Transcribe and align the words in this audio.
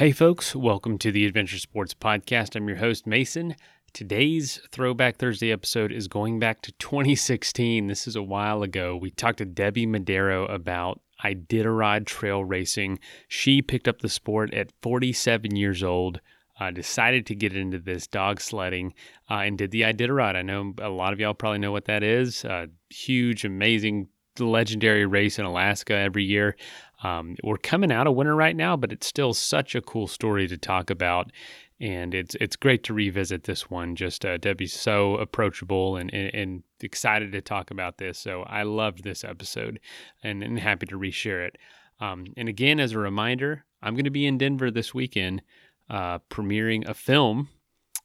Hey, 0.00 0.12
folks, 0.12 0.56
welcome 0.56 0.96
to 0.96 1.12
the 1.12 1.26
Adventure 1.26 1.58
Sports 1.58 1.92
Podcast. 1.92 2.56
I'm 2.56 2.66
your 2.66 2.78
host, 2.78 3.06
Mason. 3.06 3.54
Today's 3.92 4.58
Throwback 4.72 5.18
Thursday 5.18 5.52
episode 5.52 5.92
is 5.92 6.08
going 6.08 6.38
back 6.38 6.62
to 6.62 6.72
2016. 6.72 7.86
This 7.86 8.08
is 8.08 8.16
a 8.16 8.22
while 8.22 8.62
ago. 8.62 8.96
We 8.96 9.10
talked 9.10 9.36
to 9.40 9.44
Debbie 9.44 9.86
Moderow 9.86 10.50
about 10.50 11.02
Iditarod 11.22 12.06
trail 12.06 12.42
racing. 12.42 12.98
She 13.28 13.60
picked 13.60 13.86
up 13.86 14.00
the 14.00 14.08
sport 14.08 14.54
at 14.54 14.72
47 14.80 15.54
years 15.54 15.82
old. 15.82 16.22
Uh, 16.58 16.70
decided 16.70 17.26
to 17.26 17.34
get 17.34 17.54
into 17.54 17.78
this 17.78 18.06
dog 18.06 18.40
sledding 18.40 18.94
uh, 19.30 19.40
and 19.40 19.58
did 19.58 19.70
the 19.70 19.82
Iditarod. 19.82 20.34
I 20.34 20.40
know 20.40 20.72
a 20.80 20.88
lot 20.88 21.12
of 21.12 21.20
y'all 21.20 21.34
probably 21.34 21.58
know 21.58 21.72
what 21.72 21.84
that 21.84 22.02
is. 22.02 22.42
Uh, 22.42 22.68
huge, 22.88 23.44
amazing, 23.44 24.08
legendary 24.38 25.04
race 25.04 25.38
in 25.38 25.44
Alaska 25.44 25.94
every 25.94 26.24
year. 26.24 26.56
Um, 27.02 27.36
we're 27.42 27.56
coming 27.56 27.90
out 27.90 28.06
of 28.06 28.14
winter 28.14 28.36
right 28.36 28.56
now, 28.56 28.76
but 28.76 28.92
it's 28.92 29.06
still 29.06 29.32
such 29.32 29.74
a 29.74 29.80
cool 29.80 30.06
story 30.06 30.46
to 30.48 30.58
talk 30.58 30.90
about. 30.90 31.32
And 31.80 32.14
it's 32.14 32.34
it's 32.34 32.56
great 32.56 32.84
to 32.84 32.94
revisit 32.94 33.44
this 33.44 33.70
one. 33.70 33.96
Just 33.96 34.26
uh, 34.26 34.36
Debbie's 34.36 34.74
so 34.74 35.16
approachable 35.16 35.96
and, 35.96 36.12
and, 36.12 36.34
and 36.34 36.62
excited 36.80 37.32
to 37.32 37.40
talk 37.40 37.70
about 37.70 37.96
this. 37.96 38.18
So 38.18 38.42
I 38.42 38.64
loved 38.64 39.02
this 39.02 39.24
episode 39.24 39.80
and, 40.22 40.42
and 40.42 40.58
happy 40.58 40.86
to 40.86 40.98
reshare 40.98 41.46
it. 41.46 41.56
Um, 41.98 42.26
and 42.36 42.48
again, 42.48 42.80
as 42.80 42.92
a 42.92 42.98
reminder, 42.98 43.64
I'm 43.82 43.94
going 43.94 44.04
to 44.04 44.10
be 44.10 44.26
in 44.26 44.36
Denver 44.36 44.70
this 44.70 44.92
weekend, 44.92 45.42
uh, 45.88 46.18
premiering 46.30 46.86
a 46.86 46.94
film. 46.94 47.48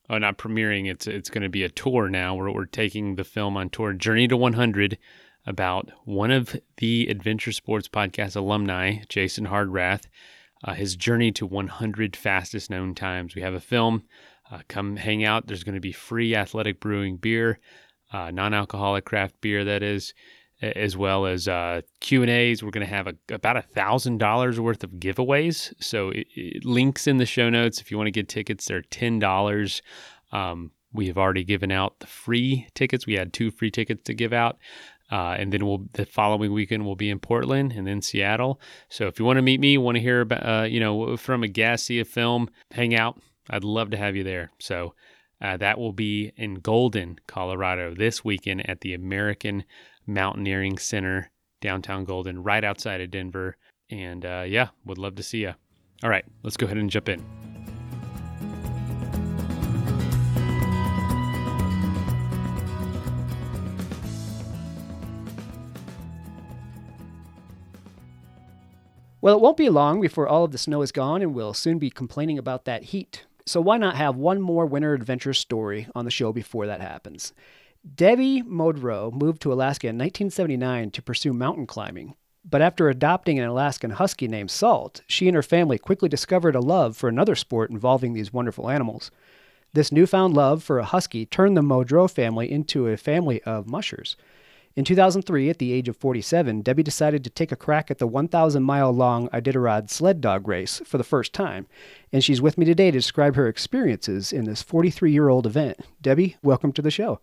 Oh, 0.09 0.19
not 0.19 0.37
premiering. 0.37 0.89
It's 0.89 1.07
it's 1.07 1.29
going 1.29 1.41
to 1.41 1.49
be 1.49 1.63
a 1.63 1.69
tour 1.69 2.07
now. 2.07 2.35
Where 2.35 2.51
we're 2.51 2.65
taking 2.65 3.15
the 3.15 3.23
film 3.25 3.57
on 3.57 3.69
tour, 3.69 3.91
Journey 3.91 4.27
to 4.29 4.37
100 4.37 4.97
about 5.45 5.91
one 6.05 6.31
of 6.31 6.55
the 6.77 7.07
Adventure 7.07 7.51
Sports 7.51 7.87
Podcast 7.87 8.35
alumni, 8.35 8.97
Jason 9.09 9.45
Hardrath, 9.47 10.05
uh, 10.63 10.73
his 10.73 10.95
journey 10.95 11.31
to 11.33 11.45
100 11.45 12.15
fastest 12.15 12.69
known 12.69 12.95
times. 12.95 13.35
We 13.35 13.41
have 13.41 13.53
a 13.53 13.59
film. 13.59 14.03
Uh, 14.51 14.59
come 14.67 14.95
hang 14.95 15.23
out. 15.23 15.47
There's 15.47 15.63
going 15.63 15.75
to 15.75 15.81
be 15.81 15.91
free 15.91 16.35
athletic 16.35 16.79
brewing 16.79 17.17
beer, 17.17 17.59
uh, 18.11 18.31
non-alcoholic 18.31 19.05
craft 19.05 19.39
beer 19.41 19.63
that 19.65 19.83
is, 19.83 20.13
as 20.61 20.95
well 20.95 21.25
as 21.25 21.47
uh, 21.47 21.81
Q 21.99 22.21
and 22.21 22.31
A's. 22.31 22.63
We're 22.63 22.71
going 22.71 22.85
to 22.85 22.93
have 22.93 23.07
a, 23.07 23.15
about 23.29 23.57
a 23.57 23.61
thousand 23.61 24.19
dollars 24.19 24.59
worth 24.59 24.83
of 24.83 24.91
giveaways. 24.91 25.73
So 25.81 26.09
it, 26.09 26.27
it 26.35 26.65
links 26.65 27.07
in 27.07 27.17
the 27.17 27.25
show 27.25 27.49
notes 27.49 27.81
if 27.81 27.91
you 27.91 27.97
want 27.97 28.07
to 28.07 28.11
get 28.11 28.29
tickets. 28.29 28.65
They're 28.65 28.81
ten 28.81 29.19
dollars. 29.19 29.81
Um, 30.31 30.71
we 30.93 31.07
have 31.07 31.17
already 31.17 31.43
given 31.43 31.71
out 31.71 31.99
the 31.99 32.07
free 32.07 32.67
tickets. 32.73 33.05
We 33.05 33.13
had 33.13 33.33
two 33.33 33.51
free 33.51 33.69
tickets 33.69 34.03
to 34.05 34.13
give 34.13 34.31
out. 34.31 34.57
Uh, 35.11 35.35
and 35.37 35.53
then 35.53 35.65
we'll 35.65 35.85
the 35.93 36.05
following 36.05 36.51
weekend 36.51 36.85
we'll 36.85 36.95
be 36.95 37.09
in 37.09 37.19
Portland 37.19 37.73
and 37.73 37.85
then 37.85 38.01
Seattle. 38.01 38.59
So 38.89 39.07
if 39.07 39.19
you 39.19 39.25
want 39.25 39.37
to 39.37 39.43
meet 39.43 39.59
me, 39.59 39.77
want 39.77 39.95
to 39.95 40.01
hear 40.01 40.21
about 40.21 40.45
uh, 40.45 40.63
you 40.63 40.79
know 40.79 41.15
from 41.17 41.43
a 41.43 41.47
guest, 41.47 41.85
see 41.85 41.99
a 41.99 42.05
film, 42.05 42.49
hang 42.71 42.95
out, 42.95 43.19
I'd 43.49 43.63
love 43.63 43.91
to 43.91 43.97
have 43.97 44.15
you 44.15 44.23
there. 44.23 44.51
So 44.59 44.95
uh, 45.41 45.57
that 45.57 45.77
will 45.77 45.93
be 45.93 46.31
in 46.37 46.55
Golden, 46.55 47.19
Colorado, 47.27 47.93
this 47.93 48.23
weekend 48.23 48.67
at 48.69 48.81
the 48.81 48.93
American 48.93 49.63
Mountaineering 50.07 50.77
Center, 50.77 51.31
downtown 51.61 52.05
Golden, 52.05 52.41
right 52.41 52.63
outside 52.63 53.01
of 53.01 53.11
Denver. 53.11 53.57
And 53.89 54.25
uh, 54.25 54.45
yeah, 54.47 54.69
would 54.85 54.97
love 54.97 55.15
to 55.15 55.23
see 55.23 55.39
you. 55.39 55.53
All 56.03 56.09
right, 56.09 56.25
let's 56.43 56.57
go 56.57 56.65
ahead 56.65 56.77
and 56.77 56.89
jump 56.89 57.09
in. 57.09 57.54
Well, 69.25 69.37
it 69.37 69.41
won't 69.41 69.57
be 69.57 69.69
long 69.69 70.01
before 70.01 70.27
all 70.27 70.43
of 70.43 70.51
the 70.51 70.59
snow 70.59 70.83
is 70.83 70.91
gone 70.91 71.23
and 71.23 71.33
we'll 71.33 71.55
soon 71.55 71.79
be 71.79 71.89
complaining 71.89 72.37
about 72.37 72.65
that 72.65 72.83
heat. 72.83 73.25
So 73.47 73.59
why 73.59 73.79
not 73.79 73.95
have 73.95 74.15
one 74.15 74.39
more 74.39 74.67
winter 74.67 74.93
adventure 74.93 75.33
story 75.33 75.87
on 75.95 76.05
the 76.05 76.11
show 76.11 76.31
before 76.31 76.67
that 76.67 76.79
happens? 76.79 77.33
Debbie 77.95 78.43
Moderow 78.43 79.11
moved 79.11 79.41
to 79.41 79.51
Alaska 79.51 79.87
in 79.87 79.95
1979 79.95 80.91
to 80.91 81.01
pursue 81.01 81.33
mountain 81.33 81.65
climbing. 81.65 82.13
But 82.47 82.61
after 82.61 82.87
adopting 82.87 83.39
an 83.39 83.49
Alaskan 83.49 83.89
husky 83.89 84.27
named 84.27 84.51
Salt, 84.51 85.01
she 85.07 85.27
and 85.27 85.33
her 85.33 85.41
family 85.41 85.79
quickly 85.79 86.07
discovered 86.07 86.55
a 86.55 86.59
love 86.59 86.95
for 86.95 87.09
another 87.09 87.33
sport 87.33 87.71
involving 87.71 88.13
these 88.13 88.31
wonderful 88.31 88.69
animals. 88.69 89.09
This 89.73 89.91
newfound 89.91 90.35
love 90.35 90.61
for 90.61 90.77
a 90.77 90.85
husky 90.85 91.25
turned 91.25 91.57
the 91.57 91.61
Modrow 91.61 92.07
family 92.07 92.51
into 92.51 92.85
a 92.89 92.95
family 92.95 93.41
of 93.41 93.65
mushers. 93.65 94.17
In 94.77 94.83
2003, 94.83 95.49
at 95.49 95.57
the 95.57 95.71
age 95.71 95.87
of 95.87 95.95
47, 95.95 96.61
Debbie 96.61 96.83
decided 96.83 97.23
to 97.23 97.29
take 97.29 97.53
a 97.53 97.55
crack 97.55 97.89
at 97.89 97.97
the 97.97 98.07
1,000 98.07 98.61
mile 98.61 98.91
long 98.91 99.29
Iditarod 99.29 99.89
sled 99.89 100.19
dog 100.19 100.49
race 100.49 100.81
for 100.83 100.97
the 100.97 101.03
first 101.05 101.31
time, 101.31 101.65
and 102.11 102.21
she's 102.21 102.41
with 102.41 102.57
me 102.57 102.65
today 102.65 102.91
to 102.91 102.97
describe 102.97 103.37
her 103.37 103.47
experiences 103.47 104.33
in 104.33 104.43
this 104.43 104.61
43 104.61 105.13
year 105.13 105.29
old 105.29 105.45
event. 105.45 105.79
Debbie, 106.01 106.35
welcome 106.43 106.73
to 106.73 106.81
the 106.81 106.91
show. 106.91 107.21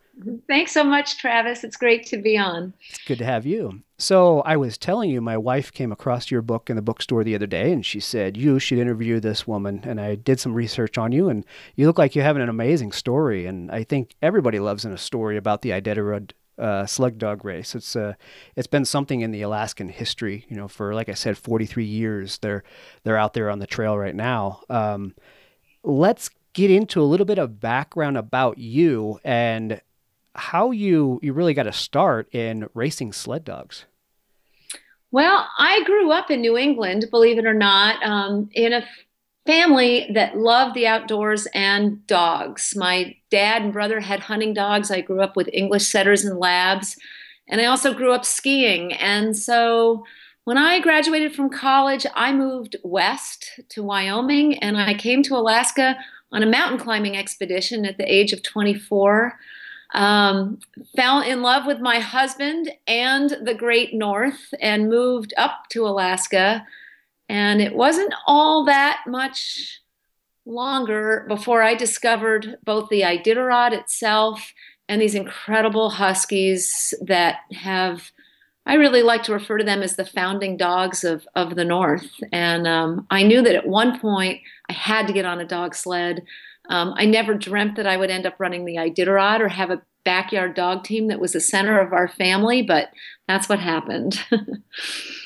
Thanks 0.48 0.72
so 0.72 0.82
much, 0.82 1.18
Travis. 1.18 1.62
It's 1.62 1.76
great 1.76 2.06
to 2.06 2.16
be 2.16 2.38
on. 2.38 2.72
It's 2.88 3.04
good 3.04 3.18
to 3.18 3.26
have 3.26 3.44
you. 3.44 3.82
So, 3.98 4.40
I 4.40 4.56
was 4.56 4.78
telling 4.78 5.10
you, 5.10 5.20
my 5.20 5.36
wife 5.36 5.74
came 5.74 5.92
across 5.92 6.30
your 6.30 6.40
book 6.40 6.70
in 6.70 6.76
the 6.76 6.82
bookstore 6.82 7.22
the 7.22 7.34
other 7.34 7.46
day, 7.46 7.70
and 7.70 7.84
she 7.84 8.00
said 8.00 8.38
you 8.38 8.58
should 8.60 8.78
interview 8.78 9.20
this 9.20 9.46
woman. 9.46 9.82
And 9.84 10.00
I 10.00 10.14
did 10.14 10.40
some 10.40 10.54
research 10.54 10.96
on 10.96 11.12
you, 11.12 11.28
and 11.28 11.44
you 11.76 11.86
look 11.86 11.98
like 11.98 12.14
you're 12.14 12.24
having 12.24 12.42
an 12.42 12.48
amazing 12.48 12.92
story. 12.92 13.44
And 13.44 13.70
I 13.70 13.84
think 13.84 14.16
everybody 14.22 14.58
loves 14.58 14.86
in 14.86 14.92
a 14.92 14.98
story 14.98 15.36
about 15.36 15.60
the 15.60 15.70
Iditarod 15.70 16.32
uh, 16.62 16.86
slug 16.86 17.18
dog 17.18 17.44
race. 17.44 17.74
It's 17.74 17.96
uh, 17.96 18.14
it's 18.54 18.68
been 18.68 18.84
something 18.84 19.20
in 19.20 19.32
the 19.32 19.42
Alaskan 19.42 19.88
history. 19.88 20.46
You 20.48 20.56
know, 20.56 20.68
for 20.68 20.94
like 20.94 21.08
I 21.08 21.14
said, 21.14 21.36
43 21.36 21.84
years. 21.84 22.38
They're 22.38 22.62
they're 23.02 23.16
out 23.16 23.34
there 23.34 23.50
on 23.50 23.58
the 23.58 23.66
trail 23.66 23.98
right 23.98 24.14
now. 24.14 24.60
Um, 24.70 25.14
let's 25.82 26.30
get 26.52 26.70
into 26.70 27.00
a 27.00 27.04
little 27.04 27.26
bit 27.26 27.38
of 27.38 27.60
background 27.60 28.16
about 28.16 28.58
you 28.58 29.18
and 29.24 29.80
how 30.34 30.70
you 30.70 31.18
you 31.22 31.32
really 31.32 31.54
got 31.54 31.64
to 31.64 31.72
start 31.72 32.32
in 32.32 32.68
racing 32.74 33.12
sled 33.12 33.44
dogs. 33.44 33.86
Well, 35.10 35.46
I 35.58 35.82
grew 35.84 36.10
up 36.10 36.30
in 36.30 36.40
New 36.40 36.56
England, 36.56 37.06
believe 37.10 37.38
it 37.38 37.44
or 37.44 37.52
not, 37.52 38.02
um, 38.02 38.48
in 38.54 38.72
a 38.72 38.82
family 39.46 40.10
that 40.14 40.36
loved 40.36 40.74
the 40.74 40.86
outdoors 40.86 41.46
and 41.54 42.06
dogs. 42.06 42.74
My 42.76 43.16
dad 43.30 43.62
and 43.62 43.72
brother 43.72 44.00
had 44.00 44.20
hunting 44.20 44.54
dogs. 44.54 44.90
I 44.90 45.00
grew 45.00 45.20
up 45.20 45.36
with 45.36 45.50
English 45.52 45.86
setters 45.86 46.24
and 46.24 46.38
labs. 46.38 46.96
And 47.48 47.60
I 47.60 47.64
also 47.64 47.92
grew 47.92 48.12
up 48.12 48.24
skiing. 48.24 48.92
And 48.92 49.36
so 49.36 50.04
when 50.44 50.58
I 50.58 50.80
graduated 50.80 51.34
from 51.34 51.50
college, 51.50 52.06
I 52.14 52.32
moved 52.32 52.76
west 52.82 53.60
to 53.70 53.82
Wyoming 53.82 54.58
and 54.58 54.76
I 54.76 54.94
came 54.94 55.22
to 55.24 55.36
Alaska 55.36 55.96
on 56.30 56.42
a 56.42 56.46
mountain 56.46 56.78
climbing 56.78 57.16
expedition 57.16 57.84
at 57.84 57.98
the 57.98 58.12
age 58.12 58.32
of 58.32 58.42
24. 58.42 59.38
Um, 59.94 60.58
fell 60.96 61.20
in 61.20 61.42
love 61.42 61.66
with 61.66 61.80
my 61.80 61.98
husband 61.98 62.70
and 62.86 63.36
the 63.42 63.54
great 63.54 63.92
north 63.92 64.54
and 64.60 64.88
moved 64.88 65.34
up 65.36 65.64
to 65.70 65.86
Alaska 65.86 66.66
and 67.32 67.62
it 67.62 67.74
wasn't 67.74 68.12
all 68.26 68.62
that 68.66 69.04
much 69.06 69.80
longer 70.44 71.24
before 71.28 71.62
I 71.62 71.74
discovered 71.74 72.58
both 72.62 72.90
the 72.90 73.00
Iditarod 73.00 73.72
itself 73.72 74.52
and 74.86 75.00
these 75.00 75.14
incredible 75.14 75.88
huskies 75.88 76.92
that 77.00 77.38
have. 77.52 78.10
I 78.66 78.74
really 78.74 79.02
like 79.02 79.22
to 79.24 79.32
refer 79.32 79.56
to 79.56 79.64
them 79.64 79.82
as 79.82 79.96
the 79.96 80.04
founding 80.04 80.58
dogs 80.58 81.04
of, 81.04 81.26
of 81.34 81.56
the 81.56 81.64
North. 81.64 82.10
And 82.32 82.68
um, 82.68 83.06
I 83.10 83.22
knew 83.22 83.40
that 83.40 83.56
at 83.56 83.66
one 83.66 83.98
point 83.98 84.42
I 84.68 84.74
had 84.74 85.06
to 85.06 85.14
get 85.14 85.24
on 85.24 85.40
a 85.40 85.46
dog 85.46 85.74
sled. 85.74 86.22
Um, 86.68 86.92
I 86.98 87.06
never 87.06 87.32
dreamt 87.32 87.76
that 87.76 87.86
I 87.86 87.96
would 87.96 88.10
end 88.10 88.26
up 88.26 88.38
running 88.38 88.66
the 88.66 88.76
Iditarod 88.76 89.40
or 89.40 89.48
have 89.48 89.70
a 89.70 89.80
backyard 90.04 90.54
dog 90.54 90.84
team 90.84 91.08
that 91.08 91.18
was 91.18 91.32
the 91.32 91.40
center 91.40 91.80
of 91.80 91.94
our 91.94 92.08
family, 92.08 92.60
but 92.60 92.90
that's 93.26 93.48
what 93.48 93.58
happened. 93.58 94.20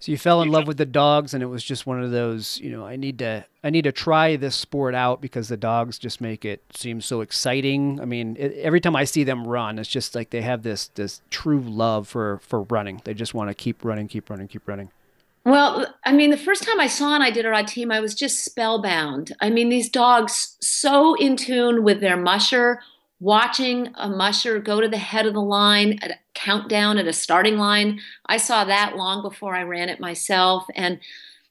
So 0.00 0.10
you 0.10 0.16
fell 0.16 0.40
in 0.40 0.48
love 0.48 0.66
with 0.66 0.78
the 0.78 0.86
dogs, 0.86 1.34
and 1.34 1.42
it 1.42 1.46
was 1.46 1.62
just 1.62 1.86
one 1.86 2.02
of 2.02 2.10
those, 2.10 2.58
you 2.58 2.70
know, 2.70 2.86
I 2.86 2.96
need 2.96 3.18
to, 3.18 3.44
I 3.62 3.68
need 3.68 3.84
to 3.84 3.92
try 3.92 4.36
this 4.36 4.56
sport 4.56 4.94
out 4.94 5.20
because 5.20 5.48
the 5.48 5.58
dogs 5.58 5.98
just 5.98 6.22
make 6.22 6.46
it 6.46 6.62
seem 6.74 7.02
so 7.02 7.20
exciting. 7.20 8.00
I 8.00 8.06
mean, 8.06 8.34
it, 8.38 8.54
every 8.54 8.80
time 8.80 8.96
I 8.96 9.04
see 9.04 9.24
them 9.24 9.46
run, 9.46 9.78
it's 9.78 9.90
just 9.90 10.14
like 10.14 10.30
they 10.30 10.40
have 10.40 10.62
this, 10.62 10.88
this 10.94 11.20
true 11.28 11.60
love 11.60 12.08
for 12.08 12.38
for 12.38 12.62
running. 12.62 13.02
They 13.04 13.12
just 13.12 13.34
want 13.34 13.50
to 13.50 13.54
keep 13.54 13.84
running, 13.84 14.08
keep 14.08 14.30
running, 14.30 14.48
keep 14.48 14.66
running. 14.66 14.90
Well, 15.44 15.94
I 16.04 16.12
mean, 16.12 16.30
the 16.30 16.36
first 16.38 16.62
time 16.62 16.80
I 16.80 16.86
saw 16.86 17.14
an 17.16 17.22
Iditarod 17.22 17.66
team, 17.66 17.92
I 17.92 18.00
was 18.00 18.14
just 18.14 18.44
spellbound. 18.44 19.32
I 19.40 19.50
mean, 19.50 19.68
these 19.68 19.90
dogs 19.90 20.56
so 20.60 21.14
in 21.16 21.36
tune 21.36 21.82
with 21.82 22.00
their 22.00 22.16
musher 22.16 22.80
watching 23.20 23.92
a 23.96 24.08
musher 24.08 24.58
go 24.58 24.80
to 24.80 24.88
the 24.88 24.96
head 24.96 25.26
of 25.26 25.34
the 25.34 25.42
line 25.42 25.98
at 26.02 26.10
a 26.10 26.18
countdown 26.34 26.98
at 26.98 27.06
a 27.06 27.12
starting 27.12 27.58
line. 27.58 28.00
I 28.26 28.38
saw 28.38 28.64
that 28.64 28.96
long 28.96 29.22
before 29.22 29.54
I 29.54 29.62
ran 29.62 29.90
it 29.90 30.00
myself. 30.00 30.64
And 30.74 30.98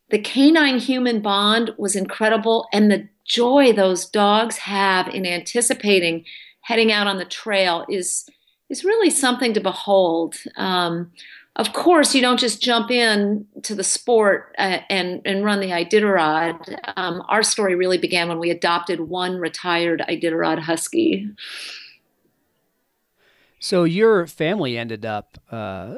the 0.10 0.20
canine 0.20 0.80
human 0.80 1.22
bond 1.22 1.72
was 1.78 1.96
incredible. 1.96 2.68
And 2.74 2.92
the 2.92 3.08
joy 3.24 3.72
those 3.72 4.06
dogs 4.06 4.58
have 4.58 5.08
in 5.08 5.26
anticipating 5.26 6.26
heading 6.62 6.92
out 6.92 7.08
on 7.08 7.18
the 7.18 7.26
trail 7.26 7.86
is 7.88 8.28
is 8.70 8.84
really 8.84 9.10
something 9.10 9.54
to 9.54 9.60
behold. 9.60 10.36
Um, 10.56 11.12
of 11.60 11.74
course, 11.74 12.16
you 12.16 12.22
don't 12.22 12.40
just 12.40 12.62
jump 12.62 12.90
in 12.90 13.46
to 13.64 13.76
the 13.76 13.84
sport 13.84 14.56
uh, 14.58 14.80
and 14.90 15.22
and 15.26 15.44
run 15.44 15.60
the 15.60 15.72
Iditarod. 15.72 16.80
Um, 16.96 17.22
our 17.28 17.44
story 17.44 17.76
really 17.76 17.98
began 17.98 18.30
when 18.30 18.40
we 18.40 18.50
adopted 18.50 19.02
one 19.02 19.36
retired 19.36 20.02
Iditarod 20.08 20.60
husky. 20.60 21.28
So 23.60 23.84
your 23.84 24.26
family 24.26 24.78
ended 24.78 25.06
up 25.06 25.38
uh, 25.52 25.96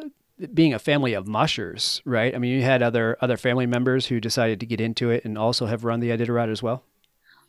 being 0.52 0.74
a 0.74 0.80
family 0.80 1.14
of 1.14 1.28
mushers, 1.28 2.02
right? 2.06 2.34
I 2.34 2.40
mean, 2.40 2.56
you 2.56 2.64
had 2.64 2.82
other 2.82 3.16
other 3.22 3.38
family 3.38 3.68
members 3.68 4.08
who 4.08 4.20
decided 4.20 4.60
to 4.62 4.66
get 4.66 4.82
into 4.82 5.12
it 5.12 5.24
and 5.26 5.38
also 5.38 5.68
have 5.68 5.84
run 5.84 6.00
the 6.00 6.10
Iditarod 6.10 6.52
as 6.52 6.64
well. 6.64 6.84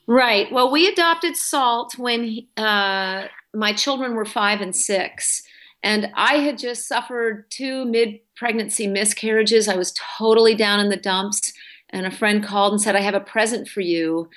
Right. 0.05 0.51
Well, 0.51 0.71
we 0.71 0.87
adopted 0.87 1.35
Salt 1.35 1.97
when 1.97 2.45
uh, 2.57 3.25
my 3.55 3.73
children 3.73 4.13
were 4.13 4.25
five 4.25 4.61
and 4.61 4.75
six. 4.75 5.41
And 5.83 6.09
I 6.15 6.35
had 6.35 6.57
just 6.57 6.87
suffered 6.87 7.49
two 7.51 7.85
mid 7.85 8.19
pregnancy 8.35 8.87
miscarriages. 8.87 9.67
I 9.67 9.75
was 9.75 9.93
totally 10.17 10.55
down 10.55 10.79
in 10.79 10.89
the 10.89 10.97
dumps. 10.97 11.53
And 11.89 12.07
a 12.07 12.11
friend 12.11 12.43
called 12.43 12.73
and 12.73 12.81
said, 12.81 12.95
I 12.95 13.01
have 13.01 13.13
a 13.13 13.19
present 13.19 13.67
for 13.67 13.81
you. 13.81 14.29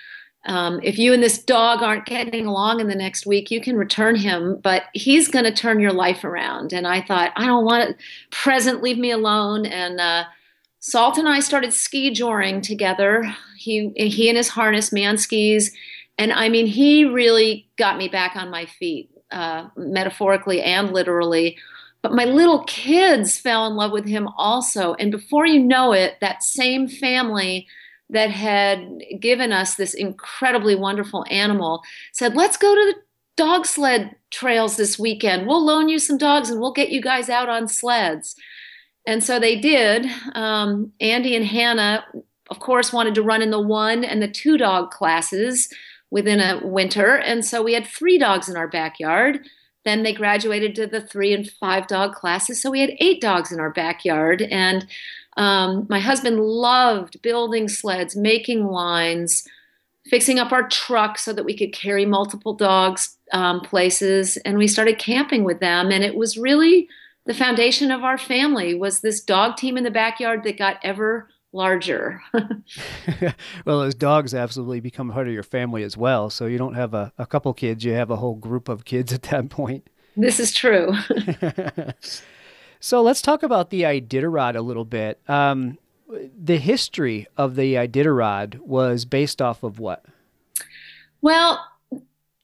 Um, 0.45 0.79
if 0.83 0.99
you 0.99 1.13
and 1.13 1.23
this 1.23 1.43
dog 1.43 1.83
aren't 1.83 2.07
getting 2.07 2.47
along 2.47 2.81
in 2.81 2.89
the 2.89 2.95
next 2.95 3.27
week, 3.27 3.51
you 3.51 3.61
can 3.61 3.77
return 3.77 4.15
him, 4.15 4.61
but 4.63 4.85
he's 4.93 5.27
going 5.29 5.45
to 5.45 5.53
turn 5.53 5.81
your 5.81 5.93
life 5.93 6.23
around. 6.23 6.73
And 6.73 6.87
I 6.87 7.01
thought, 7.01 7.33
I 7.35 7.47
don't 7.47 7.65
want 7.65 7.91
it. 7.91 7.97
Present, 8.31 8.83
leave 8.83 8.99
me 8.99 9.11
alone. 9.11 9.67
And 9.67 10.01
uh, 10.01 10.25
Salt 10.79 11.19
and 11.19 11.29
I 11.29 11.41
started 11.41 11.73
ski 11.73 12.13
joring 12.13 12.61
together. 12.61 13.35
He 13.57 13.91
he 13.97 14.29
and 14.29 14.37
his 14.37 14.51
harness, 14.51 14.93
man 14.93 15.19
skis, 15.19 15.73
and 16.19 16.33
I 16.33 16.49
mean, 16.49 16.67
he 16.67 17.05
really 17.05 17.69
got 17.77 17.99
me 17.99 18.09
back 18.09 18.37
on 18.37 18.51
my 18.51 18.67
feet, 18.67 19.11
uh, 19.31 19.69
metaphorically 19.77 20.63
and 20.63 20.93
literally. 20.93 21.57
But 22.03 22.13
my 22.13 22.25
little 22.25 22.65
kids 22.65 23.39
fell 23.39 23.67
in 23.67 23.75
love 23.75 23.91
with 23.91 24.07
him 24.07 24.29
also, 24.37 24.95
and 24.95 25.11
before 25.11 25.47
you 25.47 25.61
know 25.61 25.93
it, 25.93 26.19
that 26.21 26.43
same 26.43 26.89
family 26.89 27.67
that 28.11 28.31
had 28.31 29.03
given 29.19 29.51
us 29.51 29.75
this 29.75 29.93
incredibly 29.93 30.77
wonderful 30.77 31.25
animal 31.31 31.83
said, 32.13 32.37
"Let's 32.37 32.57
go 32.57 32.75
to 32.75 32.93
the 32.93 33.01
dog 33.37 33.67
sled 33.67 34.15
trails 34.31 34.77
this 34.77 34.99
weekend. 34.99 35.47
We'll 35.47 35.65
loan 35.65 35.89
you 35.89 35.99
some 35.99 36.19
dogs, 36.19 36.49
and 36.49 36.61
we'll 36.61 36.73
get 36.73 36.91
you 36.91 37.03
guys 37.03 37.29
out 37.29 37.49
on 37.49 37.67
sleds." 37.67 38.37
And 39.07 39.23
so 39.23 39.39
they 39.39 39.59
did. 39.59 40.07
Um, 40.35 40.93
Andy 41.01 41.35
and 41.35 41.45
Hannah, 41.45 42.05
of 42.51 42.59
course, 42.59 42.93
wanted 42.93 43.15
to 43.17 43.23
run 43.23 43.43
in 43.43 43.51
the 43.51 43.61
one 43.61 44.05
and 44.05 44.23
the 44.23 44.29
two 44.29 44.59
dog 44.59 44.91
classes 44.91 45.69
within 46.11 46.41
a 46.41 46.61
winter. 46.65 47.17
And 47.17 47.45
so 47.45 47.63
we 47.63 47.75
had 47.75 47.87
three 47.87 48.19
dogs 48.19 48.49
in 48.49 48.57
our 48.57 48.69
backyard. 48.69 49.41
Then 49.85 50.03
they 50.03 50.13
graduated 50.13 50.75
to 50.77 50.87
the 50.87 51.01
three 51.01 51.33
and 51.33 51.49
five 51.49 51.87
dog 51.87 52.15
classes. 52.15 52.61
So 52.61 52.71
we 52.71 52.81
had 52.81 52.97
eight 52.99 53.21
dogs 53.21 53.53
in 53.53 53.61
our 53.61 53.71
backyard. 53.71 54.43
And 54.43 54.87
um, 55.37 55.87
my 55.89 56.01
husband 56.01 56.41
loved 56.41 57.21
building 57.23 57.69
sleds, 57.69 58.17
making 58.17 58.67
lines, 58.67 59.47
fixing 60.07 60.39
up 60.39 60.53
our 60.53 60.69
truck 60.69 61.19
so 61.19 61.33
that 61.33 61.45
we 61.45 61.57
could 61.57 61.73
carry 61.73 62.07
multiple 62.07 62.55
dogs 62.55 63.17
um, 63.33 63.61
places. 63.61 64.37
And 64.39 64.59
we 64.59 64.69
started 64.69 64.99
camping 64.99 65.45
with 65.45 65.61
them. 65.61 65.91
And 65.91 66.03
it 66.05 66.17
was 66.17 66.39
really 66.39 66.89
the 67.27 67.35
foundation 67.35 67.91
of 67.91 68.05
our 68.05 68.19
family 68.19 68.75
was 68.75 69.01
this 69.01 69.21
dog 69.21 69.57
team 69.57 69.77
in 69.77 69.85
the 69.85 69.91
backyard 69.91 70.45
that 70.45 70.59
got 70.59 70.79
ever 70.83 71.29
larger. 71.53 72.23
well, 73.65 73.81
those 73.81 73.95
dogs 73.95 74.35
absolutely 74.35 74.81
become 74.81 75.11
part 75.11 75.27
of 75.27 75.33
your 75.35 75.43
family 75.43 75.83
as 75.83 75.97
well. 75.97 76.31
So 76.31 76.47
you 76.47 76.59
don't 76.59 76.75
have 76.75 76.95
a, 76.95 77.13
a 77.19 77.27
couple 77.27 77.53
kids, 77.55 77.85
you 77.85 77.93
have 77.93 78.11
a 78.11 78.17
whole 78.17 78.35
group 78.35 78.69
of 78.69 78.85
kids 78.85 79.13
at 79.13 79.23
that 79.25 79.49
point. 79.49 79.89
This 80.17 80.41
is 80.41 80.53
true. 80.53 80.95
so 82.81 83.03
let's 83.03 83.23
talk 83.23 83.43
about 83.43 83.71
the 83.71 83.83
Iditarod 83.83 84.57
a 84.57 84.63
little 84.63 84.85
bit. 84.85 85.21
Um, 85.29 85.79
the 86.09 86.59
history 86.59 87.27
of 87.37 87.57
the 87.57 87.75
Iditarod 87.75 88.61
was 88.61 89.05
based 89.05 89.43
off 89.43 89.63
of 89.63 89.79
what? 89.79 90.05
Well, 91.21 91.65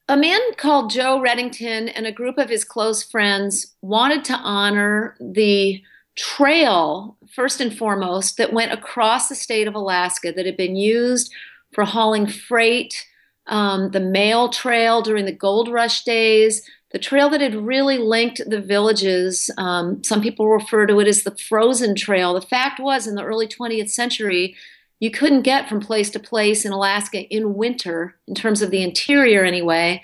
a 0.09 0.17
man 0.17 0.41
called 0.57 0.91
Joe 0.91 1.23
Redington 1.25 1.91
and 1.95 2.07
a 2.07 2.13
group 2.13 2.37
of 2.37 2.51
his 2.51 2.65
close 2.65 3.03
friends 3.03 3.75
wanted 3.81 4.25
to 4.27 4.35
honor 4.35 5.17
the 5.21 5.83
trail, 6.17 7.17
first 7.35 7.61
and 7.61 7.77
foremost, 7.77 8.37
that 8.37 8.53
went 8.53 8.73
across 8.73 9.29
the 9.29 9.35
state 9.35 9.67
of 9.67 9.75
Alaska 9.75 10.33
that 10.33 10.47
had 10.47 10.57
been 10.57 10.77
used 10.77 11.33
for 11.73 11.85
hauling 11.85 12.27
freight, 12.27 13.07
um, 13.47 13.91
the 13.91 14.01
mail 14.01 14.49
trail 14.49 15.03
during 15.03 15.25
the 15.25 15.33
gold 15.33 15.69
rush 15.69 16.05
days, 16.05 16.63
the 16.93 16.99
trail 16.99 17.31
that 17.31 17.41
had 17.41 17.55
really 17.55 17.99
linked 17.99 18.43
the 18.47 18.61
villages. 18.61 19.51
Um, 19.57 20.05
some 20.05 20.21
people 20.21 20.49
refer 20.49 20.87
to 20.87 21.01
it 21.01 21.09
as 21.09 21.23
the 21.23 21.37
frozen 21.37 21.95
trail. 21.95 22.35
The 22.35 22.43
fact 22.47 22.79
was, 22.79 23.07
in 23.07 23.15
the 23.15 23.25
early 23.25 23.49
20th 23.49 23.91
century, 23.91 24.55
you 25.01 25.11
couldn't 25.11 25.43
get 25.43 25.69
from 25.69 25.81
place 25.81 26.11
to 26.11 26.21
place 26.21 26.65
in 26.65 26.73
Alaska 26.73 27.23
in 27.23 27.55
winter, 27.55 28.17
in 28.29 28.35
terms 28.35 28.63
of 28.63 28.71
the 28.71 28.83
interior 28.83 29.43
anyway, 29.43 30.03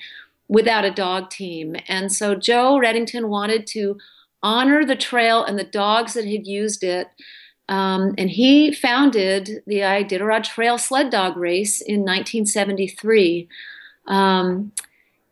without 0.49 0.84
a 0.84 0.90
dog 0.90 1.31
team. 1.31 1.76
And 1.87 2.10
so 2.10 2.34
Joe 2.34 2.81
Redington 2.82 3.28
wanted 3.28 3.66
to 3.69 3.99
honor 4.43 4.85
the 4.85 4.96
trail 4.96 5.44
and 5.44 5.58
the 5.58 5.64
dogs 5.64 6.14
that 6.14 6.25
had 6.25 6.46
used 6.46 6.85
it. 6.85 7.08
Um, 7.69 8.14
and 8.17 8.31
he 8.31 8.73
founded 8.73 9.62
the 9.67 9.81
Iditarod 9.81 10.44
Trail 10.44 10.79
Sled 10.79 11.11
Dog 11.11 11.37
Race 11.37 11.81
in 11.81 12.00
1973. 12.00 13.49
Um, 14.06 14.73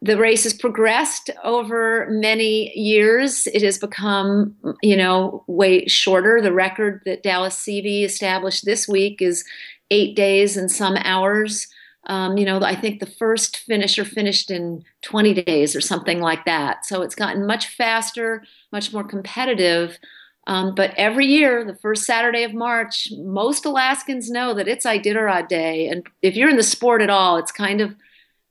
the 0.03 0.19
race 0.19 0.44
has 0.44 0.53
progressed 0.53 1.31
over 1.43 2.06
many 2.11 2.70
years. 2.79 3.47
It 3.49 3.62
has 3.62 3.79
become, 3.79 4.55
you 4.82 4.97
know, 4.97 5.43
way 5.47 5.87
shorter. 5.87 6.41
The 6.43 6.52
record 6.52 7.00
that 7.06 7.23
Dallas 7.23 7.56
Seavey 7.56 8.05
established 8.05 8.67
this 8.67 8.87
week 8.87 9.23
is 9.23 9.44
eight 9.91 10.14
days 10.14 10.56
and 10.56 10.70
some 10.70 10.97
hours. 10.99 11.69
Um, 12.06 12.38
you 12.38 12.44
know, 12.44 12.61
I 12.61 12.76
think 12.76 13.00
the 13.00 13.06
first 13.06 13.56
finisher 13.58 14.05
finished 14.05 14.50
in 14.50 14.85
20 15.03 15.43
days 15.43 15.75
or 15.75 15.81
something 15.81 16.20
like 16.20 16.44
that. 16.44 16.87
So 16.87 17.03
it's 17.03 17.17
gotten 17.17 17.47
much 17.47 17.69
faster, 17.69 18.44
much 18.73 18.93
more 18.93 19.03
competitive. 19.03 19.99
Um, 20.47 20.75
but 20.75 20.94
every 20.97 21.26
year, 21.26 21.64
the 21.64 21.75
first 21.75 22.05
Saturday 22.05 22.44
of 22.44 22.55
March, 22.55 23.09
most 23.19 23.64
Alaskans 23.64 24.30
know 24.30 24.54
that 24.54 24.69
it's 24.69 24.87
Iditarod 24.87 25.49
Day, 25.49 25.88
and 25.88 26.07
if 26.23 26.37
you're 26.37 26.49
in 26.49 26.57
the 26.57 26.62
sport 26.62 27.02
at 27.02 27.11
all, 27.11 27.37
it's 27.37 27.50
kind 27.50 27.80
of 27.80 27.97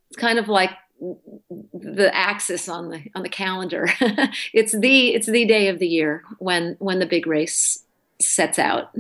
it's 0.09 0.19
kind 0.19 0.37
of 0.37 0.49
like 0.49 0.71
the 1.73 2.09
axis 2.13 2.67
on 2.67 2.89
the 2.89 3.01
on 3.15 3.23
the 3.23 3.29
calendar. 3.29 3.87
it's 4.53 4.77
the 4.77 5.13
it's 5.13 5.27
the 5.27 5.45
day 5.45 5.69
of 5.69 5.79
the 5.79 5.87
year 5.87 6.23
when 6.39 6.75
when 6.79 6.99
the 6.99 7.05
big 7.05 7.27
race 7.27 7.83
sets 8.19 8.59
out. 8.59 8.93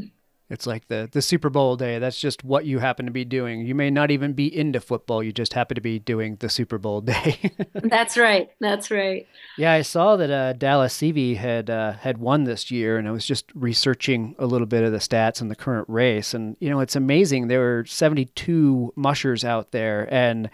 It's 0.47 0.67
like 0.67 0.87
the 0.87 1.09
the 1.11 1.23
Super 1.23 1.49
Bowl 1.49 1.75
day. 1.75 1.97
That's 1.97 2.19
just 2.19 2.43
what 2.43 2.65
you 2.65 2.77
happen 2.77 3.07
to 3.07 3.11
be 3.11 3.25
doing. 3.25 3.65
You 3.65 3.73
may 3.73 3.89
not 3.89 4.11
even 4.11 4.33
be 4.33 4.55
into 4.55 4.79
football. 4.79 5.23
You 5.23 5.31
just 5.31 5.53
happen 5.53 5.73
to 5.75 5.81
be 5.81 5.97
doing 5.97 6.37
the 6.39 6.49
Super 6.49 6.77
Bowl 6.77 7.01
day. 7.13 7.51
That's 7.73 8.15
right. 8.15 8.49
That's 8.59 8.91
right. 8.91 9.27
Yeah, 9.57 9.73
I 9.73 9.81
saw 9.81 10.15
that 10.17 10.29
uh, 10.29 10.53
Dallas 10.53 10.95
Seavey 10.95 11.37
had 11.37 11.69
uh, 11.69 11.93
had 11.93 12.19
won 12.19 12.43
this 12.43 12.69
year, 12.69 12.97
and 12.97 13.07
I 13.07 13.11
was 13.11 13.25
just 13.25 13.45
researching 13.55 14.35
a 14.37 14.45
little 14.45 14.67
bit 14.67 14.83
of 14.83 14.91
the 14.91 14.99
stats 14.99 15.41
in 15.41 15.47
the 15.47 15.55
current 15.55 15.89
race, 15.89 16.33
and 16.35 16.55
you 16.59 16.69
know 16.69 16.79
it's 16.79 16.95
amazing. 16.95 17.47
There 17.47 17.61
were 17.61 17.85
72 17.87 18.93
mushers 18.95 19.43
out 19.43 19.71
there, 19.71 20.07
and 20.13 20.49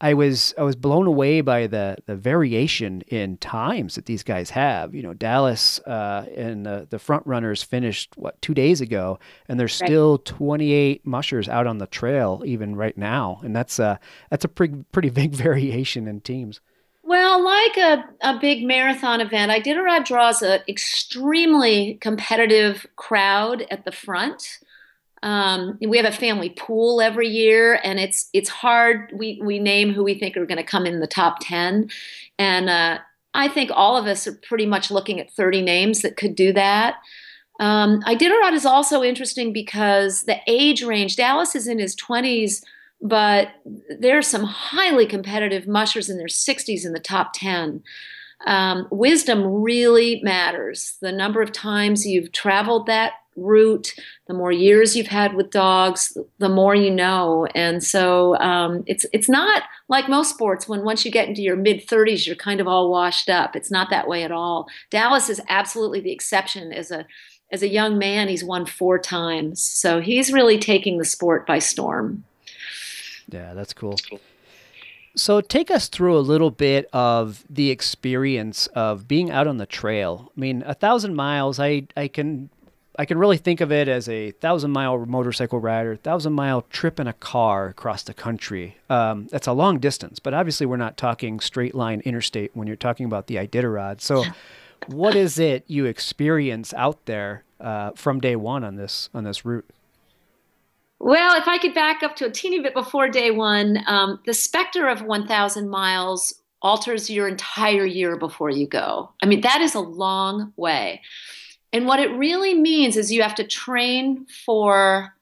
I 0.00 0.14
was 0.14 0.54
I 0.56 0.62
was 0.62 0.76
blown 0.76 1.06
away 1.06 1.42
by 1.42 1.66
the 1.66 1.98
the 2.06 2.16
variation 2.16 3.02
in 3.08 3.36
times 3.36 3.96
that 3.96 4.06
these 4.06 4.22
guys 4.22 4.50
have. 4.50 4.94
You 4.94 5.02
know, 5.02 5.12
Dallas 5.12 5.78
uh, 5.80 6.24
and 6.34 6.64
the, 6.64 6.86
the 6.88 6.98
front 6.98 7.26
runners 7.26 7.62
finished 7.62 8.16
what 8.16 8.40
two 8.40 8.54
days 8.54 8.80
ago, 8.80 9.18
and 9.48 9.60
there's 9.60 9.78
right. 9.80 9.88
still 9.88 10.18
28 10.18 11.06
mushers 11.06 11.48
out 11.48 11.66
on 11.66 11.78
the 11.78 11.86
trail 11.86 12.42
even 12.46 12.76
right 12.76 12.96
now, 12.96 13.40
and 13.42 13.54
that's 13.54 13.78
a 13.78 14.00
that's 14.30 14.44
a 14.44 14.48
pretty 14.48 14.84
pretty 14.90 15.10
big 15.20 15.32
variation 15.32 16.08
in 16.08 16.20
teams. 16.20 16.60
Well, 17.02 17.42
like 17.42 17.76
a, 17.76 18.04
a 18.22 18.38
big 18.38 18.64
marathon 18.64 19.20
event, 19.20 19.50
Iditarod 19.50 20.04
draws 20.04 20.42
an 20.42 20.60
extremely 20.68 21.94
competitive 22.00 22.86
crowd 22.94 23.66
at 23.70 23.84
the 23.84 23.90
front. 23.90 24.60
Um, 25.22 25.78
we 25.86 25.98
have 25.98 26.06
a 26.06 26.16
family 26.16 26.50
pool 26.50 27.00
every 27.00 27.28
year, 27.28 27.78
and 27.84 28.00
it's 28.00 28.28
it's 28.32 28.48
hard. 28.48 29.12
We 29.14 29.40
we 29.44 29.58
name 29.58 29.92
who 29.92 30.02
we 30.02 30.18
think 30.18 30.36
are 30.36 30.46
going 30.46 30.58
to 30.58 30.64
come 30.64 30.86
in 30.86 31.00
the 31.00 31.06
top 31.06 31.38
ten, 31.40 31.90
and 32.38 32.70
uh, 32.70 32.98
I 33.34 33.48
think 33.48 33.70
all 33.74 33.96
of 33.96 34.06
us 34.06 34.26
are 34.26 34.38
pretty 34.48 34.66
much 34.66 34.90
looking 34.90 35.20
at 35.20 35.30
thirty 35.30 35.60
names 35.60 36.00
that 36.02 36.16
could 36.16 36.34
do 36.34 36.52
that. 36.54 36.96
Um, 37.60 38.00
Iditarod 38.04 38.54
is 38.54 38.64
also 38.64 39.02
interesting 39.02 39.52
because 39.52 40.22
the 40.22 40.38
age 40.46 40.82
range. 40.82 41.16
Dallas 41.16 41.54
is 41.54 41.68
in 41.68 41.78
his 41.78 41.94
twenties, 41.94 42.64
but 43.02 43.48
there 43.98 44.16
are 44.16 44.22
some 44.22 44.44
highly 44.44 45.04
competitive 45.04 45.68
mushers 45.68 46.08
in 46.08 46.16
their 46.16 46.28
sixties 46.28 46.86
in 46.86 46.94
the 46.94 46.98
top 46.98 47.32
ten. 47.34 47.82
Um, 48.46 48.88
wisdom 48.90 49.44
really 49.44 50.22
matters. 50.22 50.96
The 51.02 51.12
number 51.12 51.42
of 51.42 51.52
times 51.52 52.06
you've 52.06 52.32
traveled 52.32 52.86
that 52.86 53.12
route, 53.40 53.94
the 54.26 54.34
more 54.34 54.52
years 54.52 54.96
you've 54.96 55.06
had 55.06 55.34
with 55.34 55.50
dogs, 55.50 56.16
the 56.38 56.48
more 56.48 56.74
you 56.74 56.90
know. 56.90 57.46
And 57.54 57.82
so 57.82 58.36
um, 58.38 58.84
it's 58.86 59.06
it's 59.12 59.28
not 59.28 59.62
like 59.88 60.08
most 60.08 60.30
sports 60.30 60.68
when 60.68 60.84
once 60.84 61.04
you 61.04 61.10
get 61.10 61.28
into 61.28 61.42
your 61.42 61.56
mid 61.56 61.86
30s, 61.86 62.26
you're 62.26 62.36
kind 62.36 62.60
of 62.60 62.68
all 62.68 62.90
washed 62.90 63.28
up. 63.28 63.56
It's 63.56 63.70
not 63.70 63.90
that 63.90 64.08
way 64.08 64.22
at 64.22 64.32
all. 64.32 64.68
Dallas 64.90 65.28
is 65.28 65.40
absolutely 65.48 66.00
the 66.00 66.12
exception. 66.12 66.72
As 66.72 66.90
a 66.90 67.06
as 67.52 67.62
a 67.62 67.68
young 67.68 67.98
man, 67.98 68.28
he's 68.28 68.44
won 68.44 68.64
four 68.64 68.98
times, 68.98 69.62
so 69.62 70.00
he's 70.00 70.32
really 70.32 70.58
taking 70.58 70.98
the 70.98 71.04
sport 71.04 71.46
by 71.46 71.58
storm. 71.58 72.24
Yeah, 73.28 73.54
that's 73.54 73.72
cool. 73.72 73.96
So 75.16 75.40
take 75.40 75.70
us 75.70 75.88
through 75.88 76.16
a 76.16 76.20
little 76.20 76.50
bit 76.50 76.88
of 76.92 77.44
the 77.50 77.70
experience 77.70 78.68
of 78.68 79.08
being 79.08 79.30
out 79.30 79.46
on 79.46 79.56
the 79.56 79.66
trail. 79.66 80.30
I 80.36 80.40
mean, 80.40 80.62
a 80.64 80.74
thousand 80.74 81.14
miles, 81.14 81.58
I, 81.58 81.86
I 81.96 82.08
can 82.08 82.48
I 83.00 83.06
can 83.06 83.16
really 83.16 83.38
think 83.38 83.62
of 83.62 83.72
it 83.72 83.88
as 83.88 84.10
a 84.10 84.32
thousand 84.32 84.72
mile 84.72 85.06
motorcycle 85.06 85.58
rider, 85.58 85.96
thousand 85.96 86.34
mile 86.34 86.66
trip 86.68 87.00
in 87.00 87.06
a 87.06 87.14
car 87.14 87.68
across 87.68 88.02
the 88.02 88.12
country. 88.12 88.76
Um, 88.90 89.26
that's 89.30 89.46
a 89.46 89.54
long 89.54 89.78
distance, 89.78 90.18
but 90.18 90.34
obviously 90.34 90.66
we're 90.66 90.76
not 90.76 90.98
talking 90.98 91.40
straight 91.40 91.74
line 91.74 92.02
interstate 92.04 92.50
when 92.52 92.66
you're 92.66 92.76
talking 92.76 93.06
about 93.06 93.26
the 93.26 93.36
Iditarod. 93.36 94.02
So, 94.02 94.26
what 94.86 95.14
is 95.14 95.38
it 95.38 95.64
you 95.66 95.86
experience 95.86 96.74
out 96.74 97.06
there 97.06 97.42
uh, 97.58 97.92
from 97.92 98.20
day 98.20 98.36
one 98.36 98.64
on 98.64 98.76
this 98.76 99.08
on 99.14 99.24
this 99.24 99.46
route? 99.46 99.64
Well, 100.98 101.40
if 101.40 101.48
I 101.48 101.56
could 101.56 101.72
back 101.72 102.02
up 102.02 102.16
to 102.16 102.26
a 102.26 102.30
teeny 102.30 102.60
bit 102.60 102.74
before 102.74 103.08
day 103.08 103.30
one, 103.30 103.82
um, 103.86 104.20
the 104.26 104.34
specter 104.34 104.88
of 104.88 105.00
1,000 105.00 105.70
miles 105.70 106.34
alters 106.60 107.08
your 107.08 107.28
entire 107.28 107.86
year 107.86 108.18
before 108.18 108.50
you 108.50 108.66
go. 108.66 109.10
I 109.22 109.26
mean, 109.26 109.40
that 109.40 109.62
is 109.62 109.74
a 109.74 109.80
long 109.80 110.52
way. 110.58 111.00
And 111.72 111.86
what 111.86 112.00
it 112.00 112.10
really 112.16 112.54
means 112.54 112.96
is 112.96 113.12
you 113.12 113.22
have 113.22 113.36
to 113.36 113.46
train 113.46 114.26
for 114.44 115.14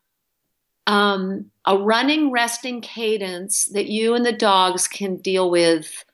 um, 0.87 1.51
a 1.67 1.77
running, 1.77 2.31
resting 2.31 2.81
cadence 2.81 3.67
that 3.67 3.89
you 3.89 4.15
and 4.15 4.25
the 4.25 4.33
dogs 4.33 4.89
can 4.89 5.17
deal 5.17 5.51
with 5.51 6.05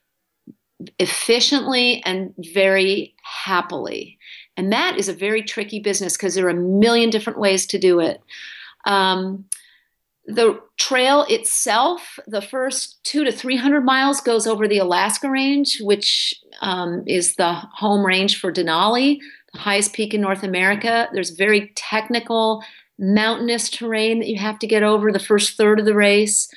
efficiently 0.99 2.03
and 2.05 2.35
very 2.39 3.15
happily. 3.23 4.19
And 4.57 4.73
that 4.73 4.99
is 4.99 5.09
a 5.09 5.15
very 5.15 5.43
tricky 5.43 5.79
business 5.79 6.17
because 6.17 6.35
there 6.35 6.47
are 6.47 6.51
a 6.51 6.55
million 6.55 7.11
different 7.11 7.39
ways 7.39 7.67
to 7.67 7.79
do 7.79 8.01
it. 8.01 8.21
Um, 8.85 9.45
the 10.27 10.61
trail 10.77 11.27
itself, 11.29 12.19
the 12.27 12.41
first 12.41 13.03
two 13.05 13.25
to 13.25 13.33
300 13.33 13.83
miles 13.83 14.21
goes 14.21 14.47
over 14.47 14.67
the 14.67 14.79
Alaska 14.79 15.31
Range, 15.31 15.81
which 15.81 16.35
um, 16.61 17.05
is 17.07 17.37
the 17.37 17.53
home 17.53 18.05
range 18.05 18.41
for 18.41 18.53
Denali, 18.53 19.19
highest 19.55 19.93
peak 19.93 20.15
in 20.15 20.21
North 20.21 20.43
America. 20.43 21.09
There's 21.13 21.31
very 21.31 21.73
technical, 21.75 22.63
mountainous 22.99 23.71
terrain 23.71 24.19
that 24.21 24.29
you 24.29 24.39
have 24.39 24.59
to 24.61 24.67
get 24.67 24.83
over 24.83 25.11
the 25.11 25.19
first 25.19 25.57
third 25.57 25.79
of 25.79 25.87
the 25.87 25.95
race. 25.95 26.49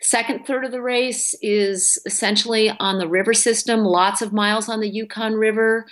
Second 0.00 0.44
third 0.46 0.64
of 0.64 0.72
the 0.72 0.82
race 0.82 1.34
is 1.42 1.98
essentially 2.06 2.70
on 2.80 2.98
the 2.98 3.08
river 3.08 3.32
system, 3.32 3.84
lots 3.84 4.20
of 4.20 4.32
miles 4.32 4.68
on 4.68 4.80
the 4.80 4.88
Yukon 4.88 5.34
River. 5.34 5.86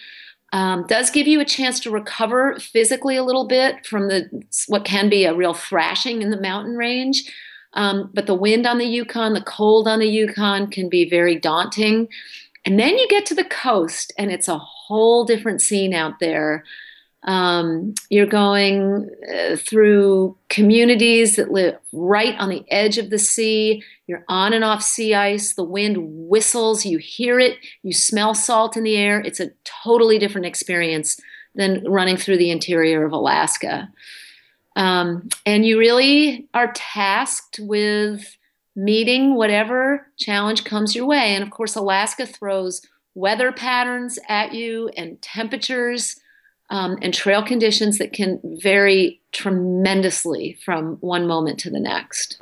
Um, 0.53 0.85
does 0.89 1.11
give 1.11 1.29
you 1.29 1.41
a 1.41 1.45
chance 1.45 1.79
to 1.81 1.93
recover 1.93 2.59
physically 2.59 3.15
a 3.15 3.23
little 3.23 3.47
bit 3.47 3.87
from 3.87 4.09
the 4.09 4.29
what 4.67 4.85
can 4.85 5.09
be 5.09 5.25
a 5.25 5.35
real 5.35 5.55
thrashing 5.55 6.23
in 6.23 6.31
the 6.31 6.41
mountain 6.41 6.77
range. 6.77 7.33
Um, 7.75 8.11
but 8.13 8.27
the 8.27 8.35
wind 8.35 8.67
on 8.67 8.79
the 8.79 8.85
Yukon, 8.85 9.35
the 9.35 9.43
cold 9.43 9.87
on 9.87 10.01
the 10.01 10.09
Yukon 10.09 10.69
can 10.69 10.89
be 10.89 11.09
very 11.09 11.39
daunting. 11.39 12.09
And 12.65 12.79
then 12.79 12.99
you 12.99 13.09
get 13.09 13.27
to 13.27 13.35
the 13.35 13.45
coast, 13.45 14.13
and 14.19 14.31
it's 14.31 14.49
a 14.49 14.59
whole 14.59 15.25
different 15.25 15.63
scene 15.63 15.95
out 15.95 16.19
there. 16.21 16.65
Um, 17.23 17.95
you're 18.09 18.27
going 18.27 19.11
uh, 19.33 19.57
through 19.57 20.37
communities 20.49 21.37
that 21.37 21.53
live 21.53 21.77
right 21.93 22.35
on 22.39 22.49
the 22.49 22.65
edge 22.71 22.97
of 22.99 23.11
the 23.11 23.19
sea. 23.19 23.83
You're 24.07 24.25
on 24.29 24.53
and 24.53 24.65
off 24.65 24.83
sea 24.83 25.15
ice. 25.15 25.55
The 25.55 25.65
wind 25.65 25.97
whistles. 26.01 26.87
You 26.87 26.99
hear 26.99 27.39
it. 27.39 27.59
You 27.83 27.93
smell 27.93 28.35
salt 28.35 28.77
in 28.77 28.85
the 28.85 28.97
air. 28.97 29.21
It's 29.21 29.41
a 29.41 29.51
totally 29.65 30.19
different 30.19 30.47
experience 30.47 31.21
than 31.55 31.85
running 31.87 32.17
through 32.17 32.39
the 32.39 32.51
interior 32.51 33.05
of 33.05 33.13
Alaska. 33.13 33.91
Um, 34.77 35.29
and 35.45 35.67
you 35.67 35.79
really 35.79 36.49
are 36.55 36.73
tasked 36.75 37.59
with 37.61 38.37
meeting 38.77 39.35
whatever 39.35 40.07
challenge 40.17 40.65
comes 40.65 40.95
your 40.95 41.07
way. 41.07 41.35
And 41.35 41.43
of 41.43 41.51
course, 41.51 41.77
Alaska 41.77 42.27
throws 42.27 42.83
weather 43.15 43.53
patterns 43.53 44.19
at 44.29 44.55
you 44.55 44.89
and 44.97 45.21
temperatures 45.21 46.21
um, 46.71 46.99
and 47.03 47.13
trail 47.13 47.43
conditions 47.43 47.99
that 47.99 48.13
can 48.13 48.41
vary 48.45 49.21
tremendously 49.33 50.57
from 50.65 50.97
one 51.01 51.27
moment 51.27 51.59
to 51.61 51.71
the 51.71 51.81
next. 51.81 52.41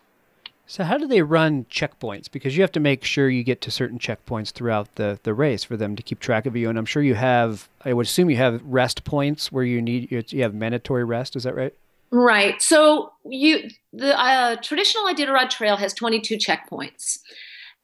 So, 0.71 0.85
how 0.85 0.99
do 0.99 1.07
they 1.07 1.23
run 1.23 1.65
checkpoints? 1.65 2.31
Because 2.31 2.55
you 2.55 2.63
have 2.63 2.73
to 2.73 2.81
make 2.81 3.03
sure 3.03 3.31
you 3.31 3.43
get 3.43 3.63
to 3.63 3.71
certain 3.71 3.99
checkpoints 3.99 4.53
throughout 4.53 4.97
the, 4.97 5.19
the 5.23 5.33
race 5.33 5.65
for 5.65 5.79
them 5.79 5.97
to 5.97 6.03
keep 6.03 6.21
track 6.21 6.45
of 6.45 6.55
you. 6.57 6.69
And 6.69 6.79
I'm 6.79 6.85
sure 6.85 7.03
you 7.03 7.15
have, 7.15 7.71
I 7.87 7.95
would 7.95 8.05
assume 8.05 8.29
you 8.29 8.37
have 8.37 8.63
rest 8.63 9.03
points 9.05 9.51
where 9.51 9.65
you 9.65 9.81
need, 9.81 10.13
you 10.31 10.43
have 10.43 10.53
mandatory 10.53 11.05
rest. 11.05 11.37
Is 11.37 11.45
that 11.45 11.57
right? 11.57 11.73
Right. 12.11 12.61
So, 12.63 13.13
you 13.25 13.69
the 13.93 14.19
uh, 14.19 14.57
traditional 14.57 15.05
Iditarod 15.07 15.51
Trail 15.51 15.77
has 15.77 15.93
22 15.95 16.37
checkpoints. 16.37 17.19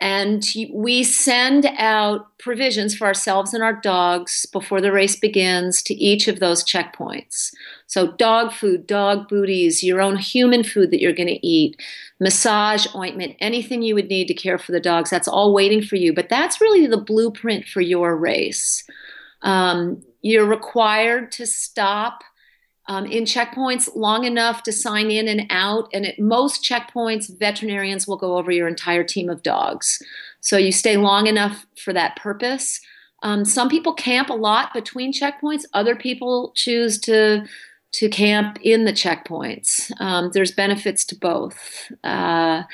And 0.01 0.45
we 0.73 1.05
send 1.05 1.67
out 1.79 2.37
provisions 2.39 2.95
for 2.97 3.07
ourselves 3.07 3.55
and 3.55 3.63
our 3.63 3.73
dogs 3.73 4.45
before 4.53 4.81
the 4.81 4.93
race 4.93 5.17
begins 5.17 5.83
to 5.85 5.95
each 5.95 6.27
of 6.27 6.41
those 6.41 6.65
checkpoints. 6.65 7.55
So, 7.87 8.13
dog 8.13 8.53
food, 8.53 8.87
dog 8.87 9.29
booties, 9.29 9.83
your 9.83 10.01
own 10.01 10.17
human 10.17 10.65
food 10.65 10.91
that 10.91 11.01
you're 11.01 11.13
going 11.13 11.29
to 11.29 11.47
eat, 11.47 11.81
massage 12.19 12.87
ointment, 12.95 13.37
anything 13.41 13.83
you 13.83 13.95
would 13.95 14.09
need 14.09 14.29
to 14.29 14.35
care 14.35 14.59
for 14.59 14.73
the 14.73 14.81
dogs, 14.81 15.11
that's 15.11 15.29
all 15.29 15.55
waiting 15.55 15.83
for 15.83 15.97
you. 15.97 16.13
But 16.13 16.29
that's 16.29 16.61
really 16.61 16.87
the 16.87 16.99
blueprint 16.99 17.67
for 17.67 17.81
your 17.81 18.17
race. 18.17 18.85
Um, 19.43 20.03
you're 20.23 20.47
required 20.47 21.31
to 21.33 21.47
stop 21.47 22.25
um, 22.87 23.07
in 23.07 23.25
checkpoints 23.25 23.89
long 23.95 24.25
enough 24.25 24.63
to 24.65 24.73
sign 24.73 25.11
in 25.11 25.27
and 25.29 25.47
out. 25.51 25.89
And 25.93 26.07
at 26.07 26.19
most 26.19 26.63
checkpoints, 26.63 27.39
veterinarians 27.39 28.07
will 28.07 28.17
go 28.17 28.37
over 28.37 28.51
your 28.51 28.69
entire 28.69 29.05
team 29.05 29.29
of 29.31 29.43
dogs. 29.43 30.03
So 30.41 30.57
you 30.59 30.73
stay 30.73 30.97
long 30.97 31.27
enough 31.27 31.67
for 31.83 31.93
that 31.93 32.17
purpose. 32.17 32.81
Um, 33.23 33.45
some 33.45 33.71
people 33.71 33.95
camp 33.95 34.29
a 34.29 34.35
lot 34.35 34.75
between 34.75 35.13
checkpoints. 35.13 35.65
Other 35.73 35.97
people 35.97 36.53
choose 36.55 36.99
to 37.01 37.47
to 37.93 38.09
camp 38.09 38.59
in 38.61 38.87
the 38.87 38.93
checkpoints. 38.93 39.93
Um, 40.01 40.31
there's 40.35 40.51
benefits 40.51 41.05
to 41.05 41.17
both. 41.17 41.93
Uh, 42.03 42.65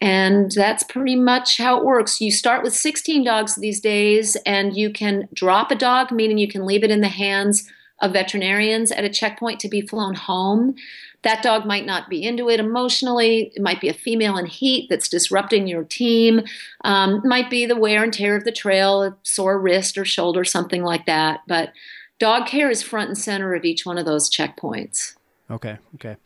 and 0.00 0.52
that's 0.52 0.84
pretty 0.84 1.16
much 1.16 1.58
how 1.58 1.78
it 1.78 1.84
works. 1.84 2.20
You 2.20 2.30
start 2.30 2.62
with 2.62 2.72
16 2.72 3.24
dogs 3.24 3.56
these 3.56 3.80
days, 3.80 4.36
and 4.46 4.76
you 4.76 4.92
can 4.92 5.28
drop 5.34 5.72
a 5.72 5.74
dog, 5.74 6.12
meaning 6.12 6.38
you 6.38 6.46
can 6.46 6.64
leave 6.64 6.84
it 6.84 6.92
in 6.92 7.00
the 7.00 7.08
hands 7.08 7.68
of 8.02 8.12
veterinarians 8.12 8.92
at 8.92 9.04
a 9.04 9.08
checkpoint 9.08 9.60
to 9.60 9.68
be 9.68 9.80
flown 9.80 10.14
home. 10.14 10.74
That 11.22 11.42
dog 11.42 11.64
might 11.64 11.86
not 11.86 12.10
be 12.10 12.24
into 12.24 12.50
it 12.50 12.58
emotionally. 12.58 13.52
It 13.54 13.62
might 13.62 13.80
be 13.80 13.88
a 13.88 13.94
female 13.94 14.36
in 14.36 14.46
heat 14.46 14.88
that's 14.90 15.08
disrupting 15.08 15.68
your 15.68 15.84
team. 15.84 16.42
Um, 16.84 17.22
might 17.24 17.48
be 17.48 17.64
the 17.64 17.76
wear 17.76 18.02
and 18.02 18.12
tear 18.12 18.36
of 18.36 18.44
the 18.44 18.52
trail, 18.52 19.04
a 19.04 19.16
sore 19.22 19.58
wrist 19.60 19.96
or 19.96 20.04
shoulder, 20.04 20.44
something 20.44 20.82
like 20.82 21.06
that. 21.06 21.40
But 21.46 21.72
dog 22.18 22.46
care 22.46 22.70
is 22.70 22.82
front 22.82 23.08
and 23.08 23.18
center 23.18 23.54
of 23.54 23.64
each 23.64 23.86
one 23.86 23.98
of 23.98 24.04
those 24.04 24.28
checkpoints. 24.28 25.14
Okay. 25.48 25.78
Okay. 25.94 26.16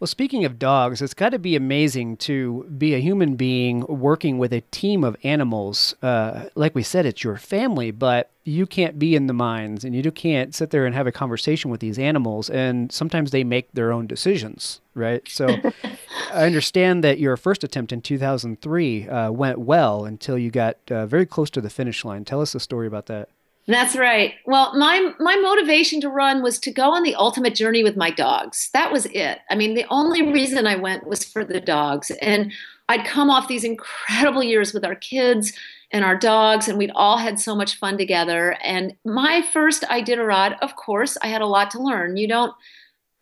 Well, 0.00 0.08
speaking 0.08 0.44
of 0.44 0.58
dogs, 0.58 1.00
it's 1.00 1.14
got 1.14 1.30
to 1.30 1.38
be 1.38 1.54
amazing 1.54 2.16
to 2.18 2.64
be 2.76 2.94
a 2.94 2.98
human 2.98 3.36
being 3.36 3.82
working 3.86 4.38
with 4.38 4.52
a 4.52 4.60
team 4.72 5.04
of 5.04 5.16
animals. 5.22 5.94
Uh, 6.02 6.48
like 6.56 6.74
we 6.74 6.82
said, 6.82 7.06
it's 7.06 7.22
your 7.22 7.36
family, 7.36 7.92
but 7.92 8.30
you 8.42 8.66
can't 8.66 8.98
be 8.98 9.14
in 9.14 9.28
the 9.28 9.32
mines 9.32 9.84
and 9.84 9.94
you 9.94 10.10
can't 10.10 10.54
sit 10.54 10.70
there 10.70 10.84
and 10.84 10.94
have 10.94 11.06
a 11.06 11.12
conversation 11.12 11.70
with 11.70 11.80
these 11.80 11.98
animals. 11.98 12.50
And 12.50 12.90
sometimes 12.90 13.30
they 13.30 13.44
make 13.44 13.70
their 13.72 13.92
own 13.92 14.06
decisions, 14.08 14.80
right? 14.94 15.26
So 15.28 15.46
I 16.32 16.44
understand 16.44 17.04
that 17.04 17.20
your 17.20 17.36
first 17.36 17.62
attempt 17.62 17.92
in 17.92 18.02
2003 18.02 19.08
uh, 19.08 19.30
went 19.30 19.60
well 19.60 20.04
until 20.04 20.36
you 20.36 20.50
got 20.50 20.76
uh, 20.90 21.06
very 21.06 21.24
close 21.24 21.50
to 21.50 21.60
the 21.60 21.70
finish 21.70 22.04
line. 22.04 22.24
Tell 22.24 22.40
us 22.40 22.54
a 22.54 22.60
story 22.60 22.88
about 22.88 23.06
that. 23.06 23.28
That's 23.66 23.96
right. 23.96 24.34
Well, 24.44 24.76
my 24.76 25.12
my 25.18 25.36
motivation 25.36 26.00
to 26.02 26.10
run 26.10 26.42
was 26.42 26.58
to 26.60 26.70
go 26.70 26.92
on 26.92 27.02
the 27.02 27.14
ultimate 27.14 27.54
journey 27.54 27.82
with 27.82 27.96
my 27.96 28.10
dogs. 28.10 28.68
That 28.74 28.92
was 28.92 29.06
it. 29.06 29.38
I 29.48 29.54
mean, 29.54 29.74
the 29.74 29.86
only 29.88 30.22
reason 30.32 30.66
I 30.66 30.76
went 30.76 31.06
was 31.06 31.24
for 31.24 31.44
the 31.44 31.60
dogs. 31.60 32.10
And 32.20 32.52
I'd 32.88 33.06
come 33.06 33.30
off 33.30 33.48
these 33.48 33.64
incredible 33.64 34.42
years 34.42 34.74
with 34.74 34.84
our 34.84 34.94
kids 34.94 35.54
and 35.90 36.04
our 36.04 36.16
dogs, 36.16 36.68
and 36.68 36.76
we'd 36.76 36.92
all 36.94 37.16
had 37.16 37.40
so 37.40 37.54
much 37.54 37.78
fun 37.78 37.96
together. 37.96 38.56
And 38.62 38.94
my 39.04 39.42
first 39.52 39.82
Iditarod, 39.84 40.58
of 40.60 40.76
course, 40.76 41.16
I 41.22 41.28
had 41.28 41.40
a 41.40 41.46
lot 41.46 41.70
to 41.70 41.82
learn. 41.82 42.16
You 42.18 42.28
don't 42.28 42.52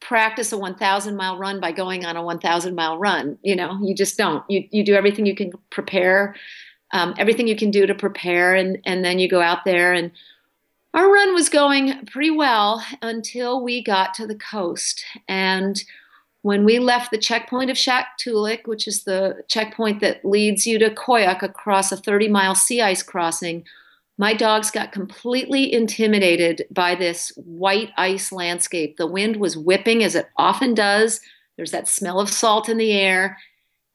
practice 0.01 0.53
a 0.53 0.59
1,000 0.59 1.17
mile 1.17 1.39
run 1.39 1.61
by 1.61 1.71
going 1.71 2.05
on 2.05 2.17
a 2.17 2.23
1,000 2.23 2.75
mile 2.75 2.99
run. 2.99 3.39
You 3.43 3.55
know, 3.55 3.79
you 3.81 3.95
just 3.95 4.19
don't. 4.19 4.43
You 4.51 4.67
you 4.73 4.85
do 4.85 4.95
everything 4.95 5.27
you 5.27 5.37
can 5.37 5.53
prepare, 5.71 6.35
um, 6.93 7.15
everything 7.19 7.49
you 7.49 7.57
can 7.57 7.71
do 7.71 7.87
to 7.87 7.95
prepare, 7.95 8.55
and 8.55 8.79
and 8.85 9.05
then 9.05 9.19
you 9.19 9.29
go 9.29 9.41
out 9.41 9.65
there 9.65 9.93
and 9.93 10.13
Our 10.95 11.11
run 11.11 11.35
was 11.35 11.49
going 11.49 12.05
pretty 12.07 12.31
well 12.31 12.85
until 13.01 13.63
we 13.63 13.83
got 13.83 14.13
to 14.15 14.27
the 14.27 14.35
coast. 14.35 15.05
And 15.27 15.83
when 16.43 16.65
we 16.65 16.79
left 16.81 17.11
the 17.11 17.19
checkpoint 17.19 17.71
of 17.71 17.77
Shaktoolik, 17.77 18.67
which 18.67 18.87
is 18.87 19.05
the 19.05 19.43
checkpoint 19.49 20.01
that 20.01 20.25
leads 20.25 20.67
you 20.67 20.79
to 20.81 20.91
Koyuk 20.91 21.43
across 21.43 21.93
a 21.93 21.97
30 21.97 22.29
mile 22.29 22.55
sea 22.55 22.83
ice 22.83 23.03
crossing, 23.03 23.65
my 24.19 24.35
dogs 24.35 24.71
got 24.71 24.93
completely 24.93 25.73
intimidated 25.73 26.67
by 26.71 26.95
this 26.95 27.33
white 27.37 27.91
ice 27.97 28.31
landscape. 28.33 28.97
The 28.99 29.07
wind 29.07 29.37
was 29.37 29.57
whipping 29.57 30.05
as 30.05 30.15
it 30.15 30.27
often 30.37 30.75
does. 30.75 31.21
There's 31.57 31.71
that 31.71 31.89
smell 31.89 32.21
of 32.21 32.29
salt 32.31 32.69
in 32.69 32.77
the 32.77 32.93
air. 32.93 33.39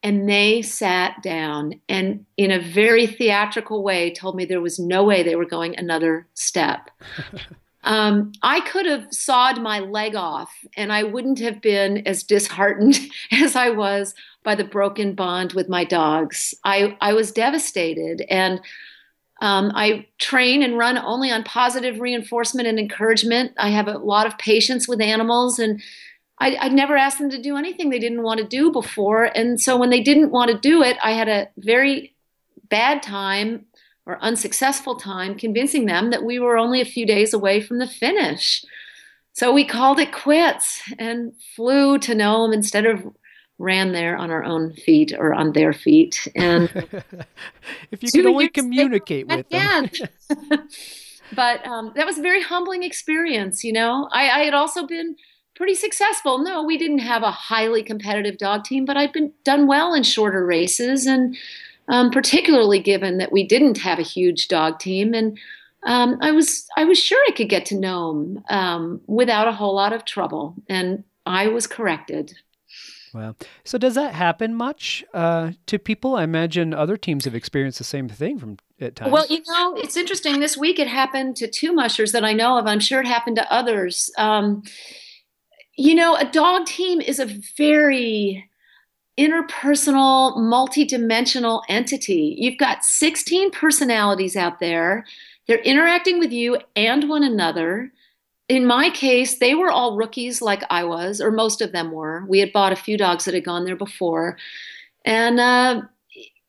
And 0.03 0.29
they 0.29 0.61
sat 0.61 1.21
down 1.23 1.81
and, 1.89 2.25
in 2.37 2.51
a 2.51 2.59
very 2.59 3.07
theatrical 3.07 3.83
way, 3.83 4.13
told 4.13 4.35
me 4.35 4.45
there 4.45 4.61
was 4.61 4.79
no 4.79 5.03
way 5.03 5.23
they 5.23 5.35
were 5.35 5.45
going 5.45 5.77
another 5.77 6.27
step. 6.33 6.89
um, 7.83 8.31
I 8.43 8.61
could 8.61 8.85
have 8.85 9.07
sawed 9.11 9.61
my 9.61 9.79
leg 9.79 10.15
off 10.15 10.51
and 10.75 10.93
I 10.93 11.03
wouldn't 11.03 11.39
have 11.39 11.61
been 11.61 12.05
as 12.05 12.23
disheartened 12.23 12.99
as 13.31 13.55
I 13.55 13.71
was 13.71 14.13
by 14.43 14.55
the 14.55 14.63
broken 14.63 15.13
bond 15.13 15.53
with 15.53 15.67
my 15.67 15.83
dogs. 15.83 16.53
I, 16.63 16.95
I 17.01 17.13
was 17.13 17.31
devastated. 17.31 18.21
And 18.29 18.61
um, 19.41 19.71
I 19.75 20.07
train 20.17 20.63
and 20.63 20.77
run 20.77 20.97
only 20.97 21.31
on 21.31 21.43
positive 21.43 21.99
reinforcement 21.99 22.67
and 22.67 22.79
encouragement. 22.79 23.51
I 23.57 23.69
have 23.69 23.87
a 23.87 23.97
lot 23.97 24.25
of 24.25 24.37
patience 24.37 24.87
with 24.87 24.99
animals, 24.99 25.59
and 25.59 25.81
I, 26.39 26.57
would 26.63 26.73
never 26.73 26.95
asked 26.95 27.17
them 27.17 27.29
to 27.31 27.41
do 27.41 27.57
anything 27.57 27.89
they 27.89 27.99
didn't 27.99 28.23
want 28.23 28.39
to 28.39 28.45
do 28.45 28.71
before. 28.71 29.25
And 29.25 29.59
so 29.59 29.77
when 29.77 29.89
they 29.89 30.01
didn't 30.01 30.31
want 30.31 30.51
to 30.51 30.57
do 30.57 30.83
it, 30.83 30.97
I 31.03 31.13
had 31.13 31.27
a 31.27 31.49
very 31.57 32.15
bad 32.69 33.01
time 33.01 33.65
or 34.05 34.21
unsuccessful 34.21 34.95
time 34.95 35.35
convincing 35.35 35.85
them 35.85 36.11
that 36.11 36.23
we 36.23 36.39
were 36.39 36.57
only 36.57 36.79
a 36.79 36.85
few 36.85 37.05
days 37.05 37.33
away 37.33 37.59
from 37.59 37.79
the 37.79 37.87
finish. 37.87 38.63
So 39.33 39.51
we 39.51 39.65
called 39.65 39.99
it 39.99 40.11
quits 40.11 40.81
and 40.97 41.33
flew 41.55 41.97
to 41.99 42.15
Nome 42.15 42.53
instead 42.53 42.85
of 42.85 43.05
ran 43.59 43.91
there 43.91 44.15
on 44.15 44.29
our 44.31 44.43
own 44.43 44.73
feet 44.73 45.13
or 45.17 45.33
on 45.33 45.53
their 45.53 45.73
feet. 45.73 46.27
And 46.35 46.69
if 47.91 48.03
you 48.03 48.11
could 48.11 48.25
only 48.25 48.49
communicate 48.49 49.27
with 49.27 49.49
them. 49.49 49.89
but 51.33 51.65
um, 51.67 51.91
that 51.95 52.05
was 52.05 52.19
a 52.19 52.21
very 52.21 52.41
humbling 52.41 52.83
experience. 52.83 53.63
You 53.63 53.73
know, 53.73 54.09
I, 54.11 54.29
I, 54.29 54.39
had 54.43 54.53
also 54.53 54.85
been 54.85 55.15
pretty 55.57 55.75
successful. 55.75 56.37
No, 56.37 56.63
we 56.63 56.77
didn't 56.77 56.99
have 56.99 57.23
a 57.23 57.31
highly 57.31 57.83
competitive 57.83 58.37
dog 58.37 58.63
team, 58.63 58.85
but 58.85 58.95
I'd 58.95 59.11
been 59.11 59.33
done 59.43 59.67
well 59.67 59.93
in 59.93 60.03
shorter 60.03 60.45
races, 60.45 61.05
and 61.05 61.35
um, 61.89 62.11
particularly 62.11 62.79
given 62.79 63.17
that 63.17 63.31
we 63.31 63.45
didn't 63.45 63.77
have 63.79 63.99
a 63.99 64.03
huge 64.03 64.47
dog 64.47 64.79
team 64.79 65.13
and. 65.13 65.37
Um, 65.83 66.17
I 66.21 66.31
was 66.31 66.67
I 66.75 66.85
was 66.85 66.97
sure 66.97 67.23
I 67.27 67.31
could 67.31 67.49
get 67.49 67.67
to 67.67 67.75
Nome 67.79 68.43
um, 68.49 68.99
without 69.05 69.47
a 69.47 69.51
whole 69.51 69.75
lot 69.75 69.93
of 69.93 70.05
trouble, 70.05 70.55
and 70.67 71.03
I 71.25 71.47
was 71.47 71.67
corrected. 71.67 72.33
Well, 73.13 73.35
So 73.63 73.77
does 73.77 73.95
that 73.95 74.13
happen 74.13 74.53
much 74.53 75.03
uh, 75.13 75.51
to 75.67 75.79
people? 75.79 76.15
I 76.15 76.23
imagine 76.23 76.73
other 76.73 76.97
teams 76.97 77.25
have 77.25 77.35
experienced 77.35 77.77
the 77.77 77.83
same 77.83 78.09
thing 78.09 78.37
from 78.37 78.57
at 78.79 78.95
times. 78.95 79.11
Well, 79.11 79.25
you 79.27 79.41
know, 79.47 79.75
it's 79.75 79.97
interesting. 79.97 80.39
This 80.39 80.57
week 80.57 80.79
it 80.79 80.87
happened 80.87 81.35
to 81.37 81.47
two 81.47 81.73
mushers 81.73 82.11
that 82.11 82.23
I 82.23 82.33
know 82.33 82.57
of. 82.57 82.67
I'm 82.67 82.79
sure 82.79 83.01
it 83.01 83.07
happened 83.07 83.37
to 83.37 83.51
others. 83.51 84.11
Um, 84.17 84.63
you 85.77 85.95
know, 85.95 86.15
a 86.15 86.25
dog 86.25 86.65
team 86.65 86.99
is 86.99 87.19
a 87.19 87.39
very 87.57 88.49
interpersonal, 89.17 90.37
multidimensional 90.37 91.63
entity. 91.69 92.35
You've 92.37 92.57
got 92.57 92.83
16 92.83 93.51
personalities 93.51 94.35
out 94.35 94.59
there. 94.59 95.05
They're 95.47 95.59
interacting 95.59 96.19
with 96.19 96.31
you 96.31 96.57
and 96.75 97.07
one 97.09 97.23
another 97.23 97.91
in 98.49 98.65
my 98.65 98.89
case, 98.89 99.39
they 99.39 99.55
were 99.55 99.71
all 99.71 99.97
rookies 99.97 100.41
like 100.41 100.63
I 100.69 100.83
was, 100.83 101.19
or 101.19 101.31
most 101.31 101.61
of 101.61 101.73
them 101.73 101.91
were. 101.91 102.23
We 102.27 102.39
had 102.39 102.53
bought 102.53 102.71
a 102.71 102.77
few 102.77 102.97
dogs 102.97 103.25
that 103.25 103.33
had 103.33 103.43
gone 103.43 103.65
there 103.65 103.75
before. 103.75 104.37
And 105.03 105.39
uh, 105.39 105.81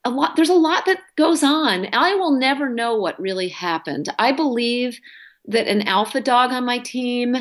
a 0.04 0.10
lot 0.10 0.36
there's 0.36 0.48
a 0.48 0.54
lot 0.54 0.86
that 0.86 1.00
goes 1.16 1.42
on. 1.42 1.88
I 1.92 2.14
will 2.14 2.32
never 2.32 2.68
know 2.68 2.96
what 2.96 3.20
really 3.20 3.48
happened. 3.48 4.08
I 4.18 4.32
believe 4.32 5.00
that 5.46 5.66
an 5.66 5.82
alpha 5.88 6.20
dog 6.20 6.52
on 6.52 6.64
my 6.64 6.78
team 6.78 7.36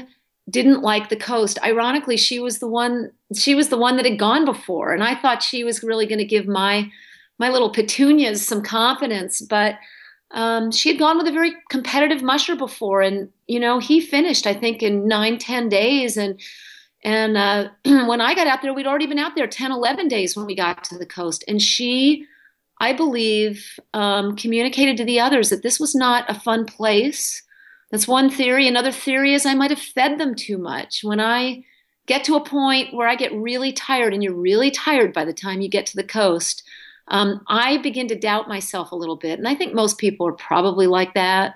didn't 0.49 0.81
like 0.81 1.09
the 1.09 1.15
coast. 1.15 1.59
Ironically, 1.63 2.17
she 2.17 2.39
was 2.39 2.59
the 2.59 2.67
one 2.67 3.11
she 3.35 3.55
was 3.55 3.69
the 3.69 3.77
one 3.77 3.97
that 3.97 4.05
had 4.05 4.19
gone 4.19 4.45
before 4.45 4.93
and 4.93 5.03
I 5.03 5.15
thought 5.15 5.43
she 5.43 5.63
was 5.63 5.83
really 5.83 6.05
going 6.05 6.19
to 6.19 6.25
give 6.25 6.47
my 6.47 6.89
my 7.39 7.49
little 7.49 7.69
petunias 7.69 8.45
some 8.45 8.63
confidence, 8.63 9.41
but 9.41 9.75
um, 10.31 10.71
she 10.71 10.89
had 10.89 10.99
gone 10.99 11.17
with 11.17 11.27
a 11.27 11.31
very 11.31 11.53
competitive 11.69 12.21
musher 12.21 12.55
before, 12.55 13.01
and 13.01 13.29
you 13.47 13.59
know 13.59 13.79
he 13.79 14.01
finished 14.01 14.45
I 14.45 14.53
think 14.53 14.83
in 14.83 15.07
nine 15.07 15.37
ten 15.37 15.69
days, 15.69 16.17
and 16.17 16.39
and 17.03 17.37
uh, 17.37 17.69
when 17.85 18.21
I 18.21 18.33
got 18.33 18.47
out 18.47 18.61
there, 18.61 18.73
we'd 18.73 18.87
already 18.87 19.07
been 19.07 19.19
out 19.19 19.35
there 19.35 19.47
10, 19.47 19.71
11 19.71 20.07
days 20.07 20.35
when 20.35 20.45
we 20.45 20.55
got 20.55 20.83
to 20.85 20.97
the 20.97 21.05
coast, 21.05 21.43
and 21.47 21.61
she, 21.61 22.25
I 22.79 22.91
believe, 22.91 23.79
um, 23.93 24.35
communicated 24.35 24.97
to 24.97 25.05
the 25.05 25.19
others 25.19 25.49
that 25.49 25.63
this 25.63 25.79
was 25.79 25.95
not 25.95 26.29
a 26.29 26.39
fun 26.39 26.65
place. 26.65 27.43
That's 27.91 28.07
one 28.07 28.29
theory. 28.29 28.67
Another 28.67 28.91
theory 28.91 29.33
is 29.33 29.45
I 29.45 29.53
might 29.53 29.71
have 29.71 29.79
fed 29.79 30.19
them 30.19 30.35
too 30.35 30.57
much. 30.57 31.03
When 31.03 31.19
I 31.19 31.63
get 32.05 32.23
to 32.25 32.35
a 32.35 32.43
point 32.43 32.93
where 32.93 33.07
I 33.07 33.15
get 33.15 33.33
really 33.33 33.71
tired, 33.71 34.13
and 34.13 34.23
you're 34.23 34.33
really 34.33 34.71
tired 34.71 35.13
by 35.13 35.25
the 35.25 35.33
time 35.33 35.61
you 35.61 35.69
get 35.69 35.85
to 35.87 35.95
the 35.95 36.03
coast 36.03 36.63
um, 37.09 37.41
I 37.47 37.77
begin 37.77 38.07
to 38.09 38.15
doubt 38.15 38.47
myself 38.47 38.91
a 38.91 38.95
little 38.95 39.15
bit. 39.15 39.39
And 39.39 39.47
I 39.47 39.55
think 39.55 39.73
most 39.73 39.97
people 39.97 40.27
are 40.27 40.33
probably 40.33 40.87
like 40.87 41.13
that. 41.13 41.55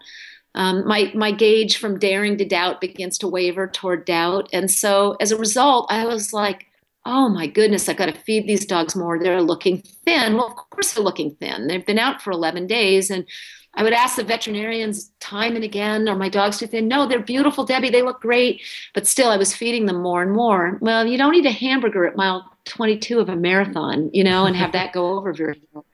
Um, 0.55 0.85
my, 0.87 1.11
my 1.15 1.31
gauge 1.31 1.77
from 1.77 1.99
daring 1.99 2.37
to 2.37 2.45
doubt 2.45 2.81
begins 2.81 3.17
to 3.19 3.27
waver 3.27 3.67
toward 3.67 4.05
doubt. 4.05 4.49
And 4.51 4.69
so 4.69 5.15
as 5.19 5.31
a 5.31 5.37
result, 5.37 5.87
I 5.89 6.05
was 6.05 6.33
like, 6.33 6.67
oh 7.05 7.29
my 7.29 7.47
goodness, 7.47 7.89
I've 7.89 7.97
got 7.97 8.07
to 8.07 8.19
feed 8.19 8.47
these 8.47 8.65
dogs 8.65 8.95
more. 8.95 9.17
They're 9.17 9.41
looking 9.41 9.81
thin. 10.05 10.35
Well, 10.35 10.47
of 10.47 10.55
course 10.55 10.93
they're 10.93 11.03
looking 11.03 11.35
thin. 11.35 11.67
They've 11.67 11.85
been 11.85 11.99
out 11.99 12.21
for 12.21 12.31
11 12.31 12.67
days. 12.67 13.09
And 13.09 13.25
I 13.73 13.83
would 13.83 13.93
ask 13.93 14.17
the 14.17 14.23
veterinarians 14.23 15.11
time 15.19 15.55
and 15.55 15.63
again, 15.63 16.09
are 16.09 16.15
my 16.15 16.29
dogs 16.29 16.59
too 16.59 16.67
thin? 16.67 16.87
No, 16.87 17.07
they're 17.07 17.21
beautiful, 17.21 17.65
Debbie. 17.65 17.89
They 17.89 18.01
look 18.01 18.21
great. 18.21 18.61
But 18.93 19.07
still, 19.07 19.29
I 19.29 19.37
was 19.37 19.55
feeding 19.55 19.85
them 19.85 20.01
more 20.01 20.21
and 20.21 20.31
more. 20.31 20.77
Well, 20.81 21.05
you 21.05 21.17
don't 21.17 21.35
eat 21.35 21.45
a 21.45 21.51
hamburger 21.51 22.05
at 22.05 22.17
mile 22.17 22.51
22 22.65 23.19
of 23.19 23.29
a 23.29 23.35
marathon, 23.35 24.09
you 24.13 24.23
know, 24.23 24.45
and 24.45 24.55
have 24.55 24.73
that 24.73 24.93
go 24.93 25.17
over 25.17 25.33
very 25.33 25.61
well. 25.71 25.85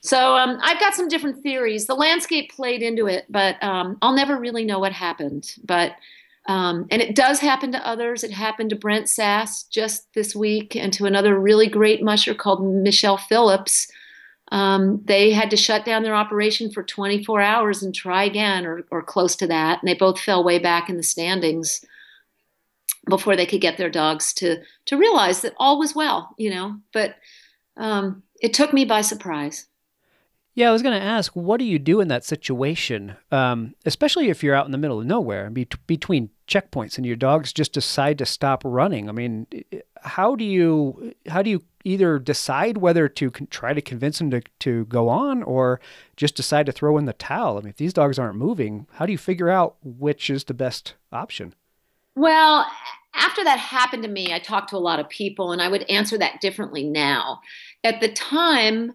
So 0.00 0.34
um, 0.36 0.58
I've 0.62 0.80
got 0.80 0.94
some 0.94 1.08
different 1.08 1.42
theories. 1.42 1.86
The 1.86 1.94
landscape 1.94 2.52
played 2.52 2.82
into 2.82 3.06
it, 3.06 3.26
but 3.28 3.62
um, 3.62 3.98
I'll 4.00 4.14
never 4.14 4.38
really 4.38 4.64
know 4.64 4.78
what 4.78 4.92
happened. 4.92 5.54
But 5.62 5.92
um, 6.46 6.86
and 6.90 7.02
it 7.02 7.14
does 7.14 7.38
happen 7.38 7.70
to 7.72 7.86
others. 7.86 8.24
It 8.24 8.32
happened 8.32 8.70
to 8.70 8.76
Brent 8.76 9.10
Sass 9.10 9.64
just 9.64 10.12
this 10.14 10.34
week, 10.34 10.74
and 10.74 10.90
to 10.94 11.04
another 11.04 11.38
really 11.38 11.68
great 11.68 12.02
musher 12.02 12.34
called 12.34 12.64
Michelle 12.64 13.18
Phillips 13.18 13.88
um, 14.50 15.00
they 15.04 15.30
had 15.30 15.50
to 15.50 15.56
shut 15.56 15.84
down 15.84 16.02
their 16.02 16.14
operation 16.14 16.70
for 16.70 16.82
24 16.82 17.40
hours 17.40 17.82
and 17.82 17.94
try 17.94 18.24
again 18.24 18.66
or, 18.66 18.84
or 18.90 19.02
close 19.02 19.36
to 19.36 19.46
that. 19.46 19.80
And 19.80 19.88
they 19.88 19.94
both 19.94 20.18
fell 20.18 20.42
way 20.42 20.58
back 20.58 20.88
in 20.88 20.96
the 20.96 21.02
standings 21.02 21.84
before 23.08 23.36
they 23.36 23.46
could 23.46 23.60
get 23.60 23.78
their 23.78 23.90
dogs 23.90 24.32
to, 24.34 24.58
to 24.86 24.96
realize 24.96 25.42
that 25.42 25.54
all 25.56 25.78
was 25.78 25.94
well, 25.94 26.34
you 26.36 26.50
know. 26.50 26.76
But 26.92 27.16
um, 27.76 28.22
it 28.40 28.52
took 28.52 28.72
me 28.72 28.84
by 28.84 29.02
surprise. 29.02 29.66
Yeah, 30.54 30.68
I 30.68 30.72
was 30.72 30.82
going 30.82 30.98
to 30.98 31.06
ask, 31.06 31.32
what 31.32 31.58
do 31.58 31.64
you 31.64 31.78
do 31.78 32.00
in 32.00 32.08
that 32.08 32.24
situation, 32.24 33.16
um, 33.30 33.74
especially 33.86 34.30
if 34.30 34.42
you're 34.42 34.54
out 34.54 34.66
in 34.66 34.72
the 34.72 34.78
middle 34.78 34.98
of 34.98 35.06
nowhere, 35.06 35.48
be- 35.48 35.68
between 35.86 36.30
checkpoints, 36.48 36.96
and 36.96 37.06
your 37.06 37.16
dogs 37.16 37.52
just 37.52 37.72
decide 37.72 38.18
to 38.18 38.26
stop 38.26 38.62
running? 38.64 39.08
I 39.08 39.12
mean, 39.12 39.46
how 40.02 40.34
do 40.34 40.44
you 40.44 41.14
how 41.28 41.42
do 41.42 41.50
you 41.50 41.62
either 41.84 42.18
decide 42.18 42.78
whether 42.78 43.08
to 43.08 43.30
con- 43.30 43.46
try 43.48 43.72
to 43.72 43.80
convince 43.80 44.18
them 44.18 44.30
to, 44.30 44.42
to 44.60 44.84
go 44.86 45.08
on 45.08 45.42
or 45.42 45.80
just 46.16 46.36
decide 46.36 46.66
to 46.66 46.72
throw 46.72 46.98
in 46.98 47.04
the 47.04 47.12
towel? 47.12 47.58
I 47.58 47.60
mean, 47.60 47.70
if 47.70 47.76
these 47.76 47.92
dogs 47.92 48.18
aren't 48.18 48.36
moving, 48.36 48.86
how 48.92 49.06
do 49.06 49.12
you 49.12 49.18
figure 49.18 49.50
out 49.50 49.76
which 49.82 50.30
is 50.30 50.44
the 50.44 50.54
best 50.54 50.94
option? 51.12 51.54
Well, 52.14 52.66
after 53.14 53.44
that 53.44 53.58
happened 53.58 54.02
to 54.02 54.08
me, 54.08 54.32
I 54.32 54.38
talked 54.38 54.70
to 54.70 54.76
a 54.76 54.78
lot 54.78 55.00
of 55.00 55.08
people 55.08 55.52
and 55.52 55.62
I 55.62 55.68
would 55.68 55.88
answer 55.90 56.18
that 56.18 56.40
differently 56.40 56.84
now. 56.84 57.40
At 57.82 58.00
the 58.00 58.12
time, 58.12 58.92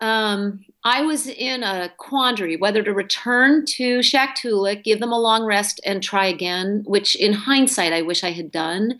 um, 0.00 0.64
I 0.82 1.02
was 1.02 1.26
in 1.26 1.62
a 1.62 1.90
quandary 1.96 2.56
whether 2.56 2.82
to 2.82 2.92
return 2.92 3.64
to 3.66 4.00
Shaktoolik, 4.00 4.84
give 4.84 5.00
them 5.00 5.12
a 5.12 5.20
long 5.20 5.44
rest, 5.44 5.80
and 5.84 6.02
try 6.02 6.26
again, 6.26 6.82
which 6.86 7.14
in 7.14 7.32
hindsight 7.32 7.92
I 7.92 8.02
wish 8.02 8.22
I 8.22 8.32
had 8.32 8.50
done. 8.50 8.98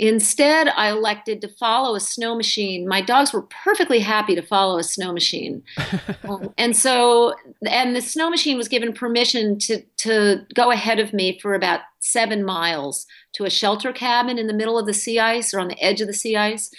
Instead, 0.00 0.68
I 0.68 0.88
elected 0.88 1.42
to 1.42 1.48
follow 1.48 1.94
a 1.94 2.00
snow 2.00 2.34
machine. 2.34 2.88
My 2.88 3.02
dogs 3.02 3.34
were 3.34 3.42
perfectly 3.42 4.00
happy 4.00 4.34
to 4.34 4.40
follow 4.40 4.78
a 4.78 4.82
snow 4.82 5.12
machine. 5.12 5.62
um, 6.24 6.54
and 6.56 6.74
so, 6.74 7.34
and 7.68 7.94
the 7.94 8.00
snow 8.00 8.30
machine 8.30 8.56
was 8.56 8.66
given 8.66 8.94
permission 8.94 9.58
to, 9.58 9.82
to 9.98 10.46
go 10.54 10.70
ahead 10.70 11.00
of 11.00 11.12
me 11.12 11.38
for 11.38 11.52
about 11.52 11.80
seven 11.98 12.42
miles 12.42 13.06
to 13.34 13.44
a 13.44 13.50
shelter 13.50 13.92
cabin 13.92 14.38
in 14.38 14.46
the 14.46 14.54
middle 14.54 14.78
of 14.78 14.86
the 14.86 14.94
sea 14.94 15.18
ice 15.18 15.52
or 15.52 15.60
on 15.60 15.68
the 15.68 15.82
edge 15.82 16.00
of 16.00 16.06
the 16.06 16.14
sea 16.14 16.34
ice. 16.34 16.70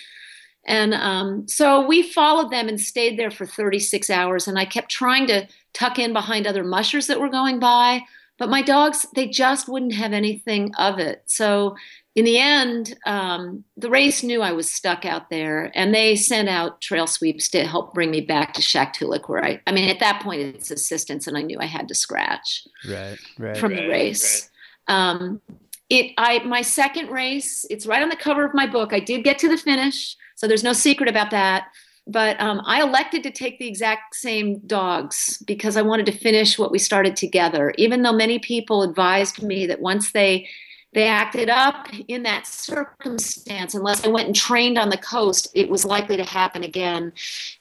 And 0.65 0.95
um, 0.95 1.47
so 1.47 1.85
we 1.85 2.01
followed 2.01 2.49
them 2.49 2.67
and 2.67 2.81
stayed 2.81 3.19
there 3.19 3.29
for 3.29 3.45
36 3.45 4.09
hours. 4.09 4.47
And 4.47 4.57
I 4.57 4.65
kept 4.65 4.89
trying 4.89 5.27
to 5.27 5.47
tuck 5.73 5.99
in 5.99 6.11
behind 6.11 6.47
other 6.47 6.63
mushers 6.63 7.05
that 7.05 7.19
were 7.19 7.29
going 7.29 7.59
by 7.59 8.01
but 8.41 8.49
my 8.49 8.63
dogs, 8.63 9.05
they 9.13 9.27
just 9.27 9.69
wouldn't 9.69 9.93
have 9.93 10.13
anything 10.13 10.73
of 10.79 10.97
it. 10.97 11.21
So 11.27 11.75
in 12.13 12.25
the 12.25 12.37
end, 12.37 12.97
um, 13.05 13.63
the 13.77 13.89
race 13.89 14.21
knew 14.21 14.41
I 14.41 14.51
was 14.51 14.69
stuck 14.69 15.05
out 15.05 15.29
there, 15.29 15.71
and 15.73 15.93
they 15.93 16.15
sent 16.17 16.49
out 16.49 16.81
trail 16.81 17.07
sweeps 17.07 17.47
to 17.49 17.65
help 17.65 17.93
bring 17.93 18.11
me 18.11 18.19
back 18.19 18.53
to 18.53 18.61
Shaktoolik, 18.61 19.29
where 19.29 19.43
I, 19.43 19.61
I 19.65 19.71
mean, 19.71 19.89
at 19.89 20.01
that 20.01 20.21
point, 20.21 20.41
it's 20.41 20.71
assistance, 20.71 21.25
and 21.25 21.37
I 21.37 21.41
knew 21.41 21.57
I 21.59 21.65
had 21.65 21.87
to 21.87 21.95
scratch 21.95 22.67
right, 22.89 23.17
right. 23.39 23.57
from 23.57 23.71
right, 23.71 23.81
the 23.81 23.87
race. 23.87 24.49
Right. 24.89 24.95
Um, 24.95 25.41
it, 25.89 26.13
I, 26.17 26.39
my 26.39 26.61
second 26.61 27.09
race, 27.09 27.65
it's 27.69 27.85
right 27.85 28.03
on 28.03 28.09
the 28.09 28.17
cover 28.17 28.43
of 28.43 28.53
my 28.53 28.67
book. 28.67 28.91
I 28.91 28.99
did 28.99 29.23
get 29.23 29.39
to 29.39 29.47
the 29.47 29.57
finish, 29.57 30.17
so 30.35 30.47
there's 30.47 30.63
no 30.63 30.73
secret 30.73 31.07
about 31.07 31.31
that. 31.31 31.67
But 32.07 32.41
um, 32.41 32.61
I 32.65 32.81
elected 32.81 33.23
to 33.23 33.31
take 33.31 33.57
the 33.59 33.67
exact 33.67 34.15
same 34.15 34.59
dogs 34.67 35.41
because 35.45 35.77
I 35.77 35.81
wanted 35.81 36.07
to 36.07 36.11
finish 36.11 36.57
what 36.57 36.71
we 36.71 36.79
started 36.79 37.15
together. 37.15 37.73
Even 37.77 38.01
though 38.01 38.11
many 38.11 38.39
people 38.39 38.81
advised 38.81 39.43
me 39.43 39.65
that 39.67 39.79
once 39.79 40.11
they 40.11 40.47
they 40.93 41.07
acted 41.07 41.49
up 41.49 41.87
in 42.07 42.23
that 42.23 42.45
circumstance. 42.45 43.73
Unless 43.73 44.05
i 44.05 44.07
went 44.07 44.27
and 44.27 44.35
trained 44.35 44.77
on 44.77 44.89
the 44.89 44.97
coast 44.97 45.47
it 45.53 45.69
was 45.69 45.85
likely 45.85 46.17
to 46.17 46.23
happen 46.23 46.63
again. 46.63 47.13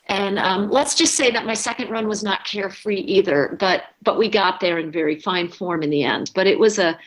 And 0.07 0.39
um, 0.39 0.71
let's 0.71 0.95
just 0.95 1.15
say 1.15 1.31
that 1.31 1.47
my 1.47 1.55
second 1.55 1.91
run 1.91 2.09
was 2.09 2.23
not 2.23 2.45
carefree 2.45 3.01
either 3.01 3.57
but 3.61 3.85
but 4.03 4.19
we 4.19 4.29
got 4.29 4.61
there 4.61 4.79
in 4.79 4.91
very 4.91 5.21
fine 5.21 5.49
form 5.49 5.83
in 5.83 5.91
the 5.91 6.03
end. 6.03 6.31
But 6.35 6.47
it 6.47 6.59
was 6.59 6.79
a 6.79 6.99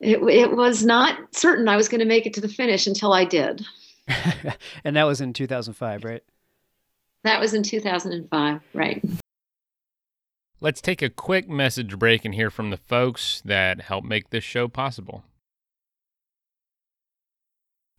it, 0.00 0.18
it 0.22 0.52
was 0.52 0.84
not 0.84 1.34
certain 1.34 1.68
i 1.68 1.76
was 1.76 1.88
going 1.88 2.00
to 2.00 2.04
make 2.06 2.26
it 2.26 2.34
to 2.34 2.40
the 2.40 2.48
finish 2.48 2.86
until 2.86 3.12
i 3.12 3.24
did. 3.24 3.64
And 4.84 4.96
that 4.96 5.04
was 5.04 5.20
in 5.20 5.32
2005 5.32 6.04
right? 6.04 6.22
That 7.22 7.40
was 7.40 7.54
in 7.54 7.62
2005 7.62 8.60
right 8.74 9.02
Let's 10.60 10.80
take 10.80 11.02
a 11.02 11.10
quick 11.10 11.48
message 11.48 11.98
break 11.98 12.24
and 12.24 12.34
hear 12.34 12.50
from 12.50 12.70
the 12.70 12.76
folks 12.76 13.42
that 13.44 13.82
help 13.82 14.04
make 14.04 14.30
this 14.30 14.44
show 14.44 14.68
possible. 14.68 15.24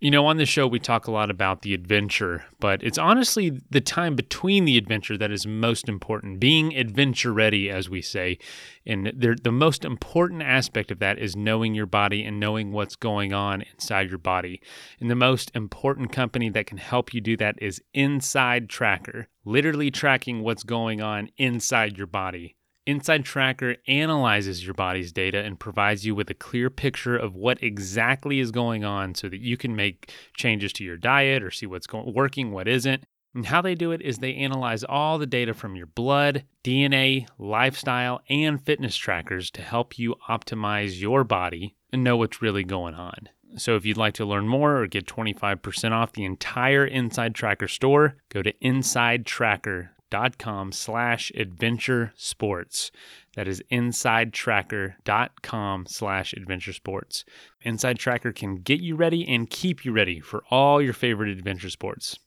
You 0.01 0.11
know, 0.11 0.25
on 0.25 0.35
this 0.35 0.49
show, 0.49 0.67
we 0.67 0.79
talk 0.79 1.07
a 1.07 1.11
lot 1.11 1.31
about 1.31 1.61
the 1.61 1.73
adventure, 1.73 2.43
but 2.59 2.83
it's 2.83 2.97
honestly 2.97 3.61
the 3.69 3.79
time 3.79 4.13
between 4.13 4.65
the 4.65 4.77
adventure 4.77 5.17
that 5.17 5.31
is 5.31 5.47
most 5.47 5.87
important. 5.87 6.41
Being 6.41 6.75
adventure 6.75 7.31
ready, 7.31 7.69
as 7.69 7.89
we 7.89 8.01
say. 8.01 8.37
And 8.85 9.13
the 9.15 9.51
most 9.53 9.85
important 9.85 10.41
aspect 10.41 10.91
of 10.91 10.99
that 10.99 11.17
is 11.17 11.37
knowing 11.37 11.73
your 11.73 11.85
body 11.85 12.25
and 12.25 12.41
knowing 12.41 12.73
what's 12.73 12.97
going 12.97 13.31
on 13.31 13.61
inside 13.61 14.09
your 14.09 14.19
body. 14.19 14.61
And 14.99 15.09
the 15.09 15.15
most 15.15 15.49
important 15.55 16.11
company 16.11 16.49
that 16.49 16.67
can 16.67 16.77
help 16.77 17.13
you 17.13 17.21
do 17.21 17.37
that 17.37 17.55
is 17.61 17.81
Inside 17.93 18.67
Tracker, 18.67 19.29
literally 19.45 19.91
tracking 19.91 20.43
what's 20.43 20.63
going 20.63 21.01
on 21.01 21.29
inside 21.37 21.97
your 21.97 22.07
body. 22.07 22.57
Inside 22.85 23.25
Tracker 23.25 23.77
analyzes 23.87 24.63
your 24.63 24.75
body's 24.75 25.11
data 25.11 25.39
and 25.39 25.59
provides 25.59 26.05
you 26.05 26.13
with 26.13 26.29
a 26.29 26.35
clear 26.35 26.69
picture 26.69 27.17
of 27.17 27.35
what 27.35 27.61
exactly 27.63 28.39
is 28.39 28.51
going 28.51 28.83
on 28.85 29.15
so 29.15 29.27
that 29.27 29.41
you 29.41 29.57
can 29.57 29.75
make 29.75 30.13
changes 30.35 30.71
to 30.73 30.83
your 30.83 30.97
diet 30.97 31.41
or 31.41 31.49
see 31.49 31.65
what's 31.65 31.87
going, 31.87 32.13
working, 32.13 32.51
what 32.51 32.67
isn't. 32.67 33.03
And 33.33 33.47
how 33.47 33.61
they 33.61 33.73
do 33.73 33.91
it 33.91 34.01
is 34.01 34.19
they 34.19 34.35
analyze 34.35 34.83
all 34.83 35.17
the 35.17 35.25
data 35.25 35.53
from 35.53 35.75
your 35.75 35.87
blood, 35.87 36.45
DNA, 36.63 37.27
lifestyle, 37.39 38.21
and 38.29 38.63
fitness 38.63 38.95
trackers 38.95 39.49
to 39.51 39.61
help 39.61 39.97
you 39.97 40.15
optimize 40.29 41.01
your 41.01 41.23
body 41.23 41.75
and 41.91 42.03
know 42.03 42.17
what's 42.17 42.41
really 42.41 42.63
going 42.63 42.93
on. 42.93 43.29
So 43.57 43.75
if 43.75 43.85
you'd 43.85 43.97
like 43.97 44.13
to 44.15 44.25
learn 44.25 44.47
more 44.47 44.77
or 44.77 44.87
get 44.87 45.07
25% 45.07 45.91
off 45.91 46.13
the 46.13 46.23
entire 46.23 46.85
Inside 46.85 47.33
Tracker 47.33 47.67
store, 47.67 48.17
go 48.29 48.41
to 48.41 48.53
insidetracker.com 48.53 49.94
insidetracker.com 50.15 50.71
slash 50.71 51.31
adventure 51.35 52.13
sports. 52.15 52.91
That 53.35 53.47
is 53.47 53.61
insidetracker.com 53.71 55.85
slash 55.87 56.33
adventure 56.33 56.73
sports. 56.73 57.25
Inside 57.61 57.99
Tracker 57.99 58.31
can 58.31 58.55
get 58.57 58.81
you 58.81 58.95
ready 58.95 59.27
and 59.27 59.47
keep 59.49 59.85
you 59.85 59.91
ready 59.91 60.19
for 60.19 60.43
all 60.49 60.81
your 60.81 60.93
favorite 60.93 61.29
adventure 61.29 61.69
sports. 61.69 62.17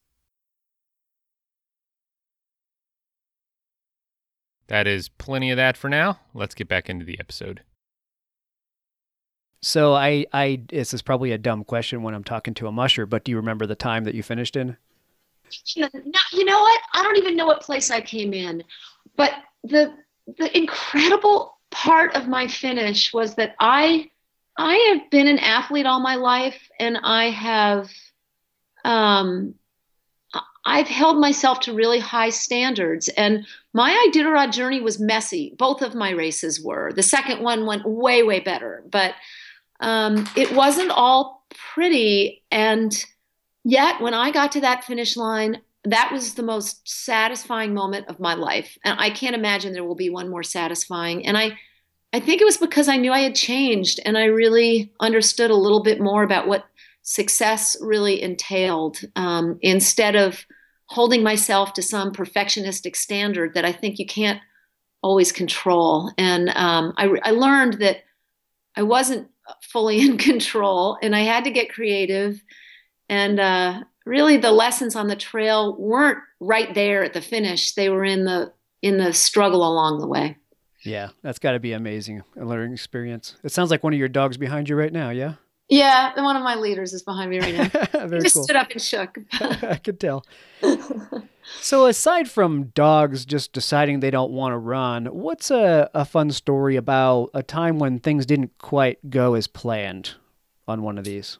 That 4.68 4.86
is 4.86 5.08
plenty 5.08 5.50
of 5.50 5.56
that 5.56 5.76
for 5.78 5.88
now. 5.88 6.20
Let's 6.34 6.54
get 6.54 6.68
back 6.68 6.90
into 6.90 7.06
the 7.06 7.18
episode. 7.18 7.62
So 9.62 9.94
I, 9.94 10.26
I, 10.32 10.60
this 10.68 10.94
is 10.94 11.02
probably 11.02 11.32
a 11.32 11.38
dumb 11.38 11.64
question 11.64 12.02
when 12.02 12.14
I'm 12.14 12.22
talking 12.22 12.54
to 12.54 12.68
a 12.68 12.72
musher, 12.72 13.06
but 13.06 13.24
do 13.24 13.32
you 13.32 13.36
remember 13.36 13.66
the 13.66 13.74
time 13.74 14.04
that 14.04 14.14
you 14.14 14.22
finished 14.22 14.54
in? 14.56 14.76
You 15.74 16.44
know 16.44 16.60
what? 16.60 16.80
I 16.94 17.02
don't 17.02 17.18
even 17.18 17.36
know 17.36 17.46
what 17.46 17.62
place 17.62 17.90
I 17.90 18.00
came 18.00 18.32
in, 18.32 18.62
but 19.16 19.32
the 19.64 19.94
the 20.38 20.56
incredible 20.56 21.58
part 21.70 22.14
of 22.14 22.28
my 22.28 22.46
finish 22.46 23.12
was 23.12 23.34
that 23.36 23.54
I 23.60 24.10
I 24.56 24.74
have 24.92 25.10
been 25.10 25.28
an 25.28 25.38
athlete 25.38 25.86
all 25.86 26.00
my 26.00 26.16
life, 26.16 26.68
and 26.80 26.98
I 27.02 27.30
have 27.30 27.90
um, 28.84 29.54
I've 30.64 30.88
held 30.88 31.18
myself 31.18 31.60
to 31.60 31.72
really 31.72 31.98
high 31.98 32.30
standards. 32.30 33.08
And 33.08 33.46
my 33.72 34.10
Iditarod 34.10 34.52
journey 34.52 34.80
was 34.80 35.00
messy. 35.00 35.54
Both 35.56 35.80
of 35.80 35.94
my 35.94 36.10
races 36.10 36.62
were. 36.62 36.92
The 36.92 37.02
second 37.02 37.42
one 37.42 37.64
went 37.64 37.86
way 37.86 38.22
way 38.22 38.40
better, 38.40 38.84
but 38.90 39.14
um, 39.80 40.28
it 40.36 40.52
wasn't 40.52 40.90
all 40.90 41.46
pretty 41.72 42.42
and 42.50 43.04
Yet, 43.68 44.00
when 44.00 44.14
I 44.14 44.30
got 44.30 44.52
to 44.52 44.62
that 44.62 44.84
finish 44.84 45.14
line, 45.14 45.60
that 45.84 46.08
was 46.10 46.32
the 46.32 46.42
most 46.42 46.88
satisfying 46.88 47.74
moment 47.74 48.08
of 48.08 48.18
my 48.18 48.32
life. 48.32 48.78
And 48.82 48.98
I 48.98 49.10
can't 49.10 49.36
imagine 49.36 49.74
there 49.74 49.84
will 49.84 49.94
be 49.94 50.08
one 50.08 50.30
more 50.30 50.42
satisfying. 50.42 51.26
And 51.26 51.36
I, 51.36 51.58
I 52.14 52.20
think 52.20 52.40
it 52.40 52.46
was 52.46 52.56
because 52.56 52.88
I 52.88 52.96
knew 52.96 53.12
I 53.12 53.18
had 53.18 53.34
changed 53.34 54.00
and 54.06 54.16
I 54.16 54.24
really 54.24 54.90
understood 55.00 55.50
a 55.50 55.54
little 55.54 55.82
bit 55.82 56.00
more 56.00 56.22
about 56.22 56.48
what 56.48 56.64
success 57.02 57.76
really 57.82 58.22
entailed 58.22 59.00
um, 59.16 59.58
instead 59.60 60.16
of 60.16 60.46
holding 60.86 61.22
myself 61.22 61.74
to 61.74 61.82
some 61.82 62.10
perfectionistic 62.10 62.96
standard 62.96 63.52
that 63.52 63.66
I 63.66 63.72
think 63.72 63.98
you 63.98 64.06
can't 64.06 64.40
always 65.02 65.30
control. 65.30 66.10
And 66.16 66.48
um, 66.54 66.94
I, 66.96 67.14
I 67.22 67.30
learned 67.32 67.74
that 67.80 67.98
I 68.74 68.84
wasn't 68.84 69.28
fully 69.60 70.00
in 70.06 70.16
control 70.16 70.96
and 71.02 71.14
I 71.14 71.20
had 71.20 71.44
to 71.44 71.50
get 71.50 71.70
creative 71.70 72.40
and 73.08 73.40
uh, 73.40 73.80
really 74.04 74.36
the 74.36 74.52
lessons 74.52 74.96
on 74.96 75.06
the 75.06 75.16
trail 75.16 75.76
weren't 75.78 76.18
right 76.40 76.74
there 76.74 77.04
at 77.04 77.12
the 77.12 77.20
finish. 77.20 77.74
They 77.74 77.88
were 77.88 78.04
in 78.04 78.24
the 78.24 78.52
in 78.82 78.98
the 78.98 79.12
struggle 79.12 79.60
along 79.66 80.00
the 80.00 80.06
way. 80.06 80.36
Yeah 80.84 81.08
that's 81.22 81.38
got 81.38 81.52
to 81.52 81.60
be 81.60 81.72
amazing 81.72 82.22
a 82.36 82.44
learning 82.44 82.72
experience. 82.72 83.36
It 83.44 83.52
sounds 83.52 83.70
like 83.70 83.82
one 83.82 83.92
of 83.92 83.98
your 83.98 84.08
dogs 84.08 84.36
behind 84.36 84.68
you 84.68 84.76
right 84.76 84.92
now 84.92 85.10
yeah? 85.10 85.34
Yeah 85.68 86.18
one 86.20 86.36
of 86.36 86.42
my 86.42 86.54
leaders 86.54 86.92
is 86.92 87.02
behind 87.02 87.30
me 87.30 87.40
right 87.40 87.54
now. 87.54 87.68
Very 88.06 88.22
just 88.22 88.34
cool. 88.34 88.44
stood 88.44 88.56
up 88.56 88.70
and 88.70 88.80
shook. 88.80 89.18
I 89.32 89.80
could 89.82 90.00
tell. 90.00 90.24
So 91.60 91.86
aside 91.86 92.30
from 92.30 92.64
dogs 92.74 93.24
just 93.24 93.52
deciding 93.52 94.00
they 94.00 94.10
don't 94.10 94.32
want 94.32 94.52
to 94.52 94.58
run 94.58 95.06
what's 95.06 95.50
a, 95.50 95.90
a 95.94 96.04
fun 96.04 96.30
story 96.30 96.76
about 96.76 97.30
a 97.34 97.42
time 97.42 97.78
when 97.78 97.98
things 97.98 98.26
didn't 98.26 98.56
quite 98.58 99.10
go 99.10 99.34
as 99.34 99.46
planned 99.46 100.14
on 100.68 100.82
one 100.82 100.98
of 100.98 101.04
these 101.04 101.38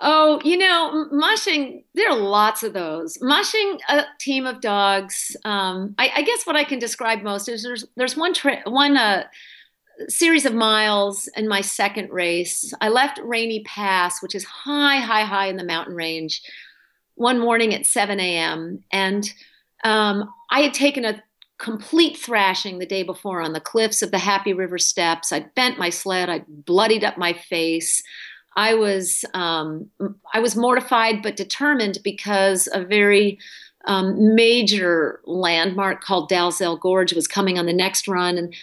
Oh, 0.00 0.40
you 0.44 0.58
know, 0.58 1.06
mushing, 1.10 1.84
there 1.94 2.10
are 2.10 2.16
lots 2.16 2.62
of 2.62 2.74
those. 2.74 3.18
Mushing 3.22 3.78
a 3.88 4.04
team 4.18 4.46
of 4.46 4.60
dogs. 4.60 5.36
Um, 5.44 5.94
I, 5.98 6.12
I, 6.16 6.22
guess 6.22 6.46
what 6.46 6.54
I 6.56 6.64
can 6.64 6.78
describe 6.78 7.22
most 7.22 7.48
is 7.48 7.62
there's 7.62 7.84
there's 7.96 8.16
one 8.16 8.34
tri- 8.34 8.62
one 8.66 8.96
uh, 8.98 9.24
series 10.08 10.44
of 10.44 10.54
miles 10.54 11.28
in 11.36 11.48
my 11.48 11.60
second 11.60 12.10
race. 12.10 12.72
I 12.80 12.88
left 12.88 13.20
Rainy 13.22 13.62
Pass, 13.64 14.22
which 14.22 14.34
is 14.34 14.44
high, 14.44 14.98
high, 14.98 15.24
high 15.24 15.46
in 15.46 15.56
the 15.56 15.64
mountain 15.64 15.94
range, 15.94 16.42
one 17.14 17.38
morning 17.40 17.74
at 17.74 17.86
7 17.86 18.20
a.m. 18.20 18.84
And 18.90 19.30
um, 19.84 20.30
I 20.50 20.60
had 20.60 20.74
taken 20.74 21.04
a 21.04 21.22
complete 21.58 22.18
thrashing 22.18 22.78
the 22.78 22.86
day 22.86 23.02
before 23.02 23.40
on 23.40 23.54
the 23.54 23.60
cliffs 23.60 24.02
of 24.02 24.10
the 24.10 24.18
Happy 24.18 24.52
River 24.52 24.78
Steps. 24.78 25.32
I'd 25.32 25.54
bent 25.54 25.78
my 25.78 25.90
sled, 25.90 26.28
I'd 26.28 26.46
bloodied 26.46 27.04
up 27.04 27.16
my 27.16 27.32
face. 27.32 28.02
I 28.56 28.74
was 28.74 29.24
um, 29.34 29.90
I 30.32 30.40
was 30.40 30.56
mortified 30.56 31.22
but 31.22 31.36
determined 31.36 31.98
because 32.02 32.68
a 32.72 32.82
very 32.82 33.38
um, 33.84 34.34
major 34.34 35.20
landmark 35.24 36.02
called 36.02 36.30
Dalzell 36.30 36.80
Gorge 36.80 37.12
was 37.12 37.28
coming 37.28 37.58
on 37.58 37.66
the 37.66 37.72
next 37.72 38.08
run, 38.08 38.38
and 38.38 38.54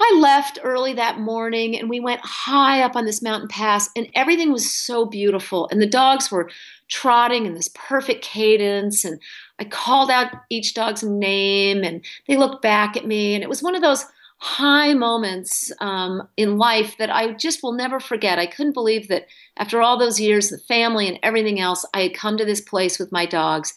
I 0.00 0.18
left 0.18 0.58
early 0.62 0.94
that 0.94 1.20
morning 1.20 1.78
and 1.78 1.88
we 1.90 2.00
went 2.00 2.22
high 2.24 2.82
up 2.82 2.96
on 2.96 3.04
this 3.04 3.22
mountain 3.22 3.48
pass, 3.48 3.88
and 3.94 4.08
everything 4.14 4.52
was 4.52 4.70
so 4.70 5.06
beautiful, 5.06 5.68
and 5.70 5.80
the 5.80 5.86
dogs 5.86 6.30
were 6.30 6.50
trotting 6.88 7.46
in 7.46 7.54
this 7.54 7.70
perfect 7.74 8.22
cadence, 8.24 9.04
and 9.04 9.20
I 9.60 9.64
called 9.64 10.10
out 10.10 10.32
each 10.50 10.74
dog's 10.74 11.04
name, 11.04 11.84
and 11.84 12.04
they 12.26 12.36
looked 12.36 12.62
back 12.62 12.96
at 12.96 13.06
me, 13.06 13.34
and 13.34 13.44
it 13.44 13.48
was 13.48 13.62
one 13.62 13.76
of 13.76 13.82
those 13.82 14.04
high 14.40 14.94
moments 14.94 15.70
um, 15.80 16.26
in 16.38 16.56
life 16.56 16.96
that 16.98 17.10
I 17.10 17.32
just 17.34 17.62
will 17.62 17.72
never 17.72 18.00
forget. 18.00 18.38
I 18.38 18.46
couldn't 18.46 18.72
believe 18.72 19.08
that 19.08 19.26
after 19.58 19.82
all 19.82 19.98
those 19.98 20.18
years, 20.18 20.48
the 20.48 20.58
family 20.58 21.06
and 21.06 21.18
everything 21.22 21.60
else, 21.60 21.84
I 21.92 22.02
had 22.02 22.14
come 22.14 22.38
to 22.38 22.44
this 22.46 22.62
place 22.62 22.98
with 22.98 23.12
my 23.12 23.26
dogs. 23.26 23.74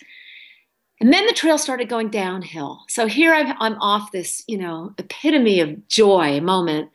And 1.02 1.12
then 1.12 1.26
the 1.26 1.34
trail 1.34 1.58
started 1.58 1.90
going 1.90 2.10
downhill. 2.10 2.80
So 2.88 3.08
here 3.08 3.34
I'm, 3.34 3.56
I'm 3.60 3.76
off 3.82 4.14
this, 4.14 4.42
you 4.48 4.58
know, 4.58 4.94
epitome 4.98 5.60
of 5.60 5.86
joy 5.90 6.40
moment. 6.40 6.90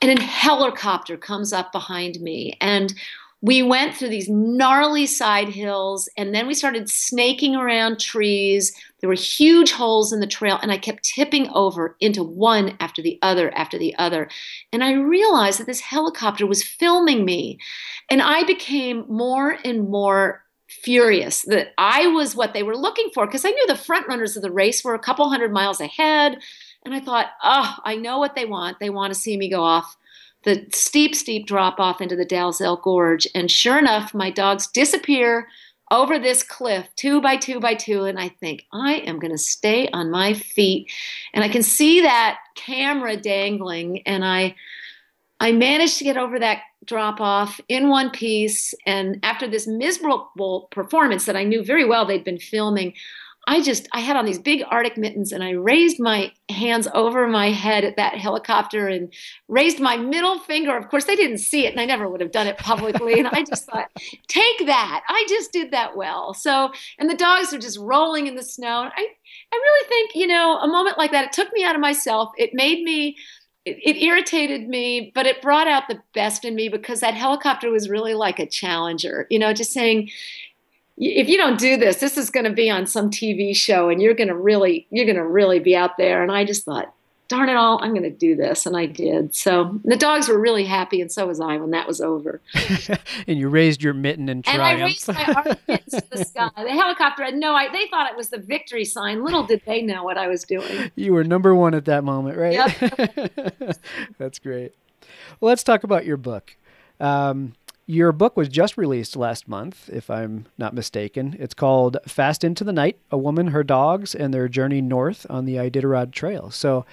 And 0.00 0.16
a 0.16 0.22
helicopter 0.22 1.16
comes 1.16 1.52
up 1.52 1.72
behind 1.72 2.20
me. 2.20 2.56
And 2.60 2.94
we 3.42 3.62
went 3.62 3.94
through 3.94 4.08
these 4.08 4.28
gnarly 4.28 5.06
side 5.06 5.48
hills 5.48 6.08
and 6.16 6.34
then 6.34 6.46
we 6.46 6.54
started 6.54 6.88
snaking 6.88 7.54
around 7.54 8.00
trees. 8.00 8.72
There 9.00 9.08
were 9.08 9.14
huge 9.14 9.72
holes 9.72 10.12
in 10.12 10.20
the 10.20 10.26
trail, 10.26 10.58
and 10.62 10.72
I 10.72 10.78
kept 10.78 11.04
tipping 11.04 11.48
over 11.50 11.96
into 12.00 12.22
one 12.22 12.76
after 12.80 13.02
the 13.02 13.18
other 13.20 13.54
after 13.54 13.78
the 13.78 13.94
other. 13.98 14.28
And 14.72 14.82
I 14.82 14.94
realized 14.94 15.60
that 15.60 15.66
this 15.66 15.80
helicopter 15.80 16.46
was 16.46 16.62
filming 16.62 17.24
me. 17.24 17.58
And 18.10 18.22
I 18.22 18.44
became 18.44 19.04
more 19.08 19.58
and 19.64 19.88
more 19.88 20.42
furious 20.68 21.42
that 21.42 21.68
I 21.78 22.06
was 22.08 22.34
what 22.34 22.52
they 22.52 22.62
were 22.62 22.76
looking 22.76 23.10
for 23.14 23.26
because 23.26 23.44
I 23.44 23.50
knew 23.50 23.66
the 23.66 23.76
front 23.76 24.08
runners 24.08 24.36
of 24.36 24.42
the 24.42 24.50
race 24.50 24.82
were 24.82 24.94
a 24.94 24.98
couple 24.98 25.28
hundred 25.28 25.52
miles 25.52 25.80
ahead. 25.80 26.38
And 26.84 26.94
I 26.94 27.00
thought, 27.00 27.26
oh, 27.44 27.76
I 27.84 27.96
know 27.96 28.18
what 28.18 28.34
they 28.34 28.46
want. 28.46 28.78
They 28.80 28.90
want 28.90 29.12
to 29.12 29.18
see 29.18 29.36
me 29.36 29.50
go 29.50 29.62
off 29.62 29.96
the 30.44 30.66
steep, 30.72 31.14
steep 31.14 31.46
drop 31.46 31.80
off 31.80 32.00
into 32.00 32.16
the 32.16 32.26
Dalzell 32.26 32.80
Gorge. 32.82 33.26
And 33.34 33.50
sure 33.50 33.78
enough, 33.78 34.14
my 34.14 34.30
dogs 34.30 34.68
disappear 34.68 35.48
over 35.90 36.18
this 36.18 36.42
cliff, 36.42 36.88
two 36.96 37.20
by 37.20 37.36
two 37.36 37.60
by 37.60 37.74
two. 37.74 38.04
And 38.04 38.18
I 38.18 38.28
think, 38.28 38.64
I 38.72 38.94
am 39.06 39.18
going 39.18 39.32
to 39.32 39.38
stay 39.38 39.88
on 39.90 40.10
my 40.10 40.34
feet. 40.34 40.90
And 41.32 41.44
I 41.44 41.48
can 41.48 41.62
see 41.62 42.00
that 42.00 42.38
camera 42.54 43.16
dangling. 43.16 44.02
And 44.06 44.24
I, 44.24 44.54
I 45.40 45.52
managed 45.52 45.98
to 45.98 46.04
get 46.04 46.16
over 46.16 46.38
that 46.38 46.62
drop 46.84 47.20
off 47.20 47.60
in 47.68 47.88
one 47.88 48.10
piece. 48.10 48.74
And 48.86 49.18
after 49.22 49.48
this 49.48 49.66
miserable 49.66 50.68
performance 50.70 51.26
that 51.26 51.36
I 51.36 51.44
knew 51.44 51.64
very 51.64 51.84
well 51.84 52.06
they'd 52.06 52.24
been 52.24 52.38
filming, 52.38 52.94
I 53.48 53.62
just 53.62 53.88
I 53.92 54.00
had 54.00 54.16
on 54.16 54.24
these 54.24 54.38
big 54.38 54.64
Arctic 54.68 54.96
mittens 54.96 55.30
and 55.30 55.42
I 55.44 55.50
raised 55.50 56.00
my 56.00 56.32
hands 56.48 56.88
over 56.94 57.28
my 57.28 57.50
head 57.50 57.84
at 57.84 57.96
that 57.96 58.14
helicopter 58.16 58.88
and 58.88 59.12
raised 59.46 59.78
my 59.78 59.96
middle 59.96 60.38
finger. 60.40 60.76
Of 60.76 60.88
course, 60.88 61.04
they 61.04 61.14
didn't 61.14 61.38
see 61.38 61.64
it, 61.64 61.70
and 61.70 61.80
I 61.80 61.84
never 61.84 62.08
would 62.08 62.20
have 62.20 62.32
done 62.32 62.48
it 62.48 62.58
publicly. 62.58 63.18
and 63.18 63.28
I 63.28 63.44
just 63.44 63.66
thought, 63.66 63.88
take 64.28 64.66
that. 64.66 65.02
I 65.08 65.24
just 65.28 65.52
did 65.52 65.70
that 65.70 65.96
well. 65.96 66.34
So, 66.34 66.72
and 66.98 67.08
the 67.08 67.14
dogs 67.14 67.52
are 67.52 67.58
just 67.58 67.78
rolling 67.78 68.26
in 68.26 68.34
the 68.34 68.42
snow. 68.42 68.90
I 68.94 69.06
I 69.52 69.56
really 69.56 69.88
think 69.88 70.10
you 70.14 70.26
know 70.26 70.58
a 70.58 70.66
moment 70.66 70.98
like 70.98 71.12
that. 71.12 71.26
It 71.26 71.32
took 71.32 71.52
me 71.52 71.64
out 71.64 71.76
of 71.76 71.80
myself. 71.80 72.32
It 72.36 72.50
made 72.52 72.82
me 72.82 73.16
it, 73.66 73.96
irritated 73.96 74.68
me, 74.68 75.10
but 75.14 75.26
it 75.26 75.42
brought 75.42 75.66
out 75.66 75.88
the 75.88 76.00
best 76.14 76.44
in 76.44 76.54
me 76.54 76.68
because 76.68 77.00
that 77.00 77.14
helicopter 77.14 77.70
was 77.70 77.88
really 77.90 78.14
like 78.14 78.38
a 78.38 78.46
challenger, 78.46 79.26
you 79.28 79.40
know, 79.40 79.52
just 79.52 79.72
saying, 79.72 80.08
if 80.98 81.28
you 81.28 81.36
don't 81.36 81.58
do 81.58 81.76
this, 81.76 81.96
this 81.96 82.16
is 82.16 82.30
going 82.30 82.44
to 82.44 82.52
be 82.52 82.70
on 82.70 82.86
some 82.86 83.10
TV 83.10 83.54
show 83.54 83.88
and 83.88 84.00
you're 84.00 84.14
going 84.14 84.28
to 84.28 84.36
really, 84.36 84.86
you're 84.90 85.04
going 85.04 85.16
to 85.16 85.26
really 85.26 85.58
be 85.58 85.76
out 85.76 85.96
there. 85.96 86.22
And 86.22 86.32
I 86.32 86.44
just 86.44 86.64
thought, 86.64 86.92
darn 87.28 87.48
it 87.48 87.56
all, 87.56 87.82
I'm 87.82 87.90
going 87.90 88.02
to 88.04 88.10
do 88.10 88.36
this. 88.36 88.66
And 88.66 88.76
I 88.76 88.86
did. 88.86 89.34
So 89.34 89.78
the 89.84 89.96
dogs 89.96 90.28
were 90.28 90.38
really 90.38 90.64
happy. 90.64 91.00
And 91.00 91.10
so 91.10 91.26
was 91.26 91.40
I 91.40 91.56
when 91.56 91.70
that 91.72 91.86
was 91.86 92.00
over. 92.00 92.40
and 93.26 93.38
you 93.38 93.48
raised 93.48 93.82
your 93.82 93.94
mitten 93.94 94.28
in 94.28 94.42
triumph. 94.42 94.62
And 94.62 94.82
I 94.82 94.84
raised 94.84 95.08
my 95.08 95.24
armpits 95.24 95.90
to 95.92 96.04
the 96.10 96.24
sky. 96.24 96.50
The 96.56 96.70
helicopter 96.70 97.24
had 97.24 97.34
no 97.34 97.54
idea. 97.54 97.72
They 97.72 97.88
thought 97.88 98.10
it 98.10 98.16
was 98.16 98.30
the 98.30 98.38
victory 98.38 98.84
sign. 98.84 99.24
Little 99.24 99.44
did 99.44 99.62
they 99.66 99.82
know 99.82 100.04
what 100.04 100.16
I 100.16 100.28
was 100.28 100.44
doing. 100.44 100.90
You 100.94 101.12
were 101.12 101.24
number 101.24 101.54
one 101.54 101.74
at 101.74 101.84
that 101.86 102.04
moment, 102.04 102.38
right? 102.38 102.52
Yep. 102.52 103.78
That's 104.18 104.38
great. 104.38 104.72
Well, 105.40 105.50
let's 105.50 105.64
talk 105.64 105.84
about 105.84 106.06
your 106.06 106.16
book. 106.16 106.56
Um, 107.00 107.52
your 107.86 108.10
book 108.10 108.36
was 108.36 108.48
just 108.48 108.76
released 108.76 109.16
last 109.16 109.46
month, 109.46 109.88
if 109.92 110.10
I'm 110.10 110.46
not 110.58 110.74
mistaken. 110.74 111.36
It's 111.38 111.54
called 111.54 111.96
Fast 112.06 112.42
Into 112.42 112.64
the 112.64 112.72
Night 112.72 112.98
A 113.10 113.18
Woman, 113.18 113.48
Her 113.48 113.62
Dogs, 113.62 114.14
and 114.14 114.34
Their 114.34 114.48
Journey 114.48 114.80
North 114.80 115.24
on 115.30 115.44
the 115.44 115.54
Iditarod 115.54 116.12
Trail. 116.12 116.50
So, 116.50 116.84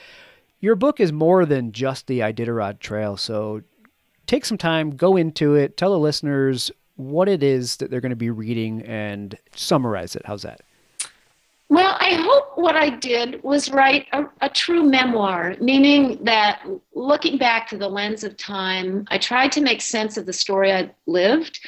your 0.59 0.75
book 0.75 0.99
is 0.99 1.11
more 1.11 1.45
than 1.45 1.71
just 1.71 2.07
the 2.07 2.19
Iditarod 2.19 2.79
Trail. 2.79 3.17
So, 3.17 3.63
take 4.27 4.45
some 4.45 4.57
time, 4.57 4.95
go 4.95 5.17
into 5.17 5.55
it, 5.55 5.77
tell 5.77 5.91
the 5.91 5.99
listeners 5.99 6.71
what 6.95 7.27
it 7.27 7.41
is 7.41 7.77
that 7.77 7.89
they're 7.89 7.99
going 7.99 8.11
to 8.11 8.15
be 8.15 8.29
reading, 8.29 8.83
and 8.83 9.35
summarize 9.55 10.15
it. 10.15 10.21
How's 10.25 10.43
that? 10.43 10.61
Well, 11.73 11.97
I 11.99 12.13
hope 12.13 12.51
what 12.53 12.75
I 12.75 12.91
did 12.91 13.41
was 13.41 13.71
write 13.71 14.05
a, 14.13 14.25
a, 14.41 14.49
true 14.49 14.83
memoir, 14.83 15.55
meaning 15.59 16.23
that 16.23 16.61
looking 16.93 17.39
back 17.39 17.67
to 17.69 17.77
the 17.77 17.89
lens 17.89 18.23
of 18.23 18.37
time, 18.37 19.07
I 19.09 19.17
tried 19.17 19.51
to 19.53 19.61
make 19.61 19.81
sense 19.81 20.15
of 20.15 20.27
the 20.27 20.33
story 20.33 20.71
I 20.71 20.91
lived, 21.07 21.59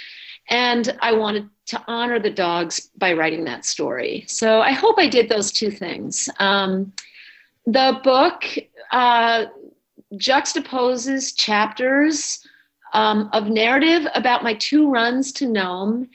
and 0.48 0.96
I 1.02 1.14
wanted 1.14 1.50
to 1.70 1.84
honor 1.88 2.20
the 2.20 2.30
dogs 2.30 2.92
by 2.96 3.14
writing 3.14 3.46
that 3.46 3.66
story. 3.66 4.26
So 4.28 4.62
I 4.62 4.74
hope 4.74 5.00
I 5.00 5.08
did 5.08 5.28
those 5.28 5.52
two 5.52 5.72
things. 5.72 6.30
Um, 6.38 6.94
the 7.66 8.00
book 8.04 8.44
uh, 8.92 9.46
juxtaposes 10.14 11.36
chapters 11.36 12.48
um, 12.94 13.32
of 13.34 13.48
narrative 13.48 14.06
about 14.14 14.44
my 14.44 14.54
two 14.54 14.88
runs 14.88 15.32
to 15.32 15.48
Nome 15.48 16.10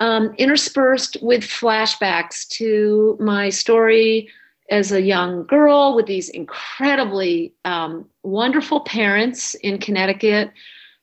um, 0.00 0.34
interspersed 0.38 1.16
with 1.22 1.42
flashbacks 1.42 2.46
to 2.48 3.16
my 3.20 3.48
story 3.48 4.28
as 4.70 4.92
a 4.92 5.02
young 5.02 5.44
girl 5.46 5.94
with 5.94 6.06
these 6.06 6.28
incredibly 6.30 7.52
um, 7.64 8.08
wonderful 8.22 8.80
parents 8.80 9.54
in 9.56 9.78
Connecticut. 9.78 10.50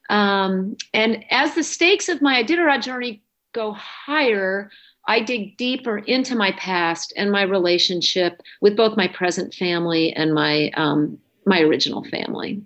Um, 0.10 0.75
and 0.93 1.23
as 1.30 1.56
the 1.56 1.63
stakes 1.63 2.10
of 2.10 2.21
my 2.21 2.43
Iditarod 2.43 2.82
journey 2.82 3.21
go 3.54 3.73
higher, 3.73 4.71
I 5.08 5.21
dig 5.21 5.58
deeper 5.58 5.99
into 5.99 6.36
my 6.36 6.51
past 6.54 7.13
and 7.15 7.32
my 7.32 7.43
relationship 7.43 8.41
with 8.62 8.75
both 8.75 8.97
my 8.97 9.08
present 9.08 9.54
family 9.54 10.13
and 10.13 10.34
my 10.34 10.69
um, 10.75 11.17
my 11.45 11.62
original 11.62 12.04
family. 12.04 12.62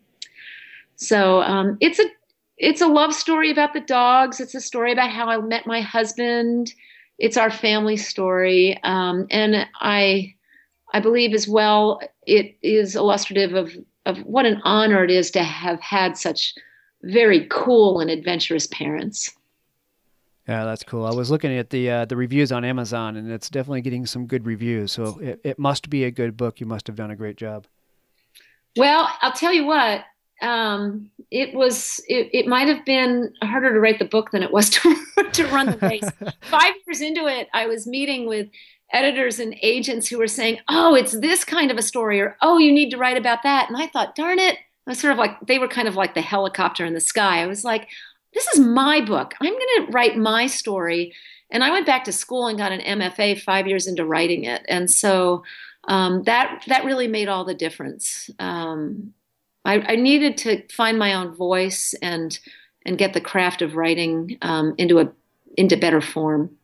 So 0.96 1.42
um, 1.42 1.78
it's 1.80 2.00
a 2.00 2.06
it's 2.58 2.82
a 2.82 2.88
love 2.88 3.14
story 3.14 3.52
about 3.52 3.74
the 3.74 3.82
dogs. 3.82 4.40
It's 4.40 4.56
a 4.56 4.62
story 4.62 4.92
about 4.92 5.12
how 5.12 5.28
I 5.28 5.38
met 5.40 5.68
my 5.68 5.82
husband. 5.82 6.74
It's 7.18 7.38
our 7.38 7.52
family 7.52 7.98
story, 7.98 8.80
um, 8.84 9.28
and 9.30 9.68
I, 9.80 10.36
I 10.94 11.00
believe 11.00 11.34
as 11.34 11.48
well, 11.48 12.02
it 12.28 12.58
is 12.62 12.96
illustrative 12.96 13.54
of 13.54 13.74
of 14.06 14.20
what 14.20 14.46
an 14.46 14.62
honor 14.64 15.04
it 15.04 15.10
is 15.10 15.32
to 15.32 15.44
have 15.44 15.80
had 15.80 16.18
such 16.18 16.54
very 17.04 17.48
cool 17.50 18.00
and 18.00 18.12
adventurous 18.12 18.68
parents. 18.68 19.32
Yeah, 20.48 20.64
that's 20.66 20.84
cool. 20.84 21.06
I 21.06 21.12
was 21.12 21.32
looking 21.32 21.58
at 21.58 21.70
the 21.70 21.90
uh, 21.90 22.06
the 22.06 22.18
reviews 22.18 22.52
on 22.52 22.66
Amazon, 22.66 23.16
and 23.16 23.32
it's 23.32 23.50
definitely 23.50 23.82
getting 23.82 24.06
some 24.06 24.28
good 24.28 24.46
reviews. 24.46 24.92
So 24.92 25.18
it, 25.20 25.40
it 25.44 25.60
must 25.60 25.90
be 25.90 26.04
a 26.04 26.12
good 26.12 26.38
book. 26.38 26.60
You 26.60 26.66
must 26.66 26.86
have 26.88 26.96
done 26.96 27.12
a 27.12 27.16
great 27.16 27.38
job. 27.38 27.66
Well, 28.76 29.10
I'll 29.22 29.32
tell 29.32 29.54
you 29.54 29.66
what 29.66 30.04
um, 30.42 31.10
it 31.32 31.54
was 31.54 32.02
it, 32.08 32.30
it 32.34 32.48
might 32.48 32.68
have 32.68 32.86
been 32.86 33.34
harder 33.42 33.74
to 33.74 33.80
write 33.80 34.00
the 34.00 34.06
book 34.06 34.32
than 34.32 34.44
it 34.44 34.52
was 34.52 34.70
to, 34.72 34.96
to 35.32 35.48
run 35.48 35.68
the 35.68 35.78
race. 35.78 36.10
Five 36.42 36.74
years 36.86 37.02
into 37.02 37.28
it, 37.28 37.48
I 37.54 37.68
was 37.68 37.88
meeting 37.88 38.28
with 38.28 38.48
editors 38.92 39.40
and 39.40 39.56
agents 39.62 40.08
who 40.08 40.18
were 40.18 40.28
saying, 40.28 40.60
"Oh, 40.68 40.96
it's 40.96 41.14
this 41.14 41.44
kind 41.44 41.72
of 41.72 41.78
a 41.78 41.82
story," 41.82 42.20
or 42.20 42.38
"Oh, 42.42 42.58
you 42.58 42.72
need 42.72 42.92
to 42.92 42.98
write 42.98 43.18
about 43.18 43.44
that." 43.44 43.70
And 43.70 43.78
I 43.78 43.88
thought, 43.88 44.16
"Darn 44.16 44.40
it!" 44.40 44.58
I 44.88 44.92
was 44.92 45.00
sort 45.00 45.14
of 45.14 45.18
like 45.18 45.40
they 45.46 45.60
were 45.60 45.68
kind 45.68 45.88
of 45.88 45.96
like 45.96 46.14
the 46.14 46.22
helicopter 46.22 46.86
in 46.86 46.94
the 46.94 47.00
sky. 47.00 47.42
I 47.42 47.48
was 47.48 47.64
like, 47.64 47.88
"This 48.34 48.48
is 48.48 48.60
my 48.60 49.02
book. 49.02 49.34
I'm 49.42 49.54
going 49.54 49.86
to 49.86 49.92
write 49.92 50.18
my 50.18 50.48
story." 50.48 51.14
And 51.52 51.64
I 51.64 51.70
went 51.70 51.86
back 51.86 52.04
to 52.06 52.12
school 52.12 52.48
and 52.48 52.58
got 52.58 52.72
an 52.72 52.82
MFA 52.82 53.40
five 53.40 53.68
years 53.68 53.88
into 53.88 54.04
writing 54.04 54.44
it, 54.44 54.64
and 54.68 54.90
so 54.90 55.44
um, 55.88 56.24
that 56.24 56.64
that 56.68 56.86
really 56.86 57.08
made 57.08 57.30
all 57.30 57.46
the 57.46 57.54
difference. 57.54 58.30
Um, 58.40 59.14
I, 59.66 59.80
I 59.80 59.96
needed 59.96 60.38
to 60.40 60.64
find 60.70 60.98
my 60.98 61.14
own 61.14 61.36
voice 61.36 61.94
and 62.02 62.38
and 62.86 63.00
get 63.00 63.14
the 63.14 63.22
craft 63.22 63.64
of 63.64 63.76
writing 63.76 64.38
um, 64.42 64.76
into 64.78 65.00
a 65.00 65.12
into 65.58 65.76
better 65.76 66.02
form. 66.02 66.56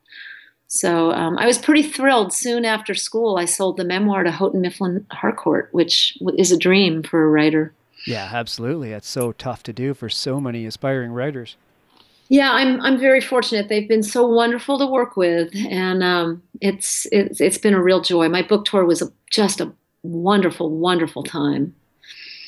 So 0.68 1.12
um, 1.12 1.38
I 1.38 1.48
was 1.48 1.58
pretty 1.58 1.84
thrilled. 1.84 2.32
Soon 2.32 2.64
after 2.64 2.94
school, 2.94 3.38
I 3.38 3.46
sold 3.46 3.76
the 3.76 3.84
memoir 3.84 4.24
to 4.24 4.32
Houghton 4.32 4.62
Mifflin 4.62 5.06
Harcourt, 5.12 5.68
which 5.74 6.18
is 6.38 6.52
a 6.52 6.58
dream 6.58 7.04
for 7.04 7.24
a 7.24 7.30
writer. 7.30 7.74
Yeah, 8.08 8.30
absolutely. 8.32 8.94
It's 8.94 9.10
so 9.10 9.34
tough 9.34 9.64
to 9.64 9.74
do 9.74 9.94
for 9.94 10.08
so 10.08 10.40
many 10.40 10.66
aspiring 10.66 11.12
writers. 11.12 11.58
Yeah, 12.30 12.54
I'm 12.54 12.80
I'm 12.82 12.98
very 12.98 13.20
fortunate. 13.20 13.68
They've 13.68 13.90
been 13.90 14.04
so 14.04 14.26
wonderful 14.26 14.80
to 14.80 14.88
work 14.88 15.18
with, 15.18 15.54
and 15.70 16.02
um, 16.02 16.42
it's 16.62 17.06
it's 17.12 17.42
it's 17.42 17.58
been 17.58 17.74
a 17.74 17.84
real 17.84 18.00
joy. 18.00 18.30
My 18.30 18.42
book 18.42 18.64
tour 18.64 18.86
was 18.86 19.02
a, 19.02 19.12
just 19.30 19.60
a 19.60 19.74
wonderful, 20.04 20.70
wonderful 20.70 21.24
time. 21.24 21.76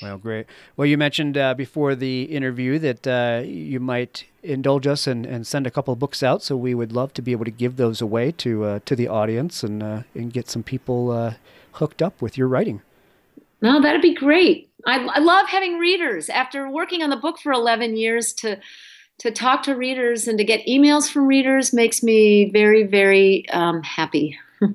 Well, 0.04 0.18
great. 0.18 0.48
Well, 0.76 0.86
you 0.86 0.98
mentioned 0.98 1.38
uh, 1.38 1.54
before 1.54 1.96
the 1.96 2.24
interview 2.24 2.78
that 2.80 3.08
uh, 3.08 3.44
you 3.46 3.80
might 3.80 4.26
indulge 4.44 4.86
us 4.86 5.08
and, 5.08 5.26
and 5.26 5.48
send 5.48 5.66
a 5.66 5.72
couple 5.72 5.94
of 5.94 6.00
books 6.00 6.22
out. 6.22 6.44
So 6.44 6.58
we 6.58 6.76
would 6.76 6.92
love 6.92 7.13
to 7.13 7.22
be 7.22 7.32
able 7.32 7.46
to 7.46 7.52
give 7.52 7.78
those 7.78 8.02
away 8.02 8.34
to 8.34 8.66
uh, 8.66 8.80
to 8.86 8.96
the 8.98 9.08
audience 9.08 9.63
and 9.63 9.82
uh, 9.82 10.04
and 10.13 10.34
get 10.34 10.50
some 10.50 10.62
people 10.62 11.12
uh, 11.12 11.36
hooked 11.74 12.02
up 12.02 12.22
with 12.22 12.38
your 12.38 12.50
writing. 12.50 12.82
No, 13.62 13.82
that'd 13.82 14.02
be 14.02 14.13
great. 14.13 14.70
I, 14.86 15.06
I 15.06 15.20
love 15.20 15.48
having 15.48 15.80
readers. 15.80 16.28
After 16.28 16.70
working 16.70 17.02
on 17.02 17.10
the 17.10 17.16
book 17.16 17.39
for 17.39 17.54
eleven 17.54 17.96
years, 17.96 18.34
to 18.34 18.60
to 19.20 19.32
talk 19.32 19.63
to 19.63 19.74
readers 19.74 20.28
and 20.28 20.38
to 20.38 20.44
get 20.44 20.66
emails 20.68 21.10
from 21.10 21.28
readers 21.28 21.72
makes 21.72 22.04
me 22.04 22.52
very 22.52 22.84
very 22.84 23.48
um, 23.50 23.82
happy. 23.84 24.38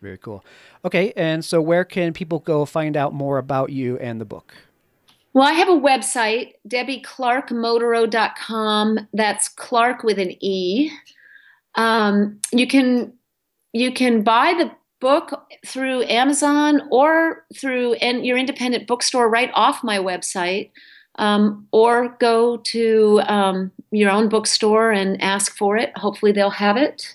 Very 0.00 0.18
cool. 0.18 0.44
Okay, 0.88 1.12
and 1.16 1.44
so 1.44 1.60
where 1.60 1.84
can 1.84 2.14
people 2.14 2.38
go 2.38 2.64
find 2.64 2.96
out 2.96 3.12
more 3.12 3.36
about 3.36 3.68
you 3.68 3.98
and 3.98 4.18
the 4.18 4.24
book? 4.24 4.54
Well, 5.34 5.46
I 5.46 5.52
have 5.52 5.68
a 5.68 5.72
website, 5.72 6.52
debbieclarkemoderow.com. 6.66 9.08
That's 9.12 9.50
Clark 9.50 10.02
with 10.02 10.18
an 10.18 10.42
E. 10.42 10.90
Um, 11.74 12.40
you 12.52 12.66
can 12.66 13.12
you 13.74 13.92
can 13.92 14.22
buy 14.22 14.54
the 14.56 14.70
book 14.98 15.46
through 15.66 16.04
Amazon 16.04 16.80
or 16.90 17.44
through 17.54 17.96
in 18.00 18.24
your 18.24 18.38
independent 18.38 18.86
bookstore 18.86 19.28
right 19.28 19.50
off 19.52 19.84
my 19.84 19.98
website, 19.98 20.70
um, 21.16 21.66
or 21.70 22.16
go 22.18 22.56
to 22.56 23.20
um, 23.26 23.70
your 23.90 24.10
own 24.10 24.30
bookstore 24.30 24.90
and 24.90 25.20
ask 25.20 25.54
for 25.54 25.76
it. 25.76 25.92
Hopefully, 25.98 26.32
they'll 26.32 26.48
have 26.48 26.78
it. 26.78 27.14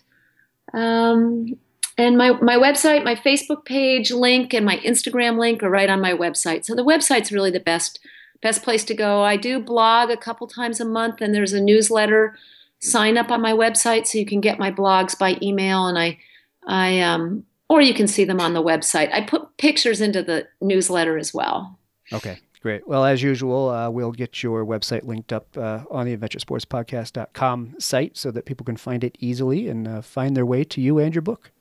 Um, 0.76 1.58
and 1.98 2.18
my, 2.18 2.32
my 2.32 2.56
website, 2.56 3.04
my 3.04 3.16
Facebook 3.16 3.66
page 3.66 4.12
link, 4.12 4.54
and 4.54 4.66
my 4.66 4.78
Instagram 4.78 5.38
link 5.38 5.62
are 5.62 5.70
right 5.70 5.90
on 5.90 6.02
my 6.02 6.14
website. 6.14 6.66
So 6.66 6.76
the 6.76 6.84
website's 6.84 7.32
really 7.32 7.52
the 7.52 7.60
best 7.60 8.00
best 8.42 8.64
place 8.64 8.84
to 8.84 8.94
go. 8.94 9.22
I 9.22 9.38
do 9.38 9.60
blog 9.60 10.10
a 10.10 10.18
couple 10.18 10.48
times 10.48 10.80
a 10.80 10.86
month, 10.86 11.22
and 11.22 11.34
there's 11.34 11.54
a 11.54 11.62
newsletter. 11.62 12.36
Sign 12.80 13.18
up 13.18 13.32
on 13.32 13.42
my 13.42 13.54
website 13.54 14.06
so 14.08 14.18
you 14.18 14.26
can 14.26 14.42
get 14.42 14.60
my 14.60 14.72
blogs 14.72 15.18
by 15.18 15.38
email, 15.42 15.88
and 15.88 15.98
I 15.98 16.20
I 16.68 17.00
um 17.02 17.46
or 17.70 17.82
you 17.82 17.94
can 17.94 18.08
see 18.08 18.26
them 18.26 18.40
on 18.40 18.54
the 18.54 18.64
website. 18.64 19.14
I 19.14 19.22
put 19.22 19.58
pictures 19.58 20.02
into 20.02 20.22
the 20.22 20.48
newsletter 20.62 21.18
as 21.18 21.34
well. 21.34 21.80
Okay, 22.12 22.40
great. 22.60 22.88
Well, 22.88 23.06
as 23.06 23.24
usual, 23.24 23.70
uh, 23.70 23.90
we'll 23.90 24.12
get 24.12 24.44
your 24.44 24.66
website 24.66 25.06
linked 25.06 25.32
up 25.32 25.48
uh, 25.58 25.84
on 25.90 26.06
the 26.06 26.16
AdventureSportsPodcast.com 26.16 27.76
site 27.80 28.18
so 28.18 28.32
that 28.32 28.46
people 28.46 28.66
can 28.66 28.78
find 28.78 29.04
it 29.04 29.18
easily 29.20 29.70
and 29.70 29.88
uh, 29.88 30.02
find 30.02 30.36
their 30.36 30.46
way 30.46 30.64
to 30.66 30.82
you 30.82 31.00
and 31.00 31.16
your 31.16 31.22
book. 31.22 31.53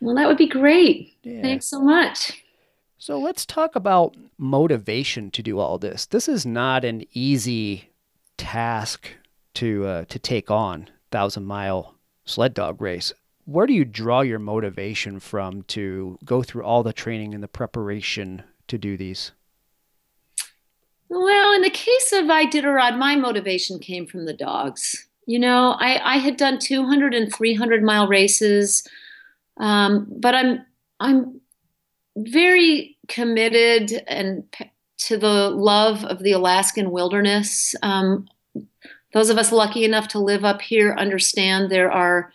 Well, 0.00 0.14
that 0.16 0.26
would 0.26 0.38
be 0.38 0.48
great. 0.48 1.14
Yeah. 1.22 1.42
Thanks 1.42 1.66
so 1.66 1.80
much. 1.80 2.42
So 2.98 3.18
let's 3.18 3.46
talk 3.46 3.76
about 3.76 4.16
motivation 4.38 5.30
to 5.30 5.42
do 5.42 5.58
all 5.58 5.78
this. 5.78 6.06
This 6.06 6.28
is 6.28 6.44
not 6.44 6.84
an 6.84 7.04
easy 7.12 7.90
task 8.36 9.08
to 9.54 9.86
uh, 9.86 10.04
to 10.06 10.18
take 10.18 10.50
on 10.50 10.88
thousand 11.10 11.44
mile 11.44 11.94
sled 12.24 12.54
dog 12.54 12.80
race 12.80 13.12
where 13.50 13.66
do 13.66 13.72
you 13.72 13.84
draw 13.84 14.20
your 14.20 14.38
motivation 14.38 15.18
from 15.18 15.62
to 15.62 16.18
go 16.24 16.42
through 16.42 16.62
all 16.62 16.84
the 16.84 16.92
training 16.92 17.34
and 17.34 17.42
the 17.42 17.48
preparation 17.48 18.44
to 18.68 18.78
do 18.78 18.96
these? 18.96 19.32
Well, 21.08 21.52
in 21.54 21.62
the 21.62 21.70
case 21.70 22.12
of 22.12 22.26
Iditarod, 22.26 22.96
my 22.96 23.16
motivation 23.16 23.80
came 23.80 24.06
from 24.06 24.26
the 24.26 24.32
dogs. 24.32 25.08
You 25.26 25.40
know, 25.40 25.76
I, 25.80 26.14
I 26.14 26.16
had 26.18 26.36
done 26.36 26.60
200 26.60 27.12
and 27.12 27.34
300 27.34 27.82
mile 27.82 28.06
races, 28.06 28.86
um, 29.60 30.06
but 30.10 30.34
I'm 30.34 30.66
I'm 30.98 31.40
very 32.16 32.96
committed 33.08 34.02
and 34.08 34.44
to 34.98 35.16
the 35.16 35.50
love 35.50 36.04
of 36.04 36.18
the 36.22 36.32
Alaskan 36.32 36.90
wilderness. 36.90 37.74
Um, 37.82 38.28
those 39.12 39.30
of 39.30 39.38
us 39.38 39.52
lucky 39.52 39.84
enough 39.84 40.08
to 40.08 40.18
live 40.18 40.44
up 40.44 40.60
here 40.60 40.94
understand 40.98 41.70
there 41.70 41.90
are 41.90 42.32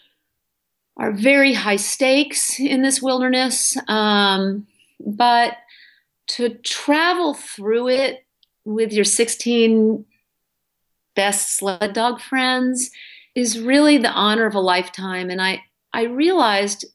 are 0.98 1.12
very 1.12 1.54
high 1.54 1.76
stakes 1.76 2.60
in 2.60 2.82
this 2.82 3.02
wilderness. 3.02 3.78
Um, 3.90 4.66
but 5.00 5.58
to 6.28 6.50
travel 6.50 7.34
through 7.34 7.90
it 7.90 8.26
with 8.64 8.94
your 8.94 9.04
16 9.04 10.06
best 11.16 11.58
sled 11.58 11.94
dog 11.94 12.22
friends 12.22 12.92
is 13.36 13.60
really 13.60 13.98
the 13.98 14.12
honor 14.12 14.46
of 14.46 14.56
a 14.56 14.60
lifetime. 14.60 15.30
And 15.30 15.42
I, 15.42 15.64
I 15.94 16.04
realized 16.04 16.86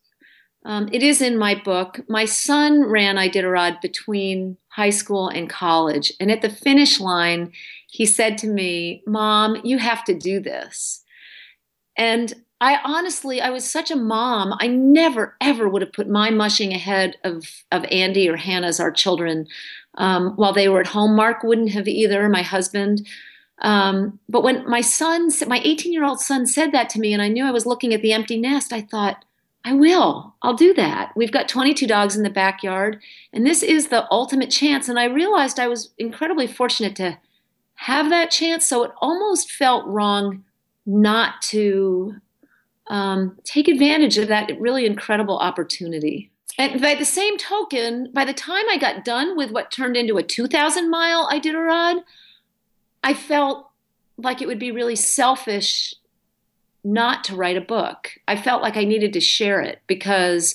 um, 0.65 0.89
it 0.93 1.03
is 1.03 1.23
in 1.23 1.39
my 1.39 1.55
book. 1.55 2.01
My 2.09 2.25
son 2.25 2.85
ran 2.85 3.17
Iditarod 3.17 3.81
between 3.81 4.59
high 4.69 4.91
school 4.91 5.29
and 5.29 5.49
college. 5.49 6.13
And 6.21 6.31
at 6.31 6.43
the 6.43 6.51
finish 6.51 7.01
line, 7.01 7.53
he 7.89 8.05
said 8.05 8.37
to 8.39 8.47
me, 8.47 9.03
Mom, 9.07 9.61
you 9.65 9.79
have 9.79 10.05
to 10.05 10.15
do 10.15 10.39
this. 10.39 11.03
And 11.97 12.33
I 12.61 12.79
honestly, 12.85 13.41
I 13.41 13.51
was 13.51 13.69
such 13.69 13.91
a 13.91 13.97
mom. 13.97 14.55
I 14.61 14.67
never, 14.67 15.35
ever 15.41 15.67
would 15.67 15.81
have 15.81 15.95
put 15.95 16.09
my 16.09 16.31
mushing 16.31 16.73
ahead 16.73 17.17
of 17.25 17.47
of 17.73 17.85
Andy 17.91 18.29
or 18.29 18.37
Hannah's, 18.37 18.79
our 18.79 18.91
children, 18.91 19.47
um, 19.97 20.33
while 20.37 20.53
they 20.53 20.69
were 20.69 20.81
at 20.81 20.89
home. 20.89 21.17
Mark 21.17 21.43
wouldn't 21.43 21.73
have 21.73 21.89
either. 21.89 22.29
My 22.29 22.43
husband. 22.43 23.07
Um, 23.63 24.19
but 24.29 24.43
when 24.43 24.69
my 24.69 24.81
son, 24.81 25.31
my 25.47 25.61
18 25.65 25.93
year 25.93 26.05
old 26.05 26.21
son, 26.21 26.47
said 26.47 26.73
that 26.73 26.89
to 26.91 27.01
me, 27.01 27.13
and 27.13 27.23
I 27.23 27.29
knew 27.29 27.45
I 27.45 27.51
was 27.51 27.67
looking 27.67 27.93
at 27.93 28.03
the 28.03 28.13
empty 28.13 28.39
nest, 28.39 28.73
I 28.73 28.83
thought, 28.83 29.25
I 29.65 29.75
will. 29.75 30.35
I'll 30.43 30.55
do 30.55 30.73
that. 30.75 31.13
We've 31.15 31.33
got 31.33 31.49
22 31.49 31.87
dogs 31.87 32.17
in 32.17 32.23
the 32.23 32.31
backyard, 32.31 33.01
and 33.33 33.47
this 33.47 33.63
is 33.63 33.89
the 33.89 34.11
ultimate 34.11 34.51
chance. 34.51 34.89
And 34.89 34.99
I 34.99 35.05
realized 35.05 35.61
I 35.61 35.69
was 35.69 35.91
incredibly 35.99 36.47
fortunate 36.47 36.97
to 36.97 37.19
have 37.75 38.09
that 38.11 38.31
chance. 38.31 38.67
So 38.67 38.83
it 38.85 38.93
almost 39.01 39.51
felt 39.51 39.87
wrong 39.87 40.45
not 40.87 41.43
to 41.43 42.15
um, 42.89 43.39
take 43.45 43.69
advantage 43.69 44.19
of 44.19 44.29
that 44.29 44.51
really 44.59 44.87
incredible 44.87 45.39
opportunity. 45.39 46.31
And 46.59 46.81
by 46.81 46.95
the 46.95 47.05
same 47.05 47.39
token, 47.39 48.11
by 48.13 48.25
the 48.25 48.35
time 48.35 48.65
I 48.71 48.77
got 48.77 49.05
done 49.05 49.37
with 49.37 49.51
what 49.51 49.71
turned 49.71 49.97
into 49.97 50.19
a 50.19 50.23
2,000 50.23 50.91
mile 50.91 51.29
Iditarod, 51.29 52.03
I 53.03 53.15
felt 53.15 53.71
like 54.19 54.43
it 54.43 54.49
would 54.49 54.59
be 54.59 54.73
really 54.73 54.97
selfish 54.97 55.95
not 56.85 57.25
to 57.25 57.37
write 57.37 57.57
a 57.57 57.61
book. 57.61 58.13
I 58.27 58.41
felt 58.41 58.63
like 58.63 58.77
I 58.77 58.85
needed 58.85 59.13
to 59.15 59.21
share 59.21 59.61
it 59.61 59.81
because 59.87 60.55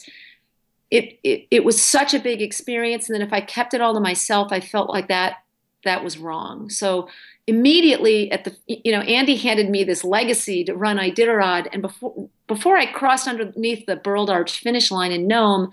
it, 0.91 1.19
it, 1.23 1.47
it 1.51 1.65
was 1.65 1.81
such 1.81 2.13
a 2.13 2.19
big 2.19 2.41
experience. 2.41 3.09
And 3.09 3.15
then 3.15 3.25
if 3.25 3.33
I 3.33 3.41
kept 3.41 3.73
it 3.73 3.81
all 3.81 3.93
to 3.93 3.99
myself, 3.99 4.51
I 4.51 4.59
felt 4.59 4.89
like 4.89 5.07
that 5.07 5.38
that 5.83 6.03
was 6.03 6.17
wrong. 6.17 6.69
So 6.69 7.07
immediately 7.47 8.31
at 8.31 8.43
the 8.43 8.55
you 8.67 8.91
know 8.91 9.01
Andy 9.01 9.35
handed 9.35 9.69
me 9.69 9.83
this 9.83 10.03
legacy 10.03 10.63
to 10.65 10.75
run 10.75 10.97
Iditarod, 10.97 11.69
and 11.71 11.81
before 11.81 12.29
before 12.47 12.77
I 12.77 12.91
crossed 12.91 13.27
underneath 13.27 13.85
the 13.85 13.95
Burled 13.95 14.29
Arch 14.29 14.59
finish 14.59 14.91
line 14.91 15.11
in 15.11 15.27
Nome, 15.27 15.69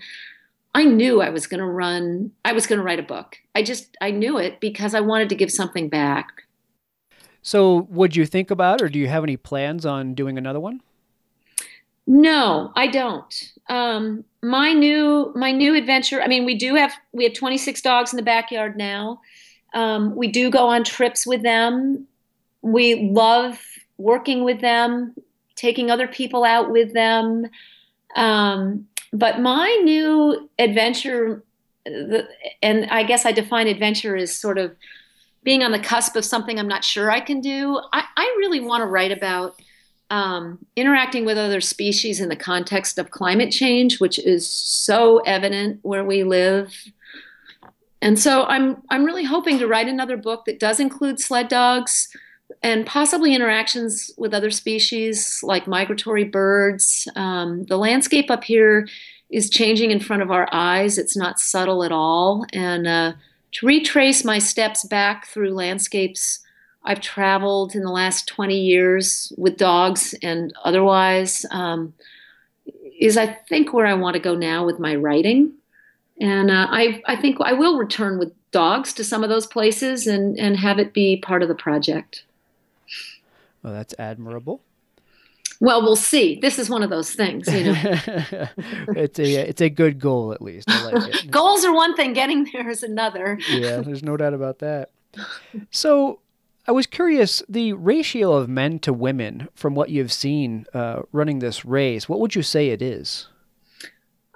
I 0.73 0.85
knew 0.85 1.21
I 1.21 1.29
was 1.29 1.47
going 1.47 1.59
to 1.59 1.65
run. 1.65 2.31
I 2.45 2.53
was 2.53 2.65
going 2.65 2.79
to 2.79 2.85
write 2.85 2.99
a 2.99 3.03
book. 3.03 3.37
I 3.53 3.63
just 3.63 3.97
I 3.99 4.11
knew 4.11 4.37
it 4.37 4.59
because 4.59 4.95
I 4.95 5.01
wanted 5.01 5.29
to 5.29 5.35
give 5.35 5.51
something 5.51 5.89
back. 5.89 6.42
So, 7.45 7.87
would 7.89 8.15
you 8.15 8.25
think 8.25 8.49
about, 8.49 8.81
or 8.81 8.87
do 8.87 8.97
you 8.97 9.09
have 9.09 9.23
any 9.23 9.35
plans 9.35 9.85
on 9.85 10.13
doing 10.13 10.37
another 10.37 10.61
one? 10.61 10.81
No, 12.07 12.71
I 12.75 12.87
don't. 12.87 13.51
Um, 13.69 14.23
my 14.41 14.73
new 14.73 15.31
my 15.35 15.51
new 15.51 15.75
adventure. 15.75 16.21
I 16.21 16.27
mean, 16.27 16.45
we 16.45 16.55
do 16.55 16.75
have 16.75 16.93
we 17.11 17.25
have 17.25 17.33
26 17.33 17.81
dogs 17.81 18.13
in 18.13 18.17
the 18.17 18.23
backyard 18.23 18.77
now. 18.77 19.21
Um, 19.73 20.15
we 20.15 20.27
do 20.27 20.49
go 20.49 20.67
on 20.67 20.83
trips 20.83 21.27
with 21.27 21.43
them. 21.43 22.07
We 22.61 23.09
love 23.11 23.59
working 23.97 24.43
with 24.43 24.61
them, 24.61 25.13
taking 25.55 25.91
other 25.91 26.07
people 26.07 26.43
out 26.43 26.71
with 26.71 26.93
them. 26.93 27.47
Um, 28.15 28.87
but 29.11 29.41
my 29.41 29.69
new 29.83 30.49
adventure, 30.59 31.43
the, 31.85 32.27
and 32.61 32.85
I 32.89 33.03
guess 33.03 33.25
I 33.25 33.31
define 33.31 33.67
adventure 33.67 34.15
as 34.15 34.33
sort 34.33 34.57
of 34.57 34.75
being 35.43 35.63
on 35.63 35.71
the 35.71 35.79
cusp 35.79 36.15
of 36.15 36.25
something 36.25 36.59
I'm 36.59 36.67
not 36.67 36.83
sure 36.83 37.11
I 37.11 37.19
can 37.19 37.41
do. 37.41 37.79
I, 37.91 38.03
I 38.15 38.35
really 38.37 38.59
want 38.59 38.81
to 38.81 38.87
write 38.87 39.11
about 39.11 39.61
um, 40.09 40.65
interacting 40.75 41.25
with 41.25 41.37
other 41.37 41.61
species 41.61 42.19
in 42.19 42.29
the 42.29 42.35
context 42.35 42.97
of 42.97 43.11
climate 43.11 43.51
change, 43.51 43.99
which 43.99 44.19
is 44.19 44.47
so 44.47 45.19
evident 45.19 45.79
where 45.81 46.03
we 46.03 46.23
live 46.23 46.73
and 48.03 48.19
so 48.19 48.43
I'm 48.43 48.83
I'm 48.89 49.05
really 49.05 49.23
hoping 49.23 49.57
to 49.59 49.67
write 49.67 49.87
another 49.87 50.17
book 50.17 50.43
that 50.45 50.59
does 50.59 50.81
include 50.81 51.21
sled 51.21 51.47
dogs 51.47 52.09
and 52.61 52.85
possibly 52.85 53.33
interactions 53.33 54.11
with 54.17 54.33
other 54.33 54.51
species 54.51 55.39
like 55.41 55.67
migratory 55.67 56.25
birds. 56.25 57.07
Um, 57.15 57.63
the 57.63 57.77
landscape 57.77 58.29
up 58.29 58.43
here 58.43 58.89
is 59.29 59.49
changing 59.49 59.89
in 59.89 60.01
front 60.01 60.21
of 60.21 60.31
our 60.31 60.49
eyes. 60.51 60.97
It's 60.97 61.15
not 61.15 61.39
subtle 61.39 61.81
at 61.81 61.93
all. 61.93 62.45
And 62.51 62.87
uh, 62.87 63.13
to 63.53 63.65
retrace 63.65 64.23
my 64.23 64.39
steps 64.39 64.85
back 64.85 65.27
through 65.27 65.53
landscapes 65.53 66.39
I've 66.85 66.99
traveled 66.99 67.75
in 67.75 67.83
the 67.83 67.91
last 67.91 68.27
20 68.27 68.59
years 68.59 69.31
with 69.37 69.57
dogs 69.57 70.13
and 70.21 70.53
otherwise 70.65 71.45
um, 71.51 71.93
is, 72.99 73.15
I 73.15 73.27
think, 73.27 73.73
where 73.73 73.85
I 73.85 73.93
want 73.93 74.15
to 74.15 74.19
go 74.19 74.35
now 74.35 74.65
with 74.65 74.79
my 74.79 74.95
writing 74.95 75.53
and 76.19 76.51
uh, 76.51 76.67
I 76.69 77.01
I 77.05 77.15
think 77.15 77.37
I 77.41 77.53
will 77.53 77.77
return 77.77 78.19
with 78.19 78.31
dogs 78.51 78.93
to 78.93 79.03
some 79.03 79.23
of 79.23 79.29
those 79.29 79.47
places 79.47 80.07
and 80.07 80.37
and 80.37 80.57
have 80.57 80.79
it 80.79 80.93
be 80.93 81.17
part 81.17 81.41
of 81.41 81.49
the 81.49 81.55
project. 81.55 82.23
Well, 83.61 83.73
that's 83.73 83.95
admirable. 83.97 84.61
Well, 85.63 85.81
we'll 85.81 85.95
see. 85.95 86.39
This 86.41 86.59
is 86.59 86.69
one 86.69 86.83
of 86.83 86.89
those 86.89 87.13
things, 87.13 87.47
you 87.47 87.63
know. 87.63 87.73
it's 88.97 89.17
a 89.17 89.47
it's 89.47 89.61
a 89.61 89.69
good 89.69 89.97
goal 89.97 90.33
at 90.33 90.41
least. 90.41 90.67
Like 90.67 91.25
Goals 91.31 91.63
are 91.63 91.73
one 91.73 91.95
thing; 91.95 92.11
getting 92.11 92.49
there 92.51 92.69
is 92.69 92.83
another. 92.83 93.39
yeah, 93.47 93.77
there's 93.79 94.03
no 94.03 94.17
doubt 94.17 94.33
about 94.33 94.59
that. 94.59 94.91
So, 95.71 96.19
I 96.67 96.73
was 96.73 96.85
curious 96.85 97.41
the 97.47 97.71
ratio 97.71 98.33
of 98.33 98.49
men 98.49 98.77
to 98.79 98.91
women 98.91 99.47
from 99.55 99.73
what 99.73 99.89
you've 99.89 100.11
seen 100.11 100.65
uh, 100.73 101.03
running 101.13 101.39
this 101.39 101.63
race. 101.63 102.09
What 102.09 102.19
would 102.19 102.35
you 102.35 102.43
say 102.43 102.71
it 102.71 102.81
is? 102.81 103.29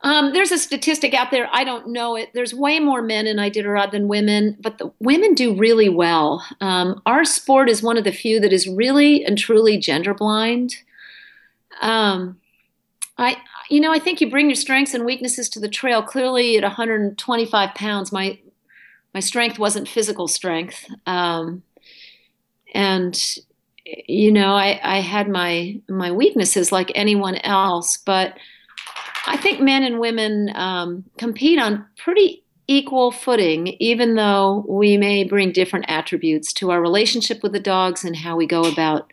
Um, 0.03 0.31
there's 0.31 0.53
a 0.53 0.57
statistic 0.57 1.13
out 1.13 1.31
there. 1.31 1.49
I 1.51 1.65
don't 1.65 1.89
know 1.89 2.15
it. 2.15 2.29
There's 2.33 2.53
way 2.53 2.79
more 2.79 3.01
men 3.01 3.27
in 3.27 3.35
Iditarod 3.35 3.91
than 3.91 4.07
women, 4.07 4.55
but 4.61 4.77
the 4.77 4.93
women 5.01 5.33
do 5.33 5.57
really 5.57 5.89
well. 5.89 6.45
Um, 6.61 7.01
our 7.05 7.25
sport 7.25 7.69
is 7.69 7.83
one 7.83 7.97
of 7.97 8.05
the 8.05 8.13
few 8.13 8.39
that 8.39 8.53
is 8.53 8.65
really 8.65 9.25
and 9.25 9.37
truly 9.37 9.77
gender 9.77 10.13
blind. 10.13 10.77
Um, 11.81 12.39
I, 13.17 13.37
you 13.69 13.79
know, 13.79 13.91
I 13.91 13.99
think 13.99 14.21
you 14.21 14.29
bring 14.29 14.47
your 14.47 14.55
strengths 14.55 14.93
and 14.93 15.05
weaknesses 15.05 15.49
to 15.49 15.59
the 15.59 15.69
trail. 15.69 16.03
Clearly, 16.03 16.57
at 16.57 16.63
125 16.63 17.75
pounds, 17.75 18.11
my 18.11 18.39
my 19.13 19.19
strength 19.19 19.57
wasn't 19.57 19.87
physical 19.87 20.27
strength, 20.27 20.85
um, 21.05 21.63
and 22.73 23.19
you 24.07 24.31
know, 24.31 24.53
I, 24.53 24.79
I 24.83 24.99
had 24.99 25.29
my 25.29 25.79
my 25.89 26.11
weaknesses 26.11 26.71
like 26.71 26.91
anyone 26.93 27.35
else, 27.37 27.97
but 27.97 28.37
I 29.25 29.37
think 29.37 29.59
men 29.59 29.83
and 29.83 29.99
women 29.99 30.51
um, 30.55 31.03
compete 31.17 31.59
on 31.59 31.85
pretty 31.97 32.43
equal 32.67 33.11
footing, 33.11 33.67
even 33.79 34.15
though 34.15 34.65
we 34.67 34.97
may 34.97 35.23
bring 35.23 35.51
different 35.51 35.85
attributes 35.87 36.51
to 36.53 36.69
our 36.69 36.81
relationship 36.81 37.41
with 37.41 37.53
the 37.53 37.59
dogs 37.59 38.03
and 38.03 38.15
how 38.15 38.35
we 38.35 38.45
go 38.45 38.63
about 38.63 39.11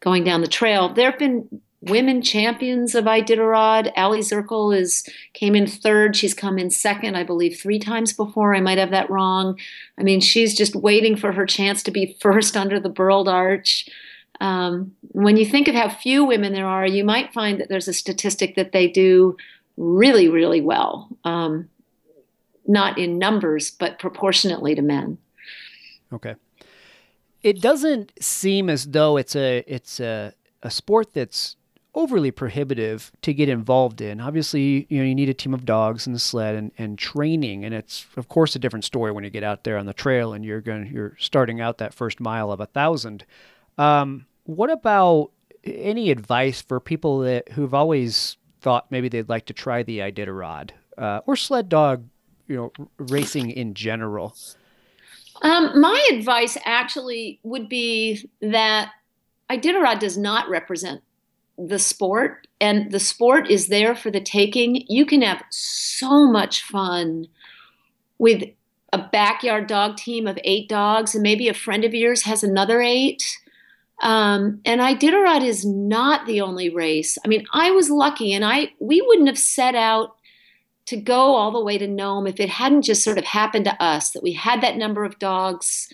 going 0.00 0.24
down 0.24 0.40
the 0.40 0.48
trail. 0.48 0.92
There 0.92 1.10
have 1.10 1.18
been 1.18 1.60
women 1.82 2.22
champions 2.22 2.94
of 2.94 3.04
Iditarod. 3.04 3.94
Aliy 3.94 4.20
Zirkle 4.20 4.76
is 4.76 5.08
came 5.32 5.54
in 5.54 5.66
third. 5.66 6.16
She's 6.16 6.34
come 6.34 6.58
in 6.58 6.70
second, 6.70 7.16
I 7.16 7.24
believe, 7.24 7.58
three 7.58 7.78
times 7.78 8.12
before. 8.12 8.54
I 8.54 8.60
might 8.60 8.78
have 8.78 8.90
that 8.90 9.10
wrong. 9.10 9.58
I 9.98 10.02
mean, 10.02 10.20
she's 10.20 10.54
just 10.54 10.74
waiting 10.76 11.16
for 11.16 11.32
her 11.32 11.46
chance 11.46 11.82
to 11.84 11.90
be 11.90 12.16
first 12.20 12.56
under 12.56 12.78
the 12.78 12.88
Burled 12.88 13.28
Arch. 13.28 13.88
Um, 14.40 14.92
when 15.12 15.36
you 15.36 15.44
think 15.44 15.68
of 15.68 15.74
how 15.74 15.88
few 15.88 16.24
women 16.24 16.52
there 16.52 16.66
are, 16.66 16.86
you 16.86 17.04
might 17.04 17.32
find 17.32 17.60
that 17.60 17.68
there's 17.68 17.88
a 17.88 17.94
statistic 17.94 18.56
that 18.56 18.72
they 18.72 18.88
do 18.88 19.36
really, 19.76 20.28
really 20.28 20.60
well. 20.60 21.08
Um, 21.24 21.68
not 22.66 22.98
in 22.98 23.18
numbers, 23.18 23.70
but 23.70 23.98
proportionately 23.98 24.74
to 24.74 24.82
men. 24.82 25.18
Okay. 26.12 26.36
It 27.42 27.60
doesn't 27.60 28.12
seem 28.22 28.68
as 28.68 28.86
though 28.86 29.16
it's 29.16 29.34
a 29.34 29.64
it's 29.66 29.98
a, 29.98 30.34
a 30.62 30.70
sport 30.70 31.14
that's 31.14 31.56
overly 31.94 32.30
prohibitive 32.30 33.10
to 33.22 33.34
get 33.34 33.48
involved 33.48 34.00
in. 34.00 34.20
Obviously, 34.20 34.86
you 34.88 34.98
know, 34.98 35.04
you 35.04 35.14
need 35.14 35.28
a 35.28 35.34
team 35.34 35.52
of 35.52 35.64
dogs 35.64 36.06
and 36.06 36.14
the 36.14 36.20
sled 36.20 36.54
and, 36.54 36.70
and 36.78 36.98
training, 36.98 37.64
and 37.64 37.74
it's 37.74 38.06
of 38.16 38.28
course 38.28 38.54
a 38.54 38.58
different 38.58 38.84
story 38.84 39.12
when 39.12 39.24
you 39.24 39.30
get 39.30 39.42
out 39.42 39.64
there 39.64 39.76
on 39.76 39.86
the 39.86 39.94
trail 39.94 40.32
and 40.32 40.44
you're 40.44 40.60
going 40.60 40.86
you're 40.86 41.16
starting 41.18 41.60
out 41.60 41.78
that 41.78 41.94
first 41.94 42.20
mile 42.20 42.52
of 42.52 42.60
a 42.60 42.66
thousand. 42.66 43.24
Um, 43.78 44.26
what 44.44 44.70
about 44.70 45.30
any 45.64 46.10
advice 46.10 46.62
for 46.62 46.80
people 46.80 47.20
that 47.20 47.50
who've 47.52 47.74
always 47.74 48.36
thought 48.60 48.90
maybe 48.90 49.08
they'd 49.08 49.28
like 49.28 49.46
to 49.46 49.52
try 49.52 49.82
the 49.82 49.98
Iditarod 49.98 50.70
uh, 50.96 51.20
or 51.26 51.36
sled 51.36 51.68
dog, 51.68 52.04
you 52.46 52.56
know, 52.56 52.72
r- 52.78 52.86
racing 52.98 53.50
in 53.50 53.74
general? 53.74 54.36
Um, 55.42 55.80
my 55.80 56.06
advice 56.12 56.58
actually 56.64 57.40
would 57.42 57.68
be 57.68 58.28
that 58.40 58.92
Iditarod 59.50 59.98
does 59.98 60.18
not 60.18 60.48
represent 60.48 61.02
the 61.68 61.78
sport, 61.78 62.46
and 62.60 62.90
the 62.90 63.00
sport 63.00 63.50
is 63.50 63.68
there 63.68 63.94
for 63.94 64.10
the 64.10 64.20
taking. 64.20 64.84
You 64.88 65.06
can 65.06 65.22
have 65.22 65.42
so 65.50 66.26
much 66.30 66.62
fun 66.62 67.26
with 68.18 68.44
a 68.92 68.98
backyard 68.98 69.66
dog 69.66 69.96
team 69.96 70.26
of 70.26 70.38
eight 70.44 70.68
dogs, 70.68 71.14
and 71.14 71.22
maybe 71.22 71.48
a 71.48 71.54
friend 71.54 71.84
of 71.84 71.94
yours 71.94 72.22
has 72.22 72.42
another 72.42 72.80
eight. 72.80 73.22
Um, 74.02 74.60
and 74.64 74.80
Iditarod 74.80 75.44
is 75.44 75.64
not 75.64 76.26
the 76.26 76.40
only 76.40 76.70
race. 76.70 77.18
I 77.24 77.28
mean, 77.28 77.44
I 77.52 77.70
was 77.70 77.90
lucky, 77.90 78.32
and 78.32 78.44
I 78.44 78.72
we 78.80 79.00
wouldn't 79.02 79.28
have 79.28 79.38
set 79.38 79.74
out 79.74 80.16
to 80.86 80.96
go 80.96 81.36
all 81.36 81.52
the 81.52 81.62
way 81.62 81.78
to 81.78 81.86
Nome 81.86 82.26
if 82.26 82.40
it 82.40 82.48
hadn't 82.48 82.82
just 82.82 83.04
sort 83.04 83.18
of 83.18 83.24
happened 83.24 83.66
to 83.66 83.82
us 83.82 84.10
that 84.10 84.22
we 84.22 84.32
had 84.32 84.60
that 84.62 84.76
number 84.76 85.04
of 85.04 85.18
dogs 85.18 85.88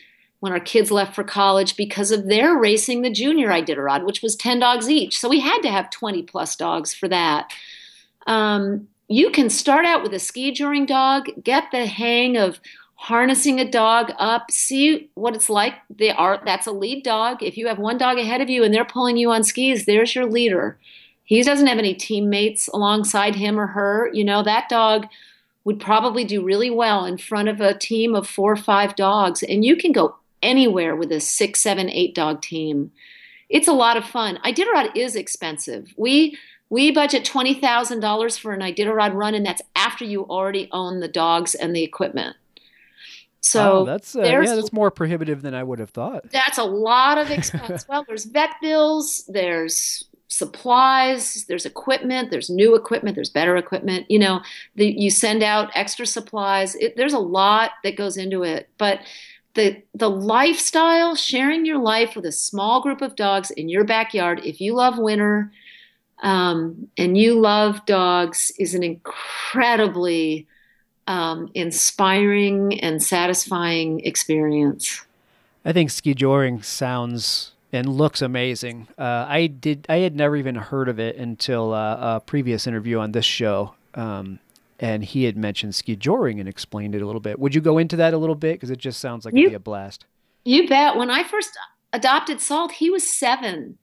when 0.47 0.53
our 0.53 0.61
kids 0.61 0.92
left 0.92 1.12
for 1.12 1.24
college 1.24 1.76
because 1.76 2.12
of 2.12 2.28
their 2.28 2.57
racing 2.57 3.03
the 3.03 3.11
junior 3.11 3.49
Iditarod, 3.49 4.05
which 4.05 4.22
was 4.22 4.36
10 4.36 4.61
dogs 4.61 4.88
each. 4.88 5.18
So 5.18 5.28
we 5.28 5.40
had 5.40 5.61
to 5.62 5.68
have 5.68 5.90
20 5.90 6.22
plus 6.22 6.55
dogs 6.55 6.94
for 6.94 7.09
that. 7.09 7.53
Um, 8.28 8.86
you 9.09 9.32
can 9.32 9.51
start 9.51 9.84
out 9.84 10.05
with 10.05 10.14
a 10.14 10.20
ski 10.20 10.53
joring 10.53 10.86
dog, 10.86 11.26
get 11.42 11.64
the 11.72 11.86
hang 11.86 12.36
of 12.36 12.61
harnessing 12.94 13.59
a 13.59 13.68
dog 13.68 14.12
up, 14.20 14.53
see 14.53 15.11
what 15.14 15.34
it's 15.34 15.51
like. 15.51 15.74
They 15.90 16.11
are 16.12 16.40
that's 16.47 16.68
a 16.68 16.72
lead 16.72 17.03
dog. 17.03 17.42
If 17.42 17.57
you 17.57 17.66
have 17.66 17.80
one 17.80 17.99
dog 17.99 18.16
ahead 18.16 18.40
of 18.40 18.49
you 18.49 18.62
and 18.62 18.72
they're 18.72 18.84
pulling 18.84 19.16
you 19.16 19.32
on 19.32 19.42
skis, 19.42 19.84
there's 19.84 20.14
your 20.14 20.26
leader. 20.26 20.78
He 21.24 21.42
doesn't 21.42 21.66
have 21.66 21.78
any 21.78 21.94
teammates 21.94 22.68
alongside 22.68 23.34
him 23.34 23.59
or 23.59 23.66
her. 23.66 24.11
You 24.12 24.22
know, 24.22 24.44
that 24.44 24.68
dog 24.68 25.09
would 25.64 25.80
probably 25.80 26.22
do 26.22 26.44
really 26.44 26.70
well 26.70 27.05
in 27.05 27.18
front 27.18 27.49
of 27.49 27.61
a 27.61 27.76
team 27.76 28.14
of 28.14 28.28
four 28.28 28.53
or 28.53 28.57
five 28.57 28.94
dogs. 28.94 29.42
And 29.42 29.64
you 29.64 29.74
can 29.74 29.90
go 29.90 30.14
anywhere 30.43 30.97
with 30.97 31.12
a 31.12 31.20
six, 31.20 31.61
seven, 31.61 31.89
eight 31.91 32.14
dog 32.14 32.43
team. 32.43 32.93
It's 33.49 33.68
a 33.68 33.72
lot 33.72 33.97
of 33.97 34.05
fun. 34.05 34.39
Iditarod 34.45 34.97
is 34.97 35.16
expensive. 35.16 35.93
We 35.97 36.37
we 36.68 36.91
budget 36.91 37.24
twenty 37.24 37.55
thousand 37.55 38.01
dollars 38.01 38.37
for 38.37 38.53
an 38.53 38.61
Iditarod 38.61 39.14
run, 39.14 39.34
and 39.34 39.47
that's 39.47 39.62
after 39.74 40.05
you 40.05 40.24
already 40.24 40.68
own 40.72 41.01
the 41.01 41.09
dogs 41.09 41.55
and 41.55 41.74
the 41.74 41.82
equipment. 41.82 42.37
So 43.41 43.80
oh, 43.80 43.84
that's 43.84 44.16
uh, 44.16 44.22
yeah, 44.22 44.57
that's 44.57 44.72
more 44.72 44.91
prohibitive 44.91 45.43
than 45.43 45.55
I 45.55 45.62
would 45.62 45.78
have 45.78 45.91
thought. 45.91 46.30
That's 46.32 46.59
a 46.59 46.64
lot 46.64 47.18
of 47.18 47.30
expense. 47.30 47.87
well, 47.89 48.05
there's 48.09 48.24
vet 48.24 48.51
bills, 48.61 49.24
there's 49.28 50.05
supplies, 50.28 51.45
there's 51.49 51.64
equipment, 51.64 52.30
there's 52.30 52.51
new 52.51 52.74
equipment, 52.74 53.14
there's 53.14 53.30
better 53.30 53.57
equipment. 53.57 54.11
You 54.11 54.18
know, 54.18 54.41
the, 54.74 54.87
you 54.87 55.11
send 55.11 55.45
out 55.45 55.70
extra 55.74 56.07
supplies. 56.07 56.74
It, 56.74 56.97
there's 56.97 57.12
a 57.12 57.20
lot 57.20 57.72
that 57.84 57.97
goes 57.97 58.16
into 58.16 58.43
it, 58.43 58.68
but 58.78 59.01
the 59.57 59.82
the 59.94 60.09
lifestyle, 60.09 61.16
sharing 61.16 61.66
your 61.66 61.78
life 61.78 62.14
with 62.14 62.24
a 62.24 62.32
small 62.32 62.80
group 62.80 63.02
of 63.02 63.16
dogs 63.16 63.50
in 63.50 63.68
your 63.68 63.84
backyard, 63.84 64.40
if 64.44 64.61
you 64.61 64.74
love 64.74 64.98
winter 64.98 65.50
um, 66.22 66.88
and 66.96 67.18
you 67.18 67.40
love 67.40 67.84
dogs, 67.86 68.52
is 68.59 68.74
an 68.74 68.84
incredibly 68.84 70.46
um, 71.09 71.50
inspiring 71.54 72.78
and 72.80 73.02
satisfying 73.02 74.00
experience. 74.00 75.04
I 75.64 75.72
think 75.72 75.90
ski 75.90 76.14
joring 76.14 76.62
sounds 76.62 77.52
and 77.72 77.88
looks 77.88 78.22
amazing. 78.22 78.86
Uh, 78.96 79.26
I 79.28 79.48
did. 79.48 79.86
I 79.88 79.96
had 79.96 80.14
never 80.14 80.36
even 80.36 80.54
heard 80.54 80.88
of 80.88 81.00
it 81.00 81.16
until 81.16 81.72
uh, 81.74 82.16
a 82.16 82.20
previous 82.20 82.66
interview 82.66 82.98
on 82.98 83.12
this 83.12 83.26
show. 83.26 83.74
Um, 83.94 84.38
and 84.79 85.05
he 85.05 85.24
had 85.24 85.37
mentioned 85.37 85.74
ski 85.74 85.97
joring 85.97 86.41
and 86.41 86.49
explained 86.49 86.95
it 86.95 87.03
a 87.03 87.07
little 87.07 87.20
bit. 87.20 87.39
Would 87.39 87.55
you 87.55 87.61
go 87.61 87.79
into 87.79 87.97
that 87.97 88.14
a 88.14 88.18
little 88.18 88.35
bit 88.35 88.55
because 88.55 88.70
it 88.70 88.79
just 88.79 89.01
sounds 89.01 89.24
like 89.24 89.35
you, 89.35 89.43
it'd 89.43 89.53
be 89.53 89.57
a 89.57 89.61
blast? 89.61 90.05
You 90.45 90.68
bet. 90.68 90.97
When 90.97 91.11
I 91.11 91.22
first 91.24 91.57
adopted 91.93 92.41
Salt, 92.41 92.72
he 92.72 92.91
was 92.91 93.09
seven, 93.09 93.79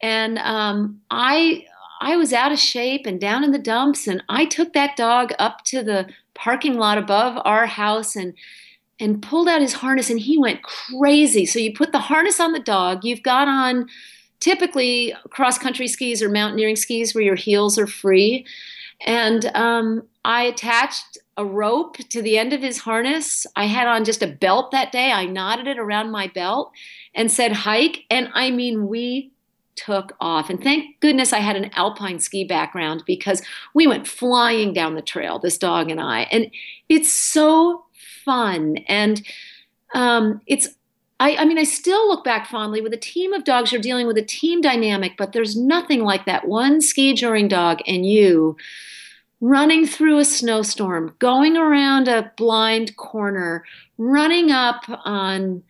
and 0.00 0.38
um, 0.38 1.00
I 1.10 1.64
I 2.00 2.16
was 2.16 2.32
out 2.32 2.52
of 2.52 2.58
shape 2.58 3.06
and 3.06 3.20
down 3.20 3.44
in 3.44 3.52
the 3.52 3.58
dumps, 3.58 4.06
and 4.06 4.22
I 4.28 4.44
took 4.44 4.72
that 4.72 4.96
dog 4.96 5.32
up 5.38 5.64
to 5.66 5.82
the 5.82 6.08
parking 6.34 6.74
lot 6.74 6.98
above 6.98 7.40
our 7.44 7.66
house 7.66 8.16
and 8.16 8.34
and 9.00 9.22
pulled 9.22 9.48
out 9.48 9.60
his 9.60 9.74
harness, 9.74 10.10
and 10.10 10.18
he 10.18 10.38
went 10.38 10.62
crazy. 10.62 11.46
So 11.46 11.58
you 11.58 11.72
put 11.72 11.92
the 11.92 12.00
harness 12.00 12.40
on 12.40 12.52
the 12.52 12.58
dog. 12.58 13.04
You've 13.04 13.22
got 13.22 13.46
on 13.46 13.88
typically 14.40 15.14
cross 15.30 15.58
country 15.58 15.88
skis 15.88 16.22
or 16.22 16.28
mountaineering 16.28 16.76
skis 16.76 17.14
where 17.14 17.24
your 17.24 17.34
heels 17.34 17.78
are 17.78 17.86
free. 17.86 18.46
And 19.06 19.46
um, 19.54 20.02
I 20.24 20.42
attached 20.42 21.18
a 21.36 21.44
rope 21.44 21.96
to 21.96 22.20
the 22.20 22.36
end 22.36 22.52
of 22.52 22.62
his 22.62 22.78
harness. 22.78 23.46
I 23.54 23.66
had 23.66 23.86
on 23.86 24.04
just 24.04 24.22
a 24.22 24.26
belt 24.26 24.72
that 24.72 24.90
day. 24.90 25.12
I 25.12 25.24
knotted 25.24 25.68
it 25.68 25.78
around 25.78 26.10
my 26.10 26.26
belt 26.26 26.72
and 27.14 27.30
said 27.30 27.52
hike. 27.52 28.04
And 28.10 28.28
I 28.34 28.50
mean, 28.50 28.88
we 28.88 29.32
took 29.76 30.16
off. 30.20 30.50
And 30.50 30.60
thank 30.60 30.98
goodness 31.00 31.32
I 31.32 31.38
had 31.38 31.56
an 31.56 31.70
alpine 31.74 32.18
ski 32.18 32.44
background 32.44 33.04
because 33.06 33.42
we 33.74 33.86
went 33.86 34.08
flying 34.08 34.72
down 34.72 34.96
the 34.96 35.02
trail, 35.02 35.38
this 35.38 35.58
dog 35.58 35.90
and 35.90 36.00
I. 36.00 36.22
And 36.32 36.50
it's 36.88 37.12
so 37.12 37.84
fun. 38.24 38.78
And 38.88 39.24
um, 39.94 40.40
it's 40.46 40.68
I, 41.20 41.36
I, 41.36 41.44
mean, 41.44 41.58
I 41.58 41.64
still 41.64 42.06
look 42.08 42.22
back 42.24 42.46
fondly 42.46 42.80
with 42.80 42.92
a 42.92 42.98
team 42.98 43.32
of 43.32 43.44
dogs. 43.44 43.72
You're 43.72 43.80
dealing 43.80 44.06
with 44.06 44.16
a 44.18 44.24
team 44.24 44.60
dynamic, 44.60 45.16
but 45.18 45.32
there's 45.32 45.56
nothing 45.56 46.04
like 46.04 46.26
that 46.26 46.46
one 46.46 46.80
ski 46.80 47.12
joring 47.12 47.48
dog 47.48 47.80
and 47.86 48.06
you 48.06 48.56
running 49.40 49.86
through 49.86 50.18
a 50.18 50.24
snowstorm, 50.24 51.14
going 51.18 51.56
around 51.56 52.08
a 52.08 52.32
blind 52.36 52.96
corner, 52.96 53.64
running 53.96 54.50
up 54.50 54.82
on 55.04 55.62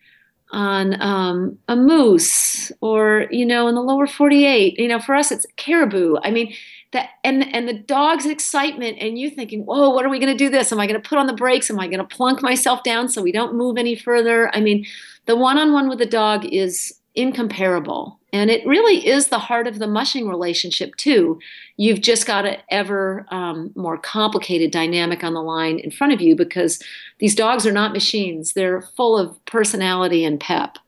on 0.51 0.99
um, 0.99 1.59
a 1.67 1.75
moose, 1.75 2.71
or 2.81 3.27
you 3.29 3.45
know, 3.45 3.67
in 3.67 3.75
the 3.75 3.81
lower 3.81 4.07
48. 4.07 4.79
You 4.79 4.87
know, 4.87 4.99
for 4.99 5.13
us, 5.15 5.31
it's 5.31 5.45
caribou. 5.57 6.17
I 6.23 6.31
mean, 6.31 6.53
that 6.91 7.09
and 7.23 7.43
and 7.53 7.67
the 7.67 7.73
dog's 7.73 8.25
excitement, 8.25 8.97
and 8.99 9.19
you 9.19 9.29
thinking, 9.29 9.63
"Whoa, 9.65 9.91
what 9.91 10.05
are 10.05 10.09
we 10.09 10.19
going 10.19 10.35
to 10.35 10.37
do? 10.37 10.49
This? 10.49 10.71
Am 10.71 10.79
I 10.79 10.87
going 10.87 10.99
to 10.99 11.07
put 11.07 11.19
on 11.19 11.27
the 11.27 11.33
brakes? 11.33 11.69
Am 11.69 11.79
I 11.79 11.87
going 11.87 11.99
to 11.99 12.15
plunk 12.15 12.41
myself 12.41 12.83
down 12.83 13.09
so 13.09 13.21
we 13.21 13.31
don't 13.31 13.55
move 13.55 13.77
any 13.77 13.95
further?" 13.95 14.49
I 14.55 14.59
mean, 14.59 14.85
the 15.29 15.35
one-on-one 15.35 15.87
with 15.87 15.99
the 15.99 16.07
dog 16.07 16.43
is 16.45 16.91
incomparable. 17.13 18.19
And 18.33 18.49
it 18.49 18.65
really 18.65 19.07
is 19.07 19.27
the 19.27 19.37
heart 19.37 19.67
of 19.67 19.77
the 19.77 19.85
mushing 19.85 20.27
relationship, 20.27 20.95
too. 20.95 21.39
You've 21.77 22.01
just 22.01 22.25
got 22.25 22.47
an 22.47 22.57
ever 22.71 23.27
um, 23.29 23.71
more 23.75 23.99
complicated 23.99 24.71
dynamic 24.71 25.23
on 25.23 25.35
the 25.35 25.43
line 25.43 25.77
in 25.77 25.91
front 25.91 26.13
of 26.13 26.19
you 26.21 26.35
because 26.35 26.81
these 27.19 27.35
dogs 27.35 27.67
are 27.67 27.71
not 27.71 27.93
machines. 27.93 28.53
They're 28.53 28.81
full 28.81 29.19
of 29.19 29.37
personality 29.45 30.25
and 30.25 30.39
pep. 30.39 30.79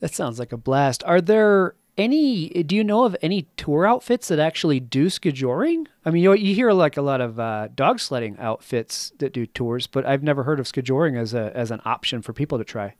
That 0.00 0.14
sounds 0.14 0.38
like 0.38 0.52
a 0.52 0.58
blast. 0.58 1.02
Are 1.04 1.22
there 1.22 1.74
any, 1.98 2.48
do 2.48 2.74
you 2.74 2.82
know 2.84 3.04
of 3.04 3.16
any 3.22 3.42
tour 3.56 3.86
outfits 3.86 4.28
that 4.28 4.38
actually 4.38 4.80
do 4.80 5.06
skijoring? 5.06 5.86
I 6.04 6.10
mean, 6.10 6.22
you, 6.22 6.32
you 6.34 6.54
hear 6.54 6.72
like 6.72 6.96
a 6.96 7.02
lot 7.02 7.20
of 7.20 7.38
uh, 7.38 7.68
dog 7.74 8.00
sledding 8.00 8.36
outfits 8.38 9.12
that 9.18 9.32
do 9.32 9.46
tours, 9.46 9.86
but 9.86 10.06
I've 10.06 10.22
never 10.22 10.42
heard 10.44 10.58
of 10.60 10.66
skijoring 10.66 11.18
as, 11.18 11.34
a, 11.34 11.52
as 11.54 11.70
an 11.70 11.80
option 11.84 12.22
for 12.22 12.32
people 12.32 12.58
to 12.58 12.64
try. 12.64 12.94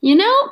You 0.00 0.16
know, 0.16 0.50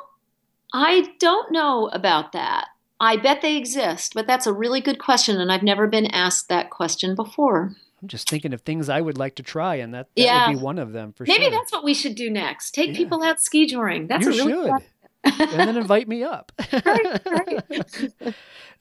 I 0.73 1.13
don't 1.19 1.53
know 1.53 1.89
about 1.93 2.33
that. 2.33 2.69
I 2.99 3.17
bet 3.17 3.41
they 3.43 3.57
exist, 3.57 4.13
but 4.15 4.27
that's 4.27 4.47
a 4.47 4.53
really 4.53 4.81
good 4.81 4.99
question, 4.99 5.41
and 5.41 5.51
I've 5.51 5.63
never 5.63 5.87
been 5.87 6.07
asked 6.07 6.49
that 6.49 6.71
question 6.71 7.15
before. 7.15 7.75
I'm 8.03 8.09
just 8.09 8.29
thinking 8.29 8.53
of 8.55 8.63
things 8.63 8.89
I 8.89 9.01
would 9.01 9.19
like 9.19 9.35
to 9.37 9.43
try, 9.43 9.77
and 9.77 9.93
that, 9.95 10.09
that 10.17 10.23
Yeah. 10.23 10.49
would 10.49 10.57
be 10.59 10.63
one 10.63 10.79
of 10.79 10.93
them 10.93 11.13
for 11.13 11.25
Maybe 11.25 11.33
sure. 11.33 11.51
Maybe 11.51 11.57
that's 11.57 11.73
what 11.73 11.85
we 11.85 11.95
should 11.95 12.15
do 12.15 12.31
next. 12.31 12.75
Take 12.75 12.91
Yeah. 12.91 12.97
people 12.97 13.23
out 13.23 13.37
skijoring. 13.39 14.09
That's 14.09 14.25
you 14.25 14.33
a 14.33 14.37
really 14.37 14.69
should. 14.71 14.87
And 15.25 15.51
then 15.53 15.77
invite 15.77 16.09
me 16.09 16.23
up. 16.23 16.53
Right, 16.91 17.27
right. 17.27 17.65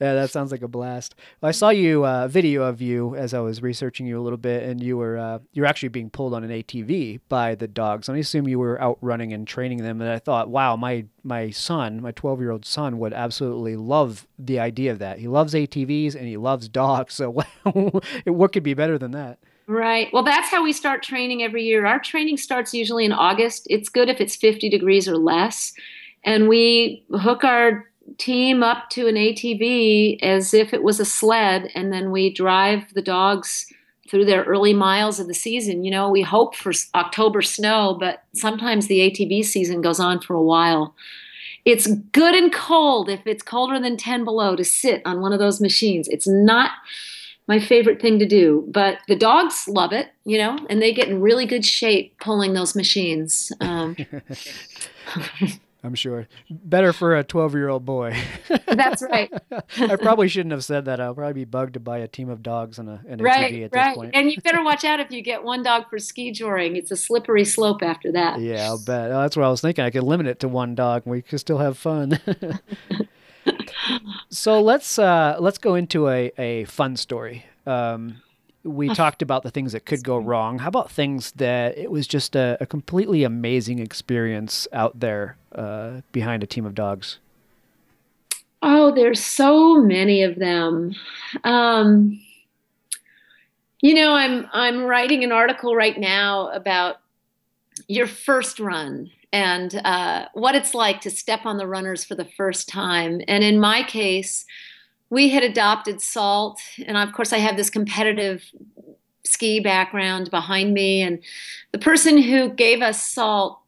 yeah, 0.00 0.14
that 0.14 0.30
sounds 0.30 0.52
like 0.52 0.62
a 0.62 0.68
blast. 0.68 1.14
I 1.42 1.50
saw 1.50 1.70
you 1.70 2.06
uh, 2.06 2.28
video 2.28 2.62
of 2.62 2.80
you 2.80 3.14
as 3.14 3.34
I 3.34 3.40
was 3.40 3.62
researching 3.62 4.06
you 4.06 4.18
a 4.18 4.22
little 4.22 4.38
bit, 4.38 4.62
and 4.62 4.82
you 4.82 4.96
were 4.96 5.18
uh, 5.18 5.38
you 5.52 5.62
were 5.62 5.68
actually 5.68 5.90
being 5.90 6.08
pulled 6.08 6.34
on 6.34 6.42
an 6.44 6.50
ATV 6.50 7.20
by 7.28 7.54
the 7.54 7.68
dogs. 7.68 8.08
And 8.08 8.16
I 8.16 8.20
assume 8.20 8.48
you 8.48 8.58
were 8.58 8.80
out 8.80 8.98
running 9.00 9.32
and 9.32 9.46
training 9.46 9.78
them. 9.78 10.00
And 10.00 10.10
I 10.10 10.18
thought, 10.18 10.48
wow, 10.48 10.76
my 10.76 11.04
my 11.22 11.50
son, 11.50 12.00
my 12.00 12.12
12 12.12 12.40
year 12.40 12.50
old 12.50 12.64
son, 12.64 12.98
would 12.98 13.12
absolutely 13.12 13.76
love 13.76 14.26
the 14.38 14.58
idea 14.58 14.92
of 14.92 14.98
that. 15.00 15.18
He 15.18 15.28
loves 15.28 15.54
ATVs 15.54 16.14
and 16.14 16.26
he 16.26 16.36
loves 16.36 16.68
dogs. 16.68 17.20
So 17.20 18.00
what 18.24 18.52
could 18.52 18.62
be 18.62 18.74
better 18.74 18.96
than 18.96 19.10
that? 19.10 19.38
Right. 19.66 20.08
Well, 20.12 20.24
that's 20.24 20.48
how 20.48 20.64
we 20.64 20.72
start 20.72 21.02
training 21.02 21.42
every 21.42 21.62
year. 21.64 21.86
Our 21.86 22.00
training 22.00 22.38
starts 22.38 22.74
usually 22.74 23.04
in 23.04 23.12
August. 23.12 23.66
It's 23.70 23.88
good 23.88 24.08
if 24.08 24.20
it's 24.20 24.34
50 24.34 24.68
degrees 24.68 25.06
or 25.06 25.16
less. 25.16 25.72
And 26.24 26.48
we 26.48 27.04
hook 27.12 27.44
our 27.44 27.86
team 28.18 28.62
up 28.62 28.90
to 28.90 29.06
an 29.06 29.14
ATV 29.14 30.22
as 30.22 30.52
if 30.52 30.74
it 30.74 30.82
was 30.82 31.00
a 31.00 31.04
sled. 31.04 31.70
And 31.74 31.92
then 31.92 32.10
we 32.10 32.32
drive 32.32 32.92
the 32.94 33.02
dogs 33.02 33.66
through 34.10 34.24
their 34.24 34.42
early 34.44 34.74
miles 34.74 35.20
of 35.20 35.28
the 35.28 35.34
season. 35.34 35.84
You 35.84 35.90
know, 35.90 36.10
we 36.10 36.22
hope 36.22 36.56
for 36.56 36.72
October 36.94 37.42
snow, 37.42 37.96
but 37.98 38.24
sometimes 38.34 38.88
the 38.88 38.98
ATV 38.98 39.44
season 39.44 39.80
goes 39.80 40.00
on 40.00 40.20
for 40.20 40.34
a 40.34 40.42
while. 40.42 40.94
It's 41.64 41.86
good 41.86 42.34
and 42.34 42.52
cold 42.52 43.08
if 43.08 43.20
it's 43.26 43.42
colder 43.42 43.78
than 43.78 43.96
10 43.96 44.24
below 44.24 44.56
to 44.56 44.64
sit 44.64 45.02
on 45.04 45.20
one 45.20 45.32
of 45.32 45.38
those 45.38 45.60
machines. 45.60 46.08
It's 46.08 46.26
not 46.26 46.72
my 47.46 47.60
favorite 47.60 48.00
thing 48.00 48.18
to 48.18 48.26
do. 48.26 48.66
But 48.72 48.98
the 49.08 49.16
dogs 49.16 49.68
love 49.68 49.92
it, 49.92 50.08
you 50.24 50.38
know, 50.38 50.58
and 50.68 50.80
they 50.80 50.92
get 50.92 51.08
in 51.08 51.20
really 51.20 51.46
good 51.46 51.64
shape 51.64 52.18
pulling 52.20 52.54
those 52.54 52.74
machines. 52.74 53.52
Um, 53.60 53.96
I'm 55.82 55.94
sure 55.94 56.28
better 56.50 56.92
for 56.92 57.16
a 57.16 57.24
12 57.24 57.54
year 57.54 57.68
old 57.68 57.84
boy. 57.84 58.16
that's 58.66 59.02
right, 59.02 59.32
I 59.78 59.96
probably 59.96 60.28
shouldn't 60.28 60.52
have 60.52 60.64
said 60.64 60.84
that. 60.84 61.00
I'll 61.00 61.14
probably 61.14 61.32
be 61.32 61.44
bugged 61.44 61.74
to 61.74 61.80
buy 61.80 61.98
a 61.98 62.08
team 62.08 62.28
of 62.28 62.42
dogs 62.42 62.78
and 62.78 62.88
a, 62.88 63.00
an 63.08 63.18
ATV 63.18 63.22
right, 63.22 63.62
at 63.62 63.72
this 63.72 63.78
right. 63.78 63.96
point. 63.96 64.10
And 64.14 64.30
you 64.30 64.40
better 64.42 64.62
watch 64.62 64.84
out 64.84 65.00
if 65.00 65.10
you 65.10 65.22
get 65.22 65.42
one 65.42 65.62
dog 65.62 65.88
for 65.88 65.96
skijoring. 65.96 66.76
It's 66.76 66.90
a 66.90 66.96
slippery 66.96 67.44
slope 67.44 67.82
after 67.82 68.12
that. 68.12 68.40
Yeah, 68.40 68.64
I'll 68.64 68.82
bet. 68.82 69.10
Oh, 69.10 69.20
that's 69.20 69.36
what 69.36 69.46
I 69.46 69.48
was 69.48 69.60
thinking. 69.60 69.84
I 69.84 69.90
could 69.90 70.02
limit 70.02 70.26
it 70.26 70.40
to 70.40 70.48
one 70.48 70.74
dog, 70.74 71.02
and 71.06 71.12
we 71.12 71.22
could 71.22 71.40
still 71.40 71.58
have 71.58 71.78
fun. 71.78 72.20
so 74.28 74.60
let's 74.60 74.98
uh, 74.98 75.36
let's 75.40 75.58
go 75.58 75.74
into 75.74 76.08
a, 76.08 76.30
a 76.36 76.64
fun 76.64 76.96
story. 76.96 77.46
Um, 77.66 78.20
we 78.62 78.90
talked 78.90 79.22
about 79.22 79.42
the 79.42 79.50
things 79.50 79.72
that 79.72 79.86
could 79.86 80.04
go 80.04 80.18
wrong. 80.18 80.58
How 80.58 80.68
about 80.68 80.90
things 80.90 81.32
that 81.32 81.78
it 81.78 81.90
was 81.90 82.06
just 82.06 82.36
a, 82.36 82.58
a 82.60 82.66
completely 82.66 83.24
amazing 83.24 83.78
experience 83.78 84.68
out 84.72 85.00
there 85.00 85.38
uh, 85.54 86.00
behind 86.12 86.42
a 86.42 86.46
team 86.46 86.64
of 86.64 86.74
dogs? 86.74 87.18
Oh, 88.62 88.92
there's 88.94 89.24
so 89.24 89.80
many 89.80 90.22
of 90.22 90.36
them. 90.36 90.94
Um, 91.44 92.20
you 93.80 93.94
know, 93.94 94.12
I'm 94.12 94.46
I'm 94.52 94.84
writing 94.84 95.24
an 95.24 95.32
article 95.32 95.74
right 95.74 95.98
now 95.98 96.48
about 96.48 97.00
your 97.88 98.06
first 98.06 98.60
run 98.60 99.10
and 99.32 99.80
uh, 99.84 100.26
what 100.34 100.54
it's 100.54 100.74
like 100.74 101.00
to 101.02 101.10
step 101.10 101.46
on 101.46 101.56
the 101.56 101.66
runners 101.66 102.04
for 102.04 102.14
the 102.14 102.24
first 102.24 102.68
time. 102.68 103.22
And 103.28 103.42
in 103.42 103.58
my 103.58 103.82
case, 103.82 104.44
we 105.08 105.30
had 105.30 105.42
adopted 105.42 106.00
Salt, 106.00 106.60
and 106.86 106.96
of 106.96 107.12
course, 107.12 107.32
I 107.32 107.38
have 107.38 107.56
this 107.56 107.70
competitive 107.70 108.44
ski 109.24 109.60
background 109.60 110.30
behind 110.30 110.74
me. 110.74 111.00
And 111.02 111.20
the 111.72 111.78
person 111.78 112.20
who 112.20 112.50
gave 112.50 112.82
us 112.82 113.02
Salt, 113.02 113.58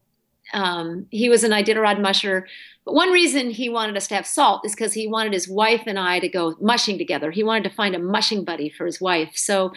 um, 0.53 1.07
he 1.09 1.29
was 1.29 1.43
an 1.43 1.51
Iditarod 1.51 1.99
musher. 1.99 2.47
But 2.85 2.93
one 2.93 3.11
reason 3.11 3.49
he 3.49 3.69
wanted 3.69 3.97
us 3.97 4.07
to 4.07 4.15
have 4.15 4.27
Salt 4.27 4.65
is 4.65 4.73
because 4.73 4.93
he 4.93 5.07
wanted 5.07 5.33
his 5.33 5.47
wife 5.47 5.83
and 5.85 5.97
I 5.97 6.19
to 6.19 6.27
go 6.27 6.55
mushing 6.59 6.97
together. 6.97 7.31
He 7.31 7.43
wanted 7.43 7.63
to 7.69 7.75
find 7.75 7.95
a 7.95 7.99
mushing 7.99 8.43
buddy 8.43 8.69
for 8.69 8.85
his 8.85 8.99
wife. 8.99 9.31
So 9.35 9.73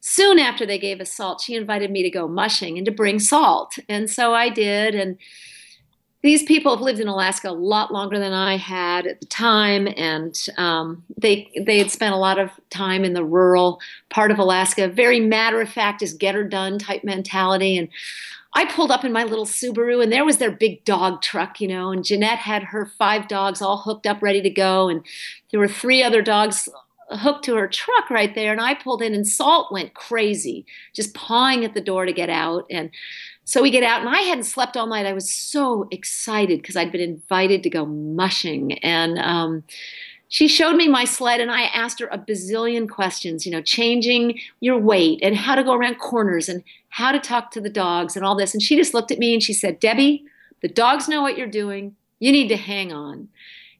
soon 0.00 0.38
after 0.38 0.66
they 0.66 0.78
gave 0.78 1.00
us 1.00 1.12
Salt, 1.12 1.40
she 1.40 1.54
invited 1.54 1.90
me 1.90 2.02
to 2.02 2.10
go 2.10 2.28
mushing 2.28 2.76
and 2.76 2.84
to 2.84 2.92
bring 2.92 3.18
Salt. 3.18 3.78
And 3.88 4.10
so 4.10 4.34
I 4.34 4.48
did. 4.48 4.94
And 4.94 5.16
these 6.22 6.44
people 6.44 6.74
have 6.74 6.82
lived 6.82 7.00
in 7.00 7.08
Alaska 7.08 7.50
a 7.50 7.52
lot 7.52 7.92
longer 7.92 8.18
than 8.18 8.32
I 8.32 8.56
had 8.56 9.06
at 9.08 9.20
the 9.20 9.26
time, 9.26 9.88
and 9.96 10.38
um, 10.56 11.02
they 11.18 11.50
they 11.66 11.78
had 11.78 11.90
spent 11.90 12.14
a 12.14 12.18
lot 12.18 12.38
of 12.38 12.50
time 12.70 13.04
in 13.04 13.12
the 13.12 13.24
rural 13.24 13.80
part 14.08 14.30
of 14.30 14.38
Alaska. 14.38 14.86
Very 14.86 15.18
matter 15.18 15.60
of 15.60 15.68
fact, 15.68 16.00
is 16.00 16.14
get 16.14 16.36
her 16.36 16.44
done 16.44 16.78
type 16.78 17.02
mentality. 17.02 17.76
And 17.76 17.88
I 18.54 18.66
pulled 18.66 18.90
up 18.90 19.04
in 19.04 19.12
my 19.12 19.24
little 19.24 19.46
Subaru, 19.46 20.02
and 20.02 20.12
there 20.12 20.24
was 20.24 20.38
their 20.38 20.50
big 20.50 20.84
dog 20.84 21.22
truck, 21.22 21.60
you 21.60 21.68
know. 21.68 21.90
And 21.90 22.04
Jeanette 22.04 22.38
had 22.38 22.64
her 22.64 22.86
five 22.86 23.28
dogs 23.28 23.62
all 23.62 23.78
hooked 23.78 24.06
up, 24.06 24.22
ready 24.22 24.42
to 24.42 24.50
go, 24.50 24.88
and 24.88 25.04
there 25.50 25.60
were 25.60 25.68
three 25.68 26.02
other 26.02 26.22
dogs 26.22 26.68
hooked 27.10 27.44
to 27.44 27.56
her 27.56 27.68
truck 27.68 28.10
right 28.10 28.34
there. 28.34 28.52
And 28.52 28.60
I 28.60 28.74
pulled 28.74 29.02
in, 29.02 29.14
and 29.14 29.26
Salt 29.26 29.72
went 29.72 29.94
crazy, 29.94 30.66
just 30.94 31.14
pawing 31.14 31.64
at 31.64 31.74
the 31.74 31.80
door 31.80 32.06
to 32.06 32.12
get 32.12 32.30
out. 32.30 32.64
And 32.70 32.90
so 33.44 33.62
we 33.62 33.70
get 33.70 33.82
out, 33.82 34.00
and 34.00 34.08
I 34.08 34.20
hadn't 34.20 34.44
slept 34.44 34.76
all 34.76 34.86
night. 34.86 35.06
I 35.06 35.12
was 35.12 35.32
so 35.32 35.88
excited 35.90 36.60
because 36.60 36.76
I'd 36.76 36.92
been 36.92 37.00
invited 37.00 37.62
to 37.62 37.70
go 37.70 37.86
mushing. 37.86 38.74
And 38.84 39.18
um, 39.18 39.64
she 40.32 40.48
showed 40.48 40.76
me 40.76 40.88
my 40.88 41.04
sled, 41.04 41.40
and 41.40 41.52
I 41.52 41.64
asked 41.64 42.00
her 42.00 42.06
a 42.06 42.16
bazillion 42.16 42.88
questions, 42.88 43.44
you 43.44 43.52
know, 43.52 43.60
changing 43.60 44.40
your 44.60 44.78
weight 44.78 45.18
and 45.22 45.36
how 45.36 45.54
to 45.54 45.62
go 45.62 45.74
around 45.74 45.98
corners 45.98 46.48
and 46.48 46.64
how 46.88 47.12
to 47.12 47.20
talk 47.20 47.50
to 47.50 47.60
the 47.60 47.68
dogs 47.68 48.16
and 48.16 48.24
all 48.24 48.34
this. 48.34 48.54
And 48.54 48.62
she 48.62 48.74
just 48.74 48.94
looked 48.94 49.10
at 49.10 49.18
me 49.18 49.34
and 49.34 49.42
she 49.42 49.52
said, 49.52 49.78
Debbie, 49.78 50.24
the 50.62 50.68
dogs 50.68 51.06
know 51.06 51.20
what 51.20 51.36
you're 51.36 51.46
doing. 51.46 51.96
You 52.18 52.32
need 52.32 52.48
to 52.48 52.56
hang 52.56 52.94
on. 52.94 53.28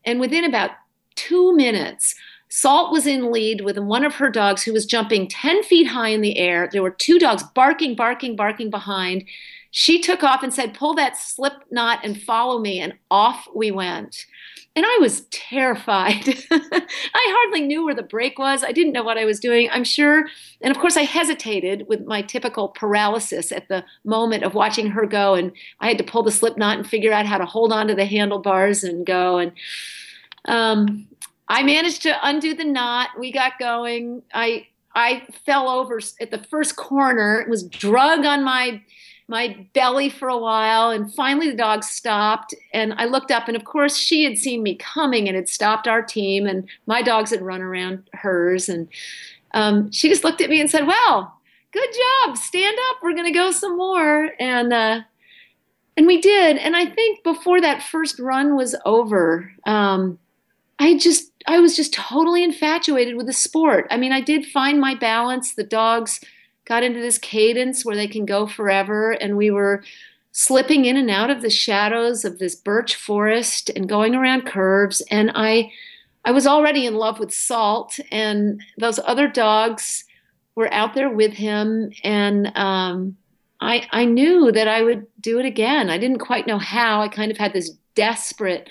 And 0.05 0.20
within 0.20 0.44
about 0.44 0.72
two 1.14 1.57
minutes, 1.57 2.14
Salt 2.50 2.92
was 2.92 3.07
in 3.07 3.32
lead 3.32 3.62
with 3.62 3.78
one 3.78 4.05
of 4.05 4.16
her 4.16 4.28
dogs 4.28 4.62
who 4.62 4.74
was 4.74 4.84
jumping 4.84 5.28
10 5.28 5.62
feet 5.62 5.86
high 5.86 6.11
in 6.11 6.20
the 6.20 6.36
air. 6.36 6.68
There 6.70 6.82
were 6.82 6.90
two 6.90 7.18
dogs 7.18 7.42
barking, 7.55 7.96
barking, 7.96 8.36
barking 8.36 8.68
behind. 8.68 9.24
She 9.72 10.00
took 10.00 10.22
off 10.22 10.42
and 10.42 10.52
said, 10.52 10.74
Pull 10.74 10.94
that 10.94 11.16
slip 11.16 11.54
knot 11.70 12.00
and 12.04 12.20
follow 12.20 12.60
me. 12.60 12.78
And 12.78 12.92
off 13.10 13.48
we 13.54 13.70
went. 13.70 14.26
And 14.76 14.86
I 14.86 14.98
was 15.00 15.22
terrified. 15.30 16.28
I 16.50 16.86
hardly 17.14 17.62
knew 17.62 17.84
where 17.84 17.94
the 17.94 18.02
brake 18.02 18.38
was. 18.38 18.62
I 18.62 18.72
didn't 18.72 18.92
know 18.92 19.02
what 19.02 19.18
I 19.18 19.24
was 19.24 19.40
doing. 19.40 19.68
I'm 19.70 19.84
sure. 19.84 20.26
And 20.60 20.74
of 20.74 20.80
course, 20.80 20.96
I 20.96 21.02
hesitated 21.02 21.86
with 21.88 22.04
my 22.06 22.22
typical 22.22 22.68
paralysis 22.68 23.50
at 23.50 23.68
the 23.68 23.84
moment 24.04 24.44
of 24.44 24.54
watching 24.54 24.88
her 24.88 25.06
go. 25.06 25.34
And 25.34 25.52
I 25.80 25.88
had 25.88 25.98
to 25.98 26.04
pull 26.04 26.22
the 26.22 26.30
slip 26.30 26.58
knot 26.58 26.76
and 26.78 26.86
figure 26.86 27.12
out 27.12 27.26
how 27.26 27.38
to 27.38 27.46
hold 27.46 27.72
on 27.72 27.88
to 27.88 27.94
the 27.94 28.06
handlebars 28.06 28.84
and 28.84 29.06
go. 29.06 29.38
And 29.38 29.52
um, 30.44 31.06
I 31.48 31.62
managed 31.62 32.02
to 32.02 32.16
undo 32.26 32.54
the 32.54 32.64
knot. 32.64 33.08
We 33.18 33.32
got 33.32 33.58
going. 33.58 34.22
I 34.34 34.66
I 34.94 35.26
fell 35.46 35.70
over 35.70 36.00
at 36.20 36.30
the 36.30 36.38
first 36.38 36.76
corner. 36.76 37.40
It 37.40 37.48
was 37.48 37.62
drug 37.62 38.26
on 38.26 38.44
my 38.44 38.82
my 39.32 39.66
belly 39.72 40.08
for 40.10 40.28
a 40.28 40.38
while, 40.38 40.90
and 40.90 41.12
finally 41.12 41.50
the 41.50 41.56
dog 41.56 41.82
stopped. 41.82 42.54
And 42.72 42.92
I 42.98 43.06
looked 43.06 43.32
up, 43.32 43.48
and 43.48 43.56
of 43.56 43.64
course 43.64 43.96
she 43.96 44.22
had 44.22 44.38
seen 44.38 44.62
me 44.62 44.76
coming 44.76 45.26
and 45.26 45.34
had 45.34 45.48
stopped 45.48 45.88
our 45.88 46.02
team, 46.02 46.46
and 46.46 46.68
my 46.86 47.02
dogs 47.02 47.30
had 47.30 47.42
run 47.42 47.62
around 47.62 48.08
hers. 48.12 48.68
And 48.68 48.86
um, 49.54 49.90
she 49.90 50.08
just 50.08 50.22
looked 50.22 50.42
at 50.42 50.50
me 50.50 50.60
and 50.60 50.70
said, 50.70 50.86
"Well, 50.86 51.34
good 51.72 51.88
job. 52.24 52.36
Stand 52.36 52.76
up. 52.90 52.98
We're 53.02 53.14
going 53.14 53.32
to 53.32 53.36
go 53.36 53.50
some 53.50 53.76
more." 53.76 54.30
And 54.38 54.72
uh, 54.72 55.00
and 55.96 56.06
we 56.06 56.20
did. 56.20 56.58
And 56.58 56.76
I 56.76 56.86
think 56.86 57.24
before 57.24 57.60
that 57.60 57.82
first 57.82 58.20
run 58.20 58.54
was 58.54 58.76
over, 58.84 59.50
um, 59.66 60.18
I 60.78 60.96
just 60.98 61.32
I 61.46 61.58
was 61.58 61.74
just 61.74 61.94
totally 61.94 62.44
infatuated 62.44 63.16
with 63.16 63.26
the 63.26 63.32
sport. 63.32 63.86
I 63.90 63.96
mean, 63.96 64.12
I 64.12 64.20
did 64.20 64.44
find 64.44 64.78
my 64.78 64.94
balance. 64.94 65.54
The 65.54 65.64
dogs 65.64 66.20
got 66.64 66.82
into 66.82 67.00
this 67.00 67.18
cadence 67.18 67.84
where 67.84 67.96
they 67.96 68.08
can 68.08 68.24
go 68.24 68.46
forever, 68.46 69.12
and 69.12 69.36
we 69.36 69.50
were 69.50 69.82
slipping 70.32 70.84
in 70.86 70.96
and 70.96 71.10
out 71.10 71.30
of 71.30 71.42
the 71.42 71.50
shadows 71.50 72.24
of 72.24 72.38
this 72.38 72.54
birch 72.54 72.94
forest 72.94 73.70
and 73.76 73.88
going 73.88 74.14
around 74.14 74.46
curves. 74.46 75.02
And 75.10 75.30
I, 75.34 75.70
I 76.24 76.30
was 76.30 76.46
already 76.46 76.86
in 76.86 76.94
love 76.94 77.18
with 77.18 77.32
Salt, 77.32 78.00
and 78.10 78.62
those 78.78 78.98
other 79.04 79.28
dogs 79.28 80.04
were 80.54 80.72
out 80.72 80.94
there 80.94 81.10
with 81.10 81.32
him. 81.32 81.92
And 82.02 82.56
um, 82.56 83.16
I, 83.60 83.86
I 83.90 84.04
knew 84.04 84.52
that 84.52 84.68
I 84.68 84.82
would 84.82 85.06
do 85.20 85.38
it 85.38 85.46
again. 85.46 85.90
I 85.90 85.98
didn't 85.98 86.18
quite 86.18 86.46
know 86.46 86.58
how. 86.58 87.02
I 87.02 87.08
kind 87.08 87.30
of 87.30 87.38
had 87.38 87.52
this 87.52 87.70
desperate 87.94 88.68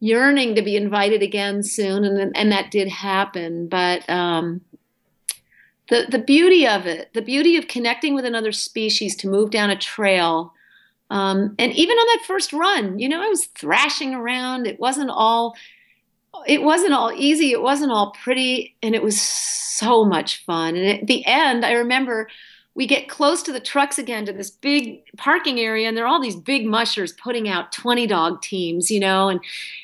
yearning 0.00 0.56
to 0.56 0.62
be 0.62 0.76
invited 0.76 1.22
again 1.22 1.62
soon, 1.62 2.04
and 2.04 2.36
and 2.36 2.52
that 2.52 2.70
did 2.70 2.88
happen. 2.88 3.68
But 3.68 4.08
um, 4.10 4.60
the 5.92 6.06
the 6.08 6.18
beauty 6.18 6.66
of 6.66 6.86
it, 6.86 7.12
the 7.14 7.22
beauty 7.22 7.56
of 7.56 7.68
connecting 7.68 8.14
with 8.14 8.24
another 8.24 8.52
species 8.52 9.14
to 9.16 9.28
move 9.28 9.50
down 9.50 9.70
a 9.70 9.76
trail 9.76 10.54
um, 11.12 11.54
and 11.58 11.72
even 11.74 11.94
on 11.98 12.06
that 12.06 12.26
first 12.26 12.54
run, 12.54 12.98
you 12.98 13.06
know, 13.06 13.22
I 13.22 13.28
was 13.28 13.44
thrashing 13.44 14.14
around. 14.14 14.66
It 14.66 14.80
wasn't 14.80 15.10
all 15.10 15.54
it 16.46 16.62
wasn't 16.62 16.94
all 16.94 17.12
easy. 17.12 17.52
It 17.52 17.60
wasn't 17.60 17.92
all 17.92 18.12
pretty, 18.12 18.74
and 18.82 18.94
it 18.94 19.02
was 19.02 19.20
so 19.20 20.06
much 20.06 20.42
fun. 20.46 20.74
And 20.74 20.86
at 20.86 21.06
the 21.06 21.22
end, 21.26 21.66
I 21.66 21.72
remember 21.72 22.28
we 22.74 22.86
get 22.86 23.08
close 23.08 23.42
to 23.42 23.52
the 23.52 23.60
trucks 23.60 23.98
again 23.98 24.24
to 24.24 24.32
this 24.32 24.50
big 24.50 25.02
parking 25.18 25.60
area, 25.60 25.86
and 25.86 25.96
there 25.96 26.04
are 26.04 26.08
all 26.08 26.22
these 26.22 26.36
big 26.36 26.66
mushers 26.66 27.12
putting 27.12 27.48
out 27.48 27.70
20 27.72 28.06
dog 28.06 28.40
teams, 28.40 28.90
you 28.90 28.98
know. 28.98 29.28
And 29.28 29.40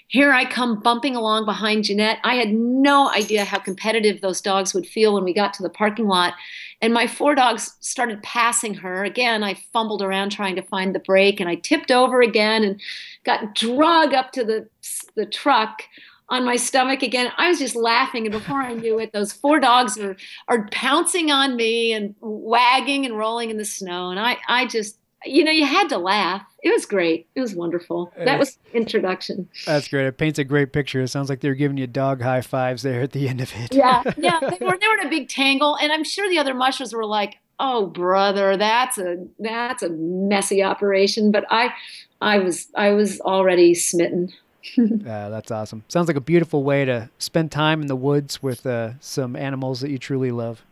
here 0.07 0.33
I 0.33 0.47
come 0.47 0.81
bumping 0.81 1.15
along 1.15 1.45
behind 1.45 1.85
Jeanette. 1.85 2.19
I 2.25 2.37
had 2.37 2.51
no 2.51 3.11
idea 3.11 3.45
how 3.45 3.59
competitive 3.59 4.21
those 4.23 4.41
dogs 4.41 4.73
would 4.73 4.87
feel 4.87 5.13
when 5.13 5.25
we 5.25 5.35
got 5.35 5.53
to 5.55 5.63
the 5.63 5.69
parking 5.69 6.07
lot. 6.07 6.33
And 6.81 6.95
my 6.95 7.07
four 7.07 7.35
dogs 7.35 7.77
started 7.81 8.23
passing 8.23 8.73
her. 8.75 9.05
Again, 9.05 9.43
I 9.43 9.55
fumbled 9.73 10.01
around 10.01 10.31
trying 10.31 10.57
to 10.57 10.63
find 10.63 10.95
the 10.95 11.01
brake 11.01 11.41
and 11.41 11.49
I 11.49 11.57
tipped 11.57 11.91
over 11.91 12.23
again 12.23 12.63
and 12.65 12.81
got 13.25 13.55
drug 13.55 14.15
up 14.15 14.33
to 14.33 14.45
the, 14.45 14.69
the 15.15 15.27
truck 15.27 15.83
on 16.31 16.45
my 16.45 16.57
stomach 16.57 17.03
again. 17.03 17.33
I 17.37 17.49
was 17.49 17.59
just 17.59 17.75
laughing. 17.75 18.27
And 18.27 18.33
before 18.33 18.61
I 18.61 18.75
knew 18.75 18.99
it, 18.99 19.13
those 19.13 19.33
four 19.33 19.61
dogs 19.61 19.99
are, 19.99 20.17
are 20.49 20.69
pouncing 20.71 21.31
on 21.31 21.57
me 21.57 21.93
and 21.93 22.15
wagging 22.21 23.07
and 23.07 23.17
rolling 23.17 23.51
in 23.51 23.57
the 23.57 23.65
snow. 23.65 24.11
And 24.11 24.21
I, 24.21 24.37
I 24.47 24.67
just, 24.67 24.99
you 25.25 25.43
know, 25.43 25.51
you 25.51 25.67
had 25.67 25.89
to 25.89 25.99
laugh. 25.99 26.43
It 26.63 26.71
was 26.71 26.87
great. 26.87 27.29
It 27.35 27.41
was 27.41 27.55
wonderful. 27.55 28.13
That 28.17 28.39
was 28.39 28.59
introduction. 28.73 29.49
That's 29.65 29.89
great. 29.89 30.07
It 30.07 30.19
paints 30.19 30.39
a 30.39 30.45
great 30.45 30.73
picture. 30.73 31.01
It 31.01 31.09
sounds 31.09 31.29
like 31.29 31.41
they're 31.41 31.55
giving 31.55 31.77
you 31.77 31.87
dog 31.87 32.21
high 32.21 32.43
fives 32.43 32.83
there 32.83 33.01
at 33.01 33.13
the 33.13 33.29
end 33.29 33.41
of 33.41 33.53
it. 33.57 33.75
Yeah, 33.75 34.03
yeah. 34.17 34.39
They 34.41 34.65
were, 34.65 34.79
they 34.79 34.87
were 34.87 34.99
in 35.01 35.07
a 35.07 35.11
big 35.11 35.29
tangle, 35.29 35.77
and 35.77 35.93
I'm 35.93 36.05
sure 36.05 36.29
the 36.29 36.39
other 36.39 36.55
mushers 36.55 36.93
were 36.93 37.05
like, 37.05 37.39
"Oh, 37.61 37.87
brother, 37.87 38.57
that's 38.57 38.99
a 38.99 39.25
that's 39.39 39.83
a 39.83 39.89
messy 39.89 40.63
operation." 40.63 41.31
But 41.31 41.47
I, 41.51 41.73
I 42.21 42.39
was 42.39 42.69
I 42.77 42.91
was 42.91 43.21
already 43.21 43.75
smitten. 43.75 44.33
uh, 44.79 45.29
that's 45.29 45.51
awesome. 45.51 45.85
Sounds 45.89 46.09
like 46.09 46.17
a 46.17 46.21
beautiful 46.21 46.63
way 46.63 46.85
to 46.85 47.11
spend 47.19 47.51
time 47.53 47.81
in 47.81 47.87
the 47.87 47.97
woods 47.97 48.43
with 48.43 48.67
uh, 48.67 48.93
some 49.01 49.37
animals 49.37 49.81
that 49.81 49.91
you 49.91 49.99
truly 49.99 50.31
love. 50.31 50.65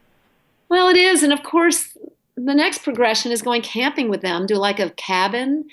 Well, 0.68 0.88
it 0.88 0.96
is, 0.96 1.22
and 1.22 1.32
of 1.32 1.42
course, 1.42 1.96
the 2.36 2.54
next 2.54 2.82
progression 2.82 3.32
is 3.32 3.42
going 3.42 3.62
camping 3.62 4.08
with 4.08 4.20
them, 4.20 4.46
do 4.46 4.56
like 4.56 4.78
a 4.78 4.90
cabin. 4.90 5.64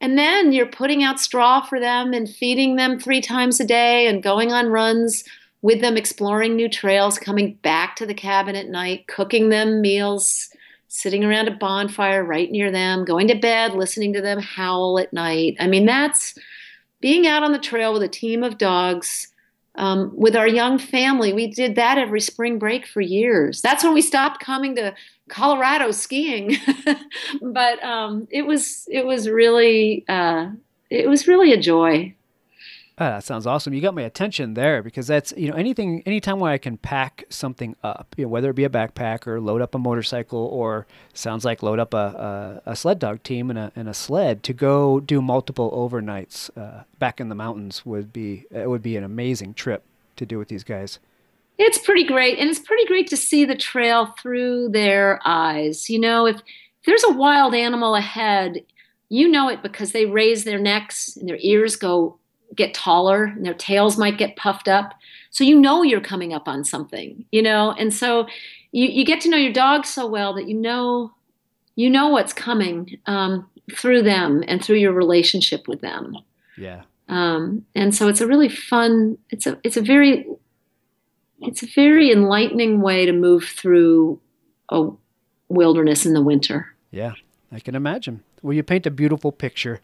And 0.00 0.18
then 0.18 0.52
you're 0.52 0.66
putting 0.66 1.02
out 1.02 1.20
straw 1.20 1.62
for 1.62 1.78
them 1.78 2.12
and 2.12 2.28
feeding 2.28 2.76
them 2.76 2.98
three 2.98 3.20
times 3.20 3.60
a 3.60 3.64
day 3.64 4.06
and 4.06 4.22
going 4.22 4.52
on 4.52 4.66
runs 4.66 5.24
with 5.62 5.80
them, 5.80 5.96
exploring 5.96 6.56
new 6.56 6.68
trails, 6.68 7.18
coming 7.18 7.54
back 7.62 7.94
to 7.96 8.06
the 8.06 8.14
cabin 8.14 8.56
at 8.56 8.68
night, 8.68 9.06
cooking 9.06 9.48
them 9.48 9.80
meals, 9.80 10.50
sitting 10.88 11.24
around 11.24 11.48
a 11.48 11.56
bonfire 11.56 12.24
right 12.24 12.50
near 12.50 12.70
them, 12.70 13.04
going 13.04 13.28
to 13.28 13.34
bed, 13.34 13.74
listening 13.74 14.12
to 14.12 14.20
them 14.20 14.40
howl 14.40 14.98
at 14.98 15.12
night. 15.12 15.56
I 15.60 15.68
mean, 15.68 15.86
that's 15.86 16.36
being 17.02 17.26
out 17.26 17.42
on 17.42 17.52
the 17.52 17.58
trail 17.58 17.92
with 17.92 18.02
a 18.02 18.08
team 18.08 18.42
of 18.42 18.56
dogs. 18.56 19.28
Um, 19.74 20.12
with 20.14 20.36
our 20.36 20.46
young 20.46 20.78
family, 20.78 21.32
we 21.32 21.46
did 21.46 21.76
that 21.76 21.96
every 21.96 22.20
spring 22.20 22.58
break 22.58 22.86
for 22.86 23.00
years. 23.00 23.62
That's 23.62 23.82
when 23.82 23.94
we 23.94 24.02
stopped 24.02 24.38
coming 24.38 24.76
to 24.76 24.94
Colorado 25.30 25.90
skiing. 25.92 26.56
but 27.42 27.82
um, 27.82 28.28
it 28.30 28.46
was 28.46 28.86
it 28.90 29.06
was 29.06 29.28
really 29.28 30.04
uh, 30.08 30.50
it 30.90 31.08
was 31.08 31.26
really 31.26 31.52
a 31.52 31.60
joy. 31.60 32.14
Oh, 32.98 33.06
that 33.06 33.24
sounds 33.24 33.46
awesome. 33.46 33.72
You 33.72 33.80
got 33.80 33.94
my 33.94 34.02
attention 34.02 34.52
there 34.52 34.82
because 34.82 35.06
that's 35.06 35.32
you 35.36 35.48
know 35.50 35.56
anything 35.56 36.02
anytime 36.04 36.38
where 36.40 36.52
I 36.52 36.58
can 36.58 36.76
pack 36.76 37.24
something 37.30 37.74
up, 37.82 38.14
you 38.18 38.24
know, 38.24 38.28
whether 38.28 38.50
it 38.50 38.54
be 38.54 38.64
a 38.64 38.68
backpack 38.68 39.26
or 39.26 39.40
load 39.40 39.62
up 39.62 39.74
a 39.74 39.78
motorcycle 39.78 40.38
or 40.38 40.86
sounds 41.14 41.44
like 41.44 41.62
load 41.62 41.78
up 41.78 41.94
a, 41.94 42.60
a, 42.66 42.72
a 42.72 42.76
sled 42.76 42.98
dog 42.98 43.22
team 43.22 43.48
and 43.48 43.58
a, 43.58 43.72
and 43.74 43.88
a 43.88 43.94
sled 43.94 44.42
to 44.42 44.52
go 44.52 45.00
do 45.00 45.22
multiple 45.22 45.70
overnights 45.72 46.50
uh, 46.56 46.84
back 46.98 47.18
in 47.18 47.30
the 47.30 47.34
mountains 47.34 47.86
would 47.86 48.12
be 48.12 48.44
it 48.50 48.68
would 48.68 48.82
be 48.82 48.96
an 48.96 49.04
amazing 49.04 49.54
trip 49.54 49.84
to 50.16 50.26
do 50.26 50.38
with 50.38 50.48
these 50.48 50.64
guys. 50.64 50.98
It's 51.58 51.78
pretty 51.78 52.04
great. 52.04 52.38
And 52.38 52.50
it's 52.50 52.58
pretty 52.58 52.86
great 52.86 53.06
to 53.08 53.16
see 53.16 53.44
the 53.44 53.54
trail 53.54 54.14
through 54.20 54.70
their 54.70 55.20
eyes. 55.24 55.88
You 55.88 55.98
know, 55.98 56.26
if, 56.26 56.36
if 56.36 56.42
there's 56.86 57.04
a 57.04 57.12
wild 57.12 57.54
animal 57.54 57.94
ahead, 57.94 58.64
you 59.08 59.28
know 59.28 59.48
it 59.48 59.62
because 59.62 59.92
they 59.92 60.06
raise 60.06 60.44
their 60.44 60.58
necks 60.58 61.16
and 61.16 61.28
their 61.28 61.38
ears 61.40 61.76
go 61.76 62.18
get 62.54 62.74
taller 62.74 63.24
and 63.24 63.44
their 63.44 63.54
tails 63.54 63.96
might 63.96 64.18
get 64.18 64.36
puffed 64.36 64.68
up. 64.68 64.94
So 65.30 65.44
you 65.44 65.58
know 65.58 65.82
you're 65.82 66.00
coming 66.00 66.34
up 66.34 66.48
on 66.48 66.64
something, 66.64 67.24
you 67.32 67.42
know? 67.42 67.72
And 67.72 67.92
so 67.92 68.26
you, 68.72 68.86
you 68.86 69.04
get 69.04 69.20
to 69.22 69.30
know 69.30 69.36
your 69.36 69.52
dog 69.52 69.86
so 69.86 70.06
well 70.06 70.34
that 70.34 70.48
you 70.48 70.54
know 70.54 71.12
you 71.74 71.88
know 71.88 72.08
what's 72.08 72.32
coming 72.32 72.98
um, 73.06 73.48
through 73.74 74.02
them 74.02 74.44
and 74.46 74.62
through 74.62 74.76
your 74.76 74.92
relationship 74.92 75.66
with 75.66 75.80
them. 75.80 76.16
Yeah. 76.56 76.82
Um, 77.08 77.64
and 77.74 77.94
so 77.94 78.08
it's 78.08 78.20
a 78.20 78.26
really 78.26 78.48
fun. 78.48 79.18
It's 79.30 79.46
a 79.46 79.58
it's 79.64 79.76
a 79.76 79.82
very 79.82 80.26
it's 81.40 81.62
a 81.62 81.66
very 81.74 82.10
enlightening 82.12 82.80
way 82.80 83.06
to 83.06 83.12
move 83.12 83.44
through 83.44 84.20
a 84.68 84.90
wilderness 85.48 86.06
in 86.06 86.14
the 86.14 86.22
winter. 86.22 86.74
Yeah, 86.90 87.14
I 87.50 87.60
can 87.60 87.74
imagine. 87.74 88.22
Well, 88.42 88.52
you 88.52 88.62
paint 88.62 88.86
a 88.86 88.90
beautiful 88.90 89.32
picture. 89.32 89.80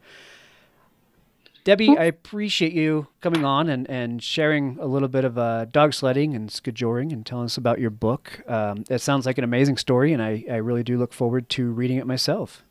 Debbie, 1.63 1.97
I 1.97 2.05
appreciate 2.05 2.73
you 2.73 3.07
coming 3.21 3.43
on 3.43 3.69
and, 3.69 3.89
and 3.89 4.23
sharing 4.23 4.77
a 4.79 4.85
little 4.85 5.07
bit 5.07 5.25
of 5.25 5.37
uh, 5.37 5.65
dog 5.65 5.93
sledding 5.93 6.33
and 6.33 6.49
skijoring 6.49 7.11
and 7.11 7.25
telling 7.25 7.45
us 7.45 7.57
about 7.57 7.79
your 7.79 7.89
book. 7.89 8.41
Um, 8.47 8.85
it 8.89 8.99
sounds 8.99 9.25
like 9.25 9.37
an 9.37 9.43
amazing 9.43 9.77
story, 9.77 10.13
and 10.13 10.21
I, 10.21 10.45
I 10.49 10.55
really 10.55 10.83
do 10.83 10.97
look 10.97 11.13
forward 11.13 11.49
to 11.49 11.71
reading 11.71 11.97
it 11.97 12.07
myself. 12.07 12.63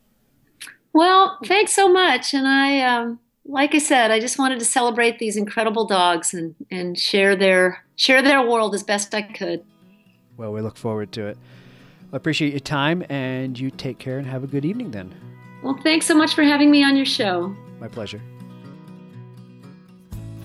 Well, 0.91 1.37
thanks 1.45 1.73
so 1.73 1.87
much. 1.87 2.33
And 2.33 2.47
I, 2.47 2.81
um, 2.81 3.19
like 3.45 3.75
I 3.75 3.77
said, 3.77 4.11
I 4.11 4.19
just 4.19 4.39
wanted 4.39 4.59
to 4.59 4.65
celebrate 4.65 5.19
these 5.19 5.37
incredible 5.37 5.85
dogs 5.85 6.33
and, 6.33 6.55
and 6.71 6.97
share 6.97 7.35
their 7.35 7.85
share 7.95 8.21
their 8.21 8.41
world 8.45 8.73
as 8.73 8.83
best 8.83 9.13
I 9.13 9.21
could. 9.21 9.63
Well, 10.37 10.51
we 10.51 10.61
look 10.61 10.77
forward 10.77 11.11
to 11.13 11.27
it. 11.27 11.37
I 12.11 12.17
appreciate 12.17 12.51
your 12.51 12.59
time, 12.59 13.05
and 13.09 13.59
you 13.59 13.69
take 13.69 13.99
care 13.99 14.17
and 14.17 14.25
have 14.25 14.43
a 14.43 14.47
good 14.47 14.65
evening 14.65 14.91
then. 14.91 15.13
Well, 15.61 15.77
thanks 15.83 16.05
so 16.05 16.15
much 16.15 16.33
for 16.33 16.43
having 16.43 16.71
me 16.71 16.83
on 16.83 16.95
your 16.95 17.05
show. 17.05 17.55
My 17.79 17.87
pleasure. 17.87 18.21